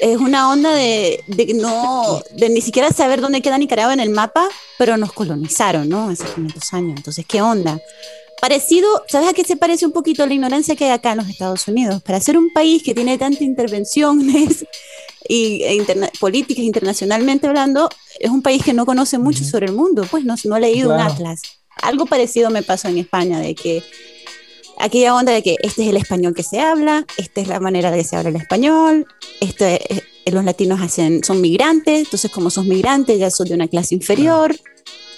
[0.00, 4.10] es una onda de, de, no, de ni siquiera saber dónde queda Nicaragua en el
[4.10, 6.08] mapa, pero nos colonizaron, ¿no?
[6.08, 6.94] Hace 500 años.
[6.96, 7.80] Entonces, ¿qué onda?
[8.40, 11.28] Parecido, ¿sabes a qué se parece un poquito la ignorancia que hay acá en los
[11.28, 12.02] Estados Unidos?
[12.02, 14.66] Para ser un país que tiene tanta intervenciones
[15.28, 17.88] y e políticas internacionalmente hablando,
[18.20, 20.94] es un país que no conoce mucho sobre el mundo, pues no, no ha leído
[20.94, 21.42] un atlas.
[21.82, 23.82] Algo parecido me pasó en España, de que
[24.78, 27.90] aquella onda de que este es el español que se habla, esta es la manera
[27.90, 29.06] de que se habla el español,
[29.40, 29.80] este,
[30.26, 34.54] los latinos hacen, son migrantes, entonces como son migrantes ya son de una clase inferior.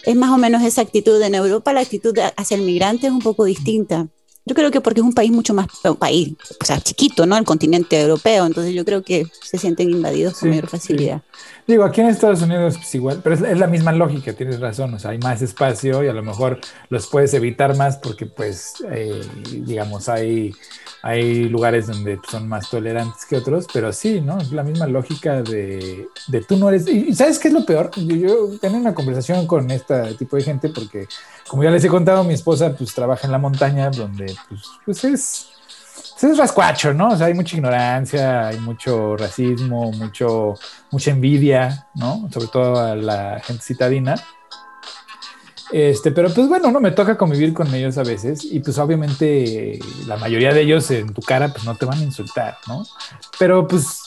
[0.05, 1.20] Es más o menos esa actitud.
[1.20, 4.09] En Europa la actitud hacia el migrante es un poco distinta.
[4.49, 7.37] Yo creo que porque es un país mucho más, un país, o sea, chiquito, ¿no?
[7.37, 11.23] El continente europeo, entonces yo creo que se sienten invadidos con mayor facilidad.
[11.69, 14.99] Digo, aquí en Estados Unidos pues igual, pero es, la misma lógica, tienes razón, o
[14.99, 16.59] sea, hay más espacio y a lo mejor
[16.89, 19.20] los puedes evitar más porque pues, eh,
[19.65, 20.55] digamos, hay
[21.03, 24.39] hay lugares donde son más tolerantes que otros, pero sí, ¿no?
[24.39, 26.89] Es la misma lógica de, de tú no eres...
[26.89, 27.90] Y ¿sabes qué es lo peor?
[27.95, 31.07] Yo, yo tengo una conversación con este tipo de gente porque,
[31.47, 35.05] como ya les he contado, mi esposa pues trabaja en la montaña donde pues, pues
[35.05, 35.58] es...
[36.20, 37.11] Es rascuacho, ¿no?
[37.11, 40.55] O sea, hay mucha ignorancia, hay mucho racismo, mucho,
[40.90, 42.28] mucha envidia, ¿no?
[42.32, 44.16] Sobre todo a la gente citadina.
[45.70, 49.78] Este, pero pues bueno, no me toca convivir con ellos a veces y pues obviamente
[50.07, 52.86] la mayoría de ellos en tu cara pues no te van a insultar, ¿no?
[53.39, 54.01] Pero pues,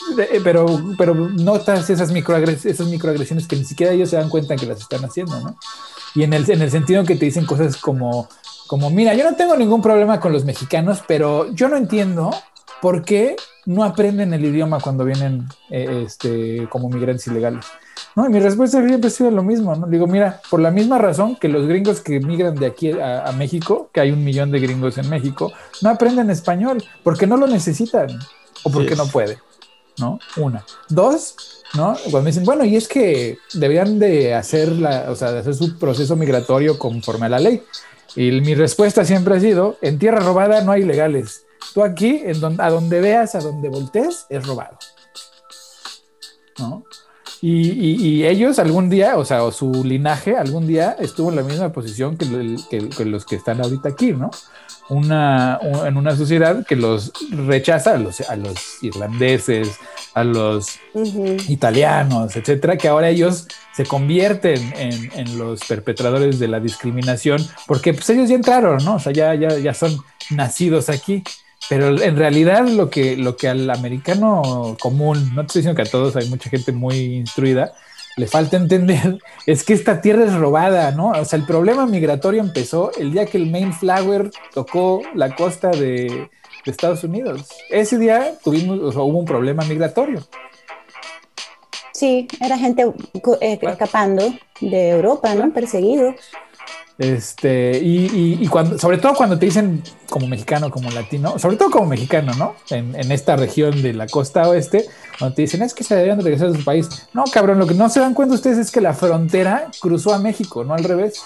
[0.43, 0.65] pero,
[0.97, 4.81] pero notas esas, microagres esas microagresiones que ni siquiera ellos se dan cuenta que las
[4.81, 5.55] están haciendo, ¿no?
[6.15, 8.27] Y en el, en el sentido que te dicen cosas como,
[8.72, 12.31] como, mira, yo no tengo ningún problema con los mexicanos, pero yo no entiendo
[12.81, 13.35] por qué
[13.65, 17.65] no aprenden el idioma cuando vienen eh, este, como migrantes ilegales.
[18.15, 19.88] No, y mi respuesta siempre ha sido lo mismo, ¿no?
[19.88, 23.89] Digo, mira, por la misma razón que los gringos que migran de aquí a, México,
[23.91, 28.07] que hay un millón de gringos en México, no aprenden español porque no lo necesitan
[28.64, 29.38] o porque no pueden,
[29.98, 30.18] ¿no?
[30.38, 30.64] Una.
[30.88, 31.98] Dos, ¿no?
[32.03, 35.56] Cuando me dicen, bueno, y es que debían de hacer la, o sea, de hacer
[35.56, 37.61] su proceso migratorio conforme a la ley.
[38.15, 41.45] Y mi respuesta siempre ha sido, en tierra robada no hay ilegales.
[41.73, 44.77] Tú aquí, en donde, a donde veas, a donde voltees, es robado.
[46.59, 46.83] ¿No?
[47.43, 51.73] Y, ellos algún día, o sea, o su linaje algún día estuvo en la misma
[51.73, 54.29] posición que, los que están ahorita aquí, ¿no?
[54.89, 59.79] Una, en una sociedad que los rechaza a los, a los irlandeses,
[60.13, 60.79] a los
[61.47, 68.09] italianos, etcétera, que ahora ellos se convierten en, los perpetradores de la discriminación, porque pues
[68.09, 68.95] ellos ya entraron, ¿no?
[68.95, 69.97] O sea, ya, ya, ya son
[70.29, 71.23] nacidos aquí.
[71.69, 75.87] Pero en realidad lo que, lo que al americano común, no te estoy diciendo que
[75.87, 77.71] a todos, hay mucha gente muy instruida,
[78.17, 81.11] le falta entender es que esta tierra es robada, ¿no?
[81.11, 86.29] O sea, el problema migratorio empezó el día que el Mayflower tocó la costa de,
[86.65, 87.47] de Estados Unidos.
[87.69, 90.21] Ese día tuvimos, o sea, hubo un problema migratorio.
[91.93, 92.91] Sí, era gente
[93.41, 95.53] eh, escapando de Europa, ¿no?
[95.53, 96.15] Perseguidos.
[97.02, 101.72] Este, y, y, cuando, sobre todo cuando te dicen como mexicano, como latino, sobre todo
[101.72, 102.53] como mexicano, ¿no?
[102.69, 104.86] En, en, esta región de la costa oeste,
[105.18, 106.88] cuando te dicen es que se deberían regresar a su país.
[107.15, 110.19] No, cabrón, lo que no se dan cuenta ustedes es que la frontera cruzó a
[110.19, 111.23] México, no al revés.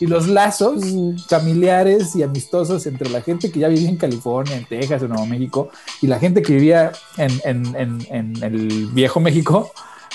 [0.00, 0.82] Y los lazos
[1.28, 5.26] familiares y amistosos entre la gente que ya vivía en California, en Texas, en Nuevo
[5.26, 5.68] México,
[6.00, 9.70] y la gente que vivía en, en, en el viejo México,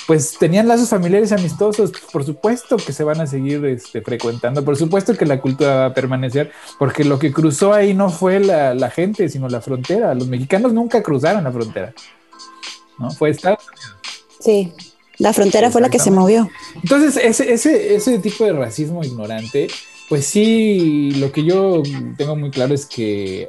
[0.10, 4.76] pues tenían lazos familiares amistosos, por supuesto que se van a seguir este, frecuentando, por
[4.76, 8.90] supuesto que la cultura va a permanecer, porque lo que cruzó ahí no fue la,
[8.90, 10.16] gente, sino la frontera.
[10.16, 11.94] Los mexicanos nunca cruzaron la frontera,
[12.98, 13.12] ¿no?
[13.12, 13.98] Fue Estados Unidos.
[14.40, 14.74] Sí,
[15.20, 16.50] la frontera fue la que se movió.
[16.82, 19.68] Entonces, ese, ese, ese tipo de racismo ignorante,
[20.10, 21.84] pues sí, lo que yo
[22.18, 23.48] tengo muy claro es que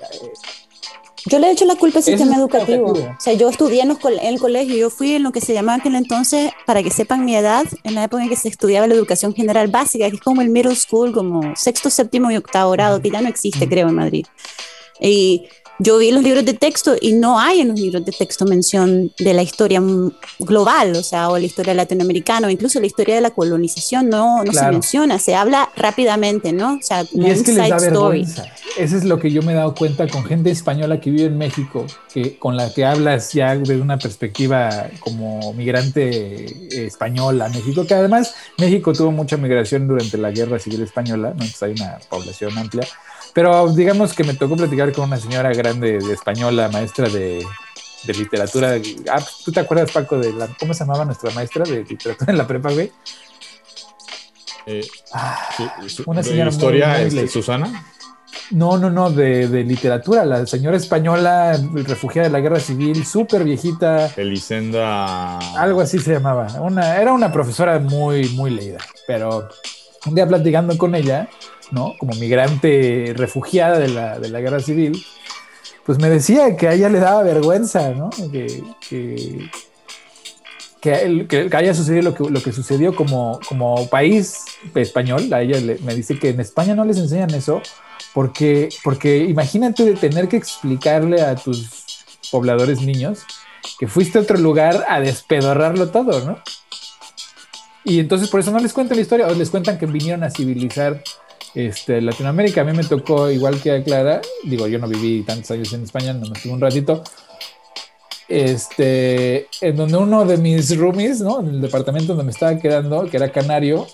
[1.26, 2.92] yo le he hecho la culpa al sistema educativo.
[2.92, 3.90] O sea, yo estudié en,
[4.22, 7.36] el colegio, yo fui en lo que se llamaba aquel entonces, para que sepan mi
[7.36, 10.42] edad, en la época en que se estudiaba la educación general básica, que es como
[10.42, 13.94] el middle school, como sexto, séptimo y octavo grado, que ya no existe, creo, en
[13.94, 14.26] Madrid.
[15.00, 15.46] Y
[15.80, 19.12] yo vi los libros de texto y no hay en los libros de texto mención
[19.18, 19.82] de la historia
[20.38, 24.44] global, o sea, o la historia latinoamericana, o incluso la historia de la colonización, no,
[24.44, 26.74] no se menciona, se habla rápidamente, ¿no?
[26.74, 28.44] O sea, y es que les da vergüenza.
[28.76, 31.38] Eso es lo que yo me he dado cuenta con gente española que vive en
[31.38, 37.86] México, que con la que hablas ya desde una perspectiva como migrante español a México,
[37.86, 41.42] que además México tuvo mucha migración durante la Guerra Civil Española, ¿no?
[41.44, 42.86] Entonces hay una población amplia
[43.34, 47.44] pero digamos que me tocó platicar con una señora grande de española, maestra de,
[48.06, 48.76] literatura.
[49.10, 52.38] Ah, ¿tú te acuerdas, Paco, de la, cómo se llamaba nuestra maestra de literatura en
[52.38, 52.90] la prepa, güey?
[54.66, 55.48] Eh, ah,
[56.06, 57.84] una señora historia, este, Susana.
[58.50, 64.12] No, no, no, de, literatura, la señora española, refugiada de la guerra civil, súper viejita.
[64.16, 65.38] Elisenda.
[65.56, 66.48] Algo así se llamaba.
[66.60, 69.48] Una, era una profesora muy, muy leída, pero
[70.06, 71.28] un día platicando con ella,
[71.70, 71.94] ¿no?
[71.98, 75.04] Como migrante refugiada de la, de la guerra civil,
[75.84, 78.10] pues me decía que a ella le daba vergüenza, ¿no?
[78.10, 79.50] Que, que,
[80.80, 84.44] que, haya sucedido lo que, lo que sucedió como, como país
[84.74, 85.32] español.
[85.32, 87.62] A ella me dice que en España no les enseñan eso
[88.14, 91.86] porque, porque imagínate tener que explicarle a tus
[92.30, 93.24] pobladores niños
[93.78, 96.38] que fuiste a otro lugar a despedorrarlo todo, ¿no?
[97.84, 100.30] Y entonces por eso no les cuentan la historia, o les cuentan que vinieron a
[100.30, 101.02] civilizar
[101.54, 102.62] este, Latinoamérica.
[102.62, 105.84] A mí me tocó, igual que a Clara, digo, yo no viví tantos años en
[105.84, 107.02] España, no me estuve un ratito,
[108.28, 111.40] este, en donde uno de mis roomies, ¿no?
[111.40, 113.86] En el departamento donde me estaba quedando, que era canario,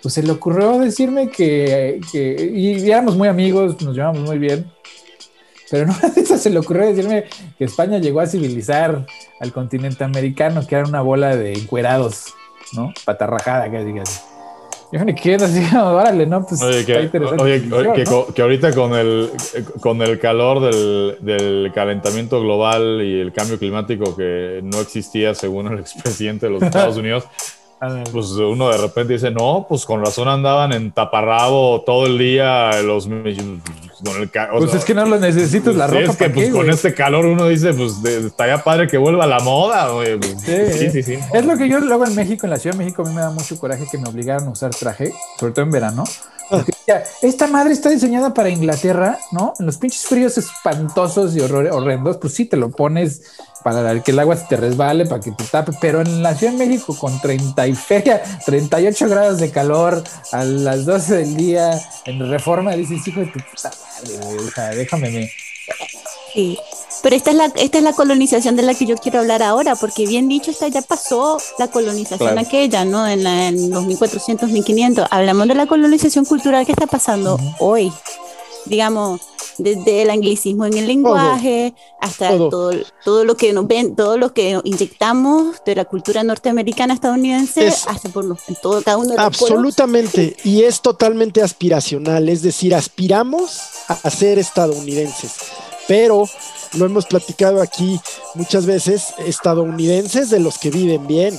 [0.00, 4.70] pues se le ocurrió decirme que, que y éramos muy amigos, nos llevamos muy bien,
[5.70, 7.24] pero no de eso se le ocurrió decirme
[7.58, 9.06] que España llegó a civilizar
[9.40, 12.26] al continente americano, que era una bola de encuerados,
[12.74, 12.92] ¿no?
[13.04, 14.24] Patarrajada, que digas.
[14.94, 16.46] Yo me quedo así, órale, ¿no?
[16.46, 17.62] Pues oye, que, oye,
[17.94, 19.28] que, que, ahorita con el,
[19.80, 25.66] con el calor del, del, calentamiento global y el cambio climático que no existía según
[25.66, 27.24] el expresidente de los Estados Unidos,
[28.12, 32.80] pues uno de repente dice, no, pues con razón andaban en taparrabo todo el día
[32.82, 33.08] los...
[34.04, 36.12] Con el, pues es que no lo necesitas la ropa.
[36.12, 39.88] Es que pues, con este calor uno dice, pues estaría padre que vuelva la moda.
[39.90, 40.20] Güey.
[40.44, 43.02] Sí, sí, sí, Es lo que yo luego en México, en la Ciudad de México,
[43.02, 45.70] a mí me da mucho coraje que me obligaran a usar traje, sobre todo en
[45.70, 46.04] verano.
[46.50, 46.72] Porque,
[47.22, 49.54] esta madre está diseñada para Inglaterra, ¿no?
[49.58, 53.22] En los pinches fríos espantosos y horrendos, pues sí, te lo pones
[53.64, 56.52] para que el agua se te resbale, para que te tape, pero en la Ciudad
[56.52, 61.80] de México con 30 y feria, 38 grados de calor a las 12 del día
[62.04, 63.70] en reforma, dices, hijo de tu puta
[64.04, 65.30] o sea, déjame.
[66.32, 66.58] Sí,
[67.02, 69.76] pero esta es, la, esta es la colonización de la que yo quiero hablar ahora,
[69.76, 73.06] porque bien dicho, esta ya pasó la colonización aquella, ¿no?
[73.06, 75.06] En, en, los 1400, 1500.
[75.10, 77.92] Hablamos de la colonización cultural que está pasando hoy.
[78.66, 79.20] Digamos,
[79.58, 82.72] desde el anglicismo en el lenguaje hasta todo.
[83.04, 83.24] todo.
[83.24, 88.24] lo que nos ven, todo lo que inyectamos de la cultura norteamericana estadounidense hasta por
[88.24, 94.10] en todo cada uno de los Absolutamente, y es totalmente aspiracional, es decir, aspiramos a
[94.10, 95.32] ser estadounidenses,
[95.86, 96.26] pero
[96.74, 98.00] lo hemos platicado aquí
[98.34, 101.38] muchas veces, estadounidenses de los que viven bien,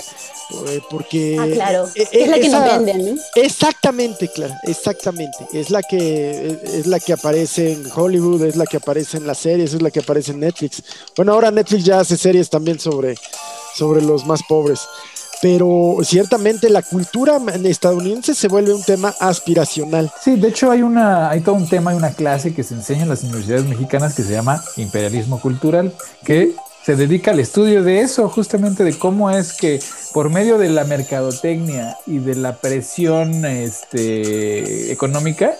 [0.89, 1.87] porque Ah, claro.
[1.95, 3.21] eh, es la que esa- nos venden, ¿no?
[3.35, 5.37] Exactamente, Clara, exactamente.
[5.53, 9.37] Es la que es la que aparece en Hollywood, es la que aparece en las
[9.39, 10.83] series, es la que aparece en Netflix.
[11.15, 13.15] Bueno, ahora Netflix ya hace series también sobre,
[13.75, 14.81] sobre los más pobres.
[15.41, 20.11] Pero ciertamente la cultura estadounidense se vuelve un tema aspiracional.
[20.23, 23.03] Sí, de hecho hay una, hay todo un tema, hay una clase que se enseña
[23.03, 25.93] en las universidades mexicanas que se llama imperialismo cultural,
[26.23, 26.55] que
[26.85, 29.79] se dedica al estudio de eso, justamente de cómo es que
[30.13, 35.55] por medio de la mercadotecnia y de la presión este, económica,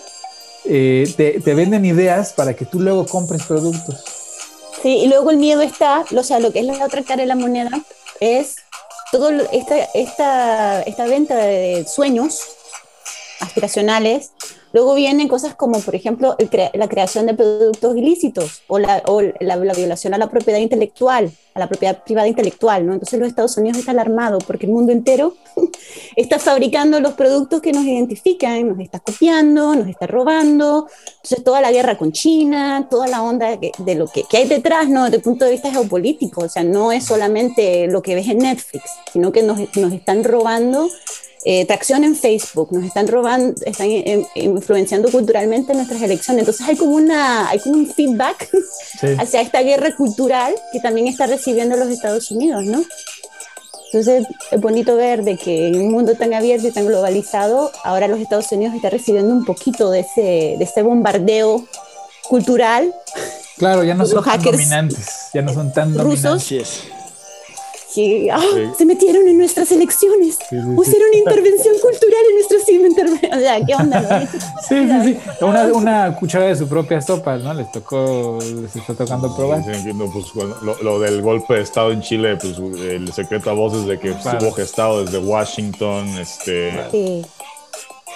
[0.64, 4.04] eh, te, te venden ideas para que tú luego compres productos.
[4.82, 7.26] Sí, y luego el miedo está, o sea, lo que es la otra cara de
[7.26, 7.70] la moneda
[8.20, 8.56] es
[9.10, 12.40] todo esta, esta, esta venta de sueños
[13.40, 14.30] aspiracionales.
[14.76, 19.02] Luego vienen cosas como, por ejemplo, el crea- la creación de productos ilícitos o, la,
[19.06, 22.92] o la, la violación a la propiedad intelectual, a la propiedad privada intelectual, ¿no?
[22.92, 25.32] Entonces los Estados Unidos está alarmado porque el mundo entero
[26.16, 30.88] está fabricando los productos que nos identifican, nos está copiando, nos está robando.
[31.22, 34.90] Entonces toda la guerra con China, toda la onda de lo que, que hay detrás,
[34.90, 35.04] ¿no?
[35.04, 38.40] Desde el punto de vista geopolítico, o sea, no es solamente lo que ves en
[38.40, 40.86] Netflix, sino que nos, nos están robando
[41.48, 46.40] eh, tracción en Facebook, nos están robando, están eh, influenciando culturalmente nuestras elecciones.
[46.40, 48.48] Entonces hay como, una, hay como un feedback
[49.00, 49.08] Sí.
[49.18, 52.82] hacia esta guerra cultural que también está recibiendo los Estados Unidos, ¿no?
[53.92, 58.08] Entonces es bonito ver de que en un mundo tan abierto y tan globalizado, ahora
[58.08, 61.64] los Estados Unidos está recibiendo un poquito de ese, de ese bombardeo
[62.28, 62.92] cultural
[63.58, 66.22] Claro, ya no Los son tan hackers dominantes, ya no son tan rusos.
[66.50, 66.80] dominantes.
[67.96, 68.60] Que ah, Sí.
[68.76, 73.36] se metieron en nuestras elecciones, Sí, hicieron intervención cultural en nuestras intervenciones.
[73.36, 74.00] O sea, ¿qué onda?
[74.32, 74.40] no?
[74.68, 75.44] Sí, sí, sí.
[75.44, 77.54] Una, una cuchara de su propia sopa, ¿no?
[77.54, 79.64] Les tocó, les está tocando probar.
[79.64, 80.26] Sí, entiendo, pues,
[80.62, 84.10] lo, lo del golpe de Estado en Chile, pues el secreto a voces de que
[84.10, 84.38] pues, Claro.
[84.38, 87.24] estuvo gestado desde Washington, este, Sí.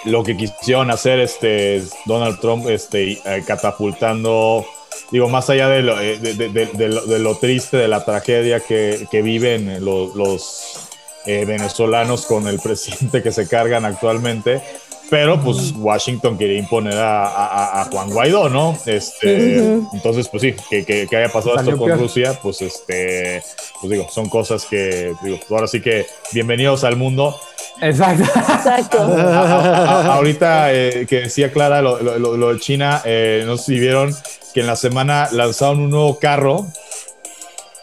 [0.05, 4.63] lo que quisieron hacer este Donald Trump este eh, catapultando
[5.11, 9.07] digo más allá de lo, eh, de, lo, de lo triste de la tragedia que,
[9.11, 10.87] que viven los, los,
[11.27, 14.63] eh, venezolanos con el presidente que se cargan actualmente
[15.11, 18.77] pero pues Washington quería imponer a, a- a Juan Guaidó, ¿no?
[18.85, 19.57] Este.
[19.93, 21.99] Entonces, pues sí, que, que- que haya pasado Salió esto con peor.
[21.99, 23.43] Rusia, pues este,
[23.81, 27.37] pues digo, son cosas que, digo, ahora sí que bienvenidos al mundo.
[27.81, 28.23] Exacto.
[28.23, 29.01] Exacto.
[29.01, 33.43] A- a- a- ahorita eh, que decía Clara lo, lo- lo- lo de China, eh,
[33.45, 34.15] no sé si vieron
[34.53, 36.67] que en la semana lanzaron un nuevo carro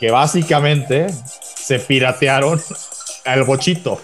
[0.00, 1.08] que básicamente
[1.42, 2.58] se piratearon
[3.26, 4.00] al bochito,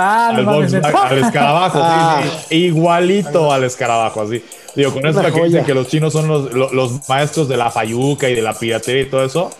[0.00, 0.46] Ah, no al.
[0.68, 2.22] Volks- al- al escarabajo, sí, Ah.
[2.48, 4.42] sí, igualito al escarabajo, así.
[4.76, 7.70] Digo, con eso que dicen que los chinos son los, lo- los maestros de la
[7.70, 9.50] fayuca y de la piratería y todo eso.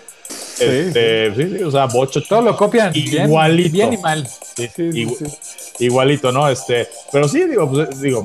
[0.61, 2.23] Este, sí, sí, o sea, bocho.
[2.23, 2.93] Todo lo copian.
[2.93, 3.73] bien, Igualito.
[3.73, 4.27] Bien, y mal.
[4.27, 5.85] Sí, Sí, sí, igu- sí.
[5.87, 6.49] igualito, ¿no?
[6.49, 8.23] Este, pero sí, digo, pues, digo,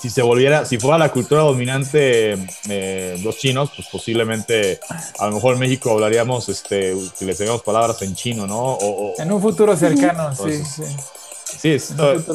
[0.00, 2.36] si se volviera, si fuera la cultura dominante
[2.68, 4.78] eh, los chinos, pues posiblemente
[5.18, 8.58] a lo mejor en México hablaríamos, este, utilizaríamos palabras en chino, ¿no?
[8.58, 10.96] O, o- En un futuro cercano, sí, Entonces, sí.
[11.60, 11.94] Sí, es-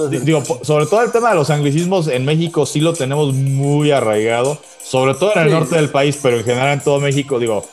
[0.10, 3.92] di- digo, sobre todo el tema de los anglicismos en México sí lo tenemos muy
[3.92, 5.54] arraigado, sobre todo en el Sí.
[5.54, 7.66] norte del país, pero en general en todo México, digo,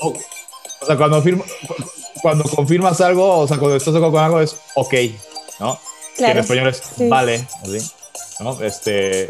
[0.00, 0.08] o,
[0.80, 1.74] o sea, cuando, firma- cu-
[2.22, 4.94] cuando confirmas algo, o sea, cuando estás de acuerdo con algo es ok,
[5.60, 5.74] ¿no?
[6.16, 6.40] Que en Claro.
[6.40, 7.08] español es Sí.
[7.08, 7.90] vale, así,
[8.40, 8.60] ¿no?
[8.62, 9.28] Este,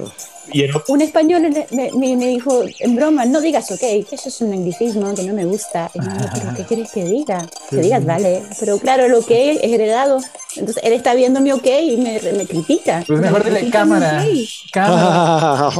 [0.52, 1.42] y en, Un español
[1.72, 5.22] me, me- me dijo en broma, no digas ok, que eso es un anglicismo que
[5.24, 5.90] no me gusta.
[5.94, 7.46] Y yo, ¿pero qué quieres que diga?
[7.70, 8.42] Que digas vale.
[8.60, 10.18] Pero claro, lo que es heredado.
[10.56, 13.04] Entonces él está viendo mi ok y me, me critica.
[13.06, 14.22] Pues mejor Me dile cámara.
[14.22, 14.38] ok.
[14.72, 15.70] Cámara.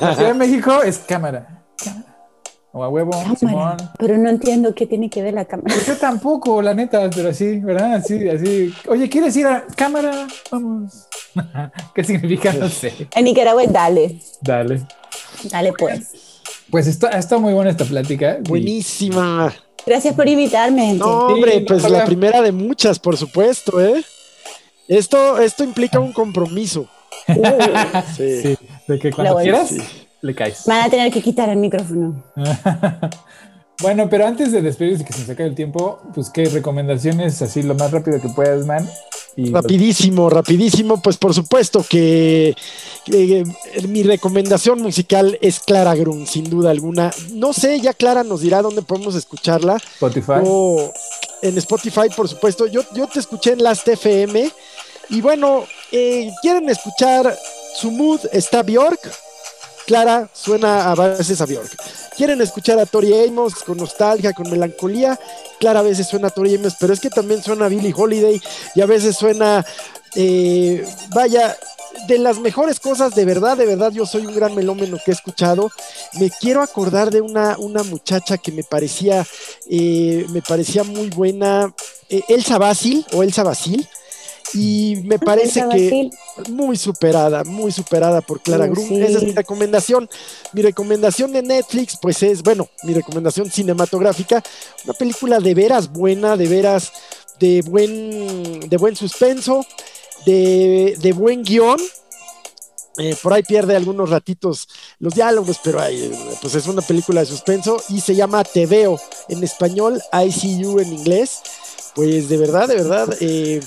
[0.00, 1.64] La Ciudad de México es cámara.
[1.82, 2.06] Cámara.
[2.74, 3.76] O a huevo, Simón.
[3.98, 5.74] Pero no entiendo qué tiene que ver la cámara.
[5.86, 7.94] Yo tampoco, la neta, pero así, ¿verdad?
[7.96, 8.72] Así, así.
[8.88, 10.26] Oye, ¿quieres ir a cámara?
[10.50, 11.06] Vamos.
[11.94, 12.52] ¿Qué significa?
[12.52, 13.08] No sé.
[13.14, 14.82] En Nicaragua es dale, Dale.
[15.50, 16.40] dale pues.
[16.70, 18.38] Pues está, está muy buena esta plática.
[18.42, 19.52] Buenísima.
[19.86, 20.86] Gracias por invitarme.
[20.86, 20.98] gente.
[21.04, 21.98] No, hombre, no, pues ojalá.
[21.98, 24.02] la primera de muchas, por supuesto, ¿eh?
[24.88, 26.88] Esto, esto implica un compromiso.
[28.16, 28.42] Sí.
[28.42, 29.78] Sí, de que cuando quieras, sí.
[30.22, 30.64] le caes.
[30.66, 32.22] Van a tener que quitar el micrófono.
[33.80, 37.62] bueno, pero antes de despedirse, que se nos acabe el tiempo, pues qué recomendaciones, así
[37.62, 38.88] lo más rápido que puedas, man.
[39.36, 42.54] Y Rapidísimo, rapidísimo, pues por supuesto que,
[43.04, 47.10] que, eh, mi recomendación musical es Clara Grun, sin duda alguna.
[47.32, 49.76] No sé, ya Clara nos dirá dónde podemos escucharla.
[49.76, 50.40] Spotify.
[50.44, 50.92] O
[51.40, 52.66] en Spotify, por supuesto.
[52.66, 54.50] Yo, yo te escuché en Last FM.
[55.08, 57.36] Y bueno, eh, quieren escuchar
[57.74, 59.00] su mood, está Bjork.
[59.86, 61.76] Clara suena a veces a Bjork.
[62.16, 65.18] quieren escuchar a Tori Amos con nostalgia, con melancolía,
[65.58, 68.40] claro, a veces suena Tori Amos, pero es que también suena Billie Holiday
[68.74, 69.64] y a veces suena,
[70.14, 71.56] eh, vaya,
[72.06, 75.14] de las mejores cosas, de verdad, de verdad, yo soy un gran melómeno que he
[75.14, 75.70] escuchado.
[76.14, 79.26] Me quiero acordar de una, una muchacha que me parecía,
[79.70, 81.72] eh, me parecía muy buena,
[82.08, 83.86] eh, Elsa Basil o Elsa Basil.
[84.54, 86.10] Y me parece que
[86.50, 89.02] muy superada, muy superada por Clara Grum.
[89.02, 90.08] Esa es mi recomendación.
[90.52, 94.42] Mi recomendación de Netflix, pues es, bueno, mi recomendación cinematográfica,
[94.84, 96.92] una película de veras buena, de veras
[97.38, 99.66] de buen, de buen suspenso
[100.24, 101.80] de, buen guion.
[102.98, 104.68] Eh, por ahí pierde algunos ratitos
[104.98, 105.80] los diálogos, pero
[106.42, 110.92] pues es una película de suspenso y se llama Te veo en español, ICU en
[110.92, 111.40] inglés.
[111.94, 113.60] Pues de verdad, de verdad, eh,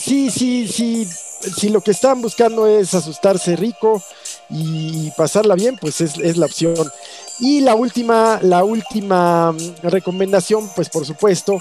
[0.00, 1.08] sí, sí, sí,
[1.56, 4.02] si lo que están buscando es asustarse rico
[4.50, 6.90] y pasarla bien, pues es, la opción.
[7.40, 11.58] Y la última, la última mm, recomendación, pues por supuesto,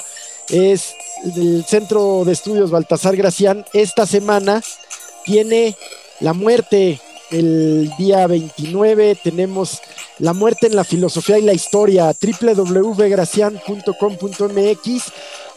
[0.50, 3.64] es del Centro de Estudios Baltasar Gracián.
[3.74, 4.64] Esta semana
[5.26, 5.76] tiene
[6.20, 7.00] la muerte.
[7.30, 9.82] El día 29 tenemos
[10.20, 15.04] la muerte en la filosofía y la historia, www.gracian.com.mx.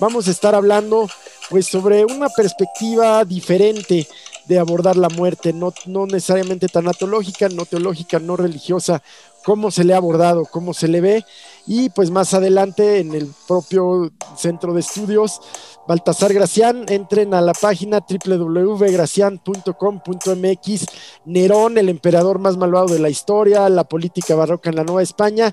[0.01, 1.09] Vamos a estar hablando
[1.51, 4.06] pues sobre una perspectiva diferente
[4.47, 9.02] de abordar la muerte, no, no necesariamente tanatológica, no teológica, no religiosa,
[9.44, 11.24] cómo se le ha abordado, cómo se le ve.
[11.66, 15.40] Y pues más adelante en el propio centro de estudios,
[15.86, 20.86] Baltasar Gracián, entren a la página www.gracian.com.mx,
[21.24, 25.52] Nerón, el emperador más malvado de la historia, la política barroca en la Nueva España.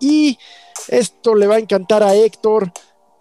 [0.00, 0.38] Y
[0.88, 2.72] esto le va a encantar a Héctor,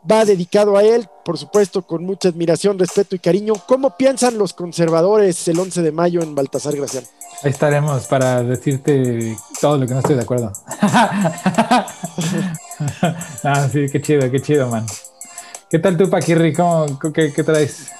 [0.10, 3.54] va dedicado a él, por supuesto, con mucha admiración, respeto y cariño.
[3.68, 7.04] ¿Cómo piensan los conservadores el 11 de mayo en Baltasar Gracián?
[7.44, 10.52] Ahí estaremos para decirte todo lo que no estoy de acuerdo.
[13.44, 14.86] ah, sí, qué chido, qué chido, man.
[15.70, 16.54] ¿Qué tal tú, Paquirri?
[16.54, 17.92] ¿Cómo, qué, qué traes?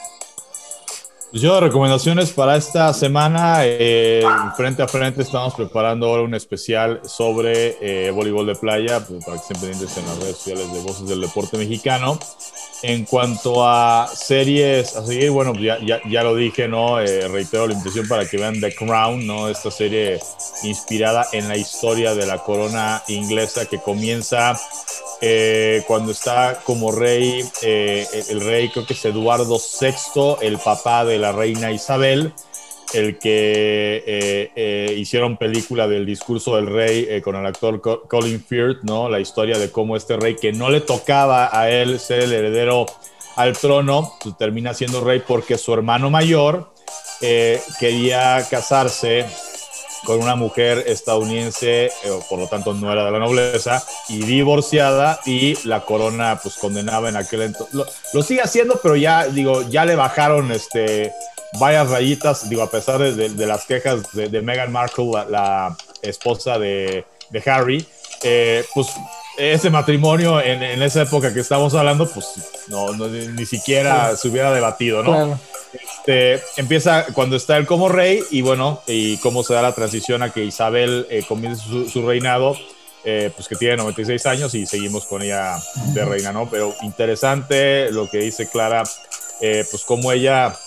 [1.38, 3.60] Pues yo, recomendaciones para esta semana.
[3.62, 4.24] Eh,
[4.56, 9.38] frente a frente estamos preparando ahora un especial sobre eh, voleibol de playa, pues, para
[9.38, 12.18] que estén pendientes en las redes sociales de Voces del Deporte Mexicano.
[12.84, 17.00] En cuanto a series a seguir, bueno, ya, ya, ya lo dije, ¿no?
[17.00, 19.50] Eh, reitero la invitación para que vean The Crown, ¿no?
[19.50, 20.20] Esta serie
[20.64, 24.60] inspirada en la historia de la corona inglesa que comienza
[25.22, 31.04] eh, cuando está como rey, eh, el rey creo que es Eduardo VI, el papá
[31.06, 32.34] de la reina Isabel
[32.94, 38.44] el que eh, eh, hicieron película del discurso del rey eh, con el actor Colin
[38.44, 39.10] Firth, ¿no?
[39.10, 42.86] La historia de cómo este rey que no le tocaba a él ser el heredero
[43.36, 46.72] al trono, pues, termina siendo rey porque su hermano mayor
[47.80, 49.26] quería casarse
[50.06, 51.92] con una mujer estadounidense,
[52.30, 57.10] por lo tanto no era de la nobleza, y divorciada, y la corona pues condenaba
[57.10, 57.74] en aquel entonces.
[57.74, 61.12] Lo, lo sigue haciendo, pero ya, digo, ya le bajaron este
[61.54, 67.06] varias rayitas, digo, a pesar de, las quejas de, Meghan Markle, la, esposa de,
[67.46, 67.86] Harry,
[68.24, 68.88] eh, pues
[69.38, 72.28] ese matrimonio en, esa época que estamos hablando, pues
[72.68, 75.40] no, ni siquiera se hubiera debatido, ¿no?
[75.74, 80.24] Este, empieza cuando está él como rey y bueno, y cómo se da la transición
[80.24, 82.56] a que Isabel eh, comience su, reinado,
[83.04, 85.58] eh, pues que tiene 96 años y seguimos con ella
[85.94, 86.50] de reina, ¿no?
[86.50, 88.84] Pero interesante lo que dice Clara,
[89.40, 90.58] pues cómo ella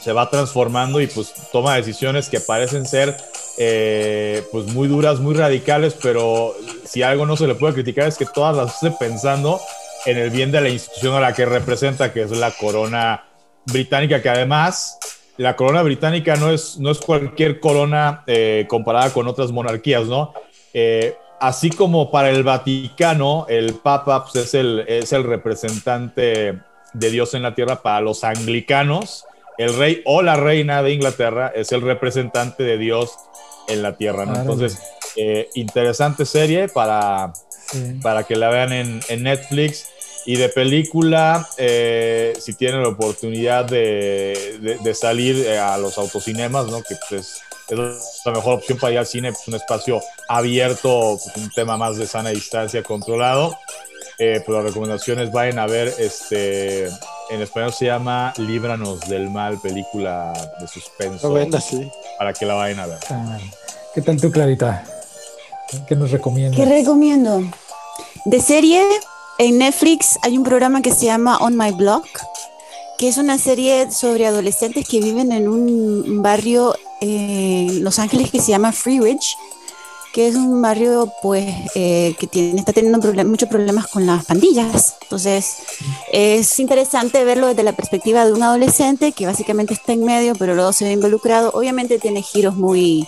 [0.00, 3.16] se va transformando y pues toma decisiones que parecen ser
[3.58, 6.54] eh, pues muy duras, muy radicales, pero
[6.84, 9.60] si algo no se le puede criticar es que todas las hace pensando
[10.06, 13.24] en el bien de la institución a la que representa, que es la corona
[13.66, 14.98] británica, que además
[15.36, 20.32] la corona británica no es, no es cualquier corona eh, comparada con otras monarquías, ¿no?
[20.74, 26.58] Eh, así como para el Vaticano, el Papa pues, es, el, es el representante
[26.92, 29.24] de Dios en la tierra para los anglicanos,
[29.58, 33.18] el rey o la reina de Inglaterra es el representante de Dios
[33.66, 34.22] en la tierra.
[34.22, 34.78] Entonces,
[35.16, 37.32] eh, interesante serie para,
[38.02, 39.88] para que la vean en, Netflix.
[40.26, 46.82] Y de película, eh, si tienen la oportunidad de, salir eh, a los autocinemas, ¿no?
[46.82, 51.36] que pues, es la mejor opción para ir al cine, pues un espacio abierto, pues,
[51.36, 53.58] un tema más de sana distancia controlado.
[54.18, 56.90] pues las recomendaciones vayan a ver este
[57.30, 61.60] en español se llama Líbranos del Mal, película de suspenso.
[61.60, 61.90] sí.
[62.18, 62.98] Para que la vayan a ver.
[63.10, 63.38] Ah,
[63.94, 64.84] ¿Qué tal tú, Clarita?
[65.86, 66.58] ¿Qué nos recomiendas?
[66.58, 67.42] ¿Qué recomiendo?
[68.24, 68.82] De serie,
[69.38, 72.06] en Netflix hay un programa que se llama On My Block,
[72.96, 78.40] que es una serie sobre adolescentes que viven en un barrio en Los Ángeles que
[78.40, 79.36] se llama Free Ridge.
[80.12, 84.96] Que es un barrio pues eh, que tiene, está teniendo muchos problemas con las pandillas.
[85.02, 85.56] Entonces
[86.12, 90.54] es interesante verlo desde la perspectiva de un adolescente que básicamente está en medio, pero
[90.54, 91.50] luego se ve involucrado.
[91.54, 93.06] Obviamente tiene giros muy,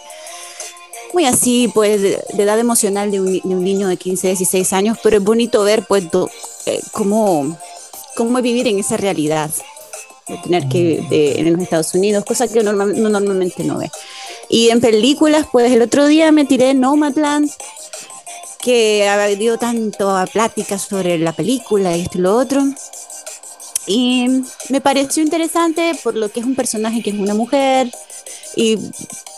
[1.13, 4.73] muy así, pues de, de edad emocional de un, de un niño de 15, 16
[4.73, 6.05] años, pero es bonito ver pues
[6.67, 7.57] eh, cómo,
[8.17, 9.51] cómo vivir en esa realidad
[10.29, 13.91] de tener que de- en los Estados Unidos, cosa que normal- no normalmente no ve.
[14.51, 17.51] Y en películas, pues el otro día me tiré Nomadland,
[18.61, 20.27] que habido tanto a
[20.79, 22.63] sobre la película y esto y lo otro.
[23.87, 24.27] Y
[24.69, 27.91] me pareció interesante por lo que es un personaje que es una mujer
[28.57, 28.77] y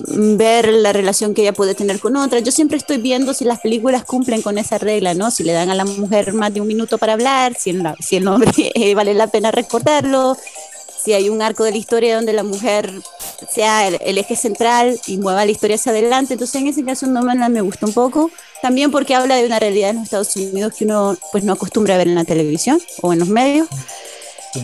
[0.08, 2.40] ver la relación que ella puede tener con otra.
[2.40, 5.30] Yo siempre estoy viendo si las películas cumplen con esa regla, ¿no?
[5.30, 7.96] Si le dan a la mujer más de un minuto para hablar, si, en la-
[8.00, 10.36] si el hombre eh, vale la pena recordarlo,
[11.02, 12.92] si hay un arco de la historia donde la mujer
[13.50, 16.34] sea el, el eje central y mueva la historia hacia adelante.
[16.34, 18.30] Entonces, en ese caso, no me gusta un poco.
[18.60, 21.96] También porque habla de una realidad en los Estados Unidos que uno pues no acostumbra
[21.96, 23.68] a ver en la televisión o en los medios.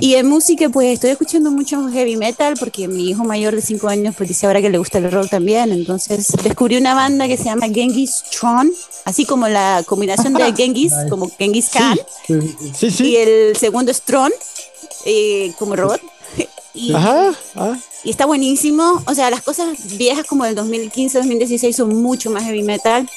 [0.00, 3.88] Y en música, pues estoy escuchando mucho heavy metal porque mi hijo mayor de 5
[3.88, 5.72] años pues dice ahora que le gusta el rock también.
[5.72, 8.70] Entonces descubrí una banda que se llama Genghis Tron,
[9.06, 13.04] así como la combinación de Genghis, como Genghis Khan, Sí, sí, sí.
[13.08, 14.30] Y el segundo es Tron,
[15.06, 16.00] eh, como robot.
[16.78, 17.34] Y, Ajá.
[17.56, 19.02] ah, y está buenísimo.
[19.06, 23.08] O sea, las cosas viejas como del 2015, 2016 son mucho más heavy metal,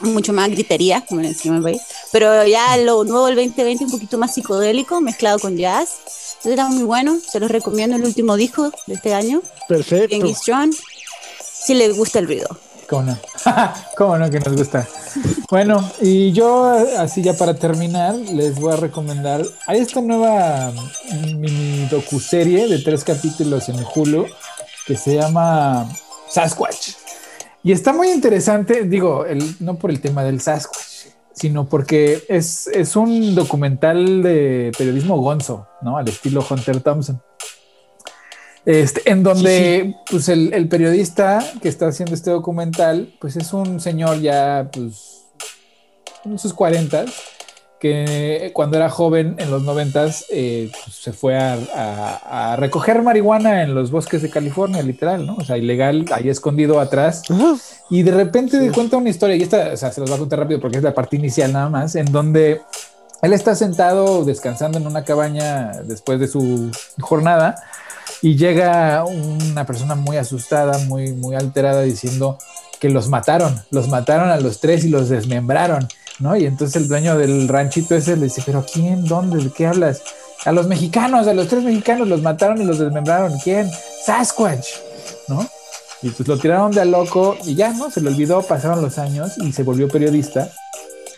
[0.00, 1.82] mucho más gritería, como le decimos en el país.
[2.12, 5.90] Pero ya lo nuevo del 2020 un poquito más psicodélico, mezclado con jazz.
[6.36, 10.16] Entonces era muy bueno, se los recomiendo el último disco de este año, perfecto.
[10.44, 10.72] Tron,
[11.40, 12.48] si le gusta el ruido.
[12.94, 13.18] ¿Cómo no?
[13.96, 14.86] ¿Cómo no que nos gusta?
[15.50, 16.64] Bueno, y yo
[16.96, 20.72] así ya para terminar les voy a recomendar, hay esta nueva
[21.36, 24.26] mini docuserie de tres capítulos en Hulu
[24.86, 25.88] que se llama
[26.30, 26.90] Sasquatch.
[27.64, 32.68] Y está muy interesante, digo, el, no por el tema del Sasquatch, sino porque es,
[32.68, 35.96] es un documental de periodismo gonzo, ¿no?
[35.96, 37.20] Al estilo Hunter Thompson.
[38.66, 43.78] Este, en donde pues el, el periodista que está haciendo este documental, pues es un
[43.80, 45.24] señor ya pues
[46.24, 47.04] en sus 40
[47.78, 53.02] que cuando era joven en los 90 eh, pues, se fue a, a- a recoger
[53.02, 55.36] marihuana en los bosques de California, literal, ¿no?
[55.36, 57.20] O sea, ilegal, ahí escondido atrás.
[57.90, 60.38] Y de repente cuenta una historia, y esta o sea, se los voy a contar
[60.38, 62.62] rápido porque es la parte inicial nada más, en donde
[63.20, 66.70] él está sentado descansando en una cabaña después de su
[67.00, 67.56] jornada
[68.24, 72.38] y llega una persona muy asustada, muy, muy alterada diciendo
[72.80, 75.86] que los mataron, los mataron a los tres y los desmembraron,
[76.20, 76.34] ¿no?
[76.34, 79.04] Y entonces el dueño del ranchito ese le dice, pero ¿quién?
[79.04, 79.44] ¿Dónde?
[79.44, 80.00] ¿De qué hablas?
[80.46, 83.38] A los mexicanos, a los tres mexicanos los mataron y los desmembraron.
[83.40, 83.70] ¿Quién?
[84.06, 84.68] Sasquatch,
[85.28, 85.46] ¿no?
[86.00, 87.90] Y pues lo tiraron de a loco y ya, ¿no?
[87.90, 90.48] Se le olvidó, pasaron los años y se volvió periodista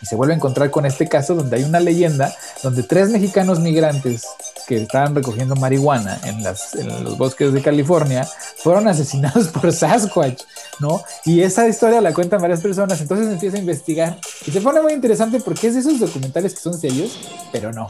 [0.01, 3.61] y se vuelve a encontrar con este caso donde hay una leyenda donde tres mexicanos
[3.61, 4.25] migrantes
[4.67, 8.27] que estaban recogiendo marihuana en, las, en los bosques de California
[8.57, 10.41] fueron asesinados por Sasquatch,
[10.79, 11.01] ¿no?
[11.25, 14.93] Y esa historia la cuentan varias personas, entonces empieza a investigar y se pone muy
[14.93, 17.17] interesante porque es de esos documentales que son serios,
[17.51, 17.87] pero no,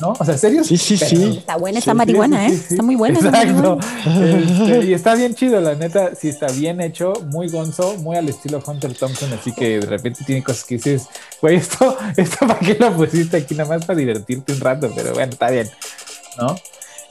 [0.00, 0.14] ¿no?
[0.18, 0.66] O sea, serios.
[0.66, 1.38] Sí, sí, pero sí.
[1.38, 2.56] Está buena esa Sí, marihuana, sí, ¿eh?
[2.56, 2.74] sí, sí.
[2.74, 3.78] Está muy buena esa Exacto.
[3.78, 4.62] marihuana.
[4.66, 6.14] Este, y está bien chido, la neta.
[6.14, 9.32] Sí, está bien hecho, muy gonzo, muy al estilo Hunter Thompson.
[9.32, 11.06] Así que de repente tiene cosas que dices,
[11.40, 15.14] güey, esto, esto para qué lo pusiste aquí, nada más para divertirte un rato, pero
[15.14, 15.70] bueno, está bien,
[16.38, 16.56] ¿no?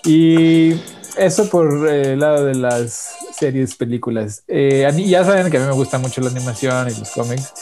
[0.04, 0.74] Y
[1.18, 4.44] eso por eh, el lado de las series, películas.
[4.48, 7.10] Eh, a mí- ya saben que a mí me gusta mucho la animación y los
[7.12, 7.54] cómics.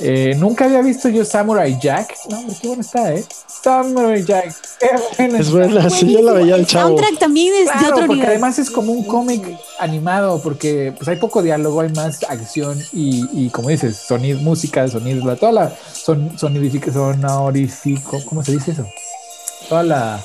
[0.00, 2.14] Eh, nunca había visto yo Samurai Jack.
[2.30, 3.24] No, hombre, qué bueno está, ¿eh?
[3.62, 4.54] Samurai Jack.
[4.78, 4.86] Qué
[5.18, 6.90] buena Es buena, sí, yo la veía el chavo.
[6.90, 8.28] soundtrack también es de Claro, otro porque nivel.
[8.30, 9.44] además es como un cómic
[9.80, 14.86] animado, porque pues hay poco diálogo, hay más acción y, y como dices, sonido, música,
[14.86, 18.86] sonidos, la- toda la son, sonorifico, ¿cómo se dice eso?
[19.68, 20.24] Toda la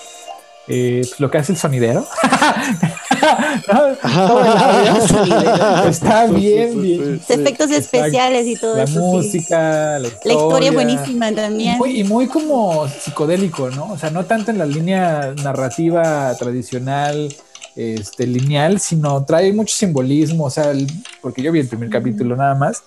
[0.68, 2.06] eh, pues, lo que hace el sonidero.
[5.90, 7.18] Está bien, bien.
[7.22, 8.94] Los efectos especiales y todo La eso.
[8.94, 9.00] sí.
[9.00, 11.78] música, la La historia buenísima también.
[11.78, 13.92] muy- y muy como psicodélico, ¿no?
[13.94, 17.34] O sea, no tanto en la línea narrativa tradicional,
[17.76, 20.88] este, lineal, sino trae mucho simbolismo, o sea, el-
[21.22, 22.84] porque yo vi el primer capítulo nada más,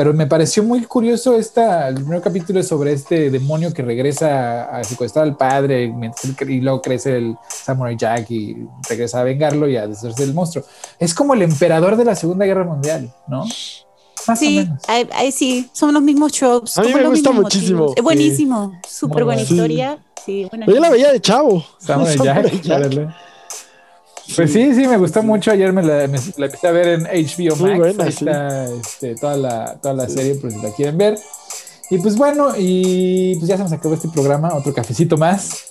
[0.00, 4.62] pero me pareció muy curioso esta, el primer capítulo es sobre este demonio que regresa
[4.74, 5.92] a secuestrar al padre
[6.48, 8.56] y luego crece el Samurai Jack y
[8.88, 10.64] regresa a vengarlo y a deshacerse del monstruo.
[10.98, 13.40] Es como el emperador de la Segunda Guerra Mundial, ¿no?
[13.44, 14.82] Más o Sí, menos.
[14.88, 16.78] ahí, ahí sí, son los mismos tropes.
[16.78, 17.80] A mí me gusta muchísimo.
[17.80, 17.96] motivos.
[17.98, 19.98] Es buenísimo, súper Muy buena historia.
[20.24, 21.62] Sí, buena Yo la veía de chavo.
[21.76, 23.08] Samurai Samurai Jack, órale.
[24.36, 25.50] Pues sí, sí, me gustó mucho.
[25.50, 27.60] Ayer me la, me- la empecé a ver en HBO Max.
[27.60, 28.18] Muy buena, Ahí sí.
[28.24, 31.18] está este, toda la, toda la serie, por si la quieren ver.
[31.90, 34.54] Y pues bueno, y pues ya se nos acabó este programa.
[34.54, 35.64] Otro cafecito más.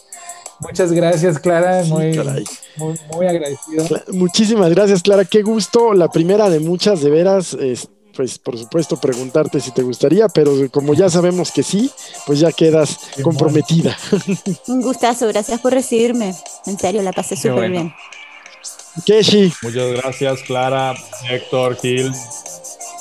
[0.60, 1.84] Muchas gracias, Clara.
[1.86, 2.44] Sí, muy, caray.
[2.78, 3.86] muy, muy agradecido.
[4.14, 5.24] Muchísimas gracias, Clara.
[5.24, 5.94] Qué gusto.
[5.94, 7.54] La primera de muchas, de veras.
[7.54, 7.88] es,
[8.18, 11.90] pues por supuesto preguntarte si te gustaría, pero como ya sabemos que sí,
[12.28, 13.96] pues ya quedas Qué comprometida.
[14.68, 16.36] Un gustazo, gracias por recibirme.
[16.66, 17.72] En serio, la pasé súper bueno.
[17.72, 17.94] bien.
[19.06, 20.94] Keshi, Muchas gracias, Clara,
[21.30, 22.12] Héctor, Gil.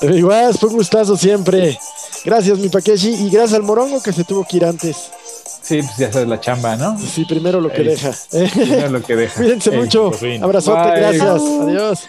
[0.01, 1.77] igual fue un gustazo siempre.
[2.25, 4.95] Gracias, mi Pakeshi, y gracias al Morongo que se tuvo que ir antes.
[5.61, 6.97] Sí, pues ya sabes la chamba, ¿no?
[6.99, 7.87] Sí, primero lo que Ey.
[7.89, 8.11] deja.
[8.55, 9.35] Mira lo que deja.
[9.37, 10.11] Cuídense Ey, mucho.
[10.41, 10.99] Abrazote, Bye.
[10.99, 11.41] gracias.
[11.61, 11.99] Adiós.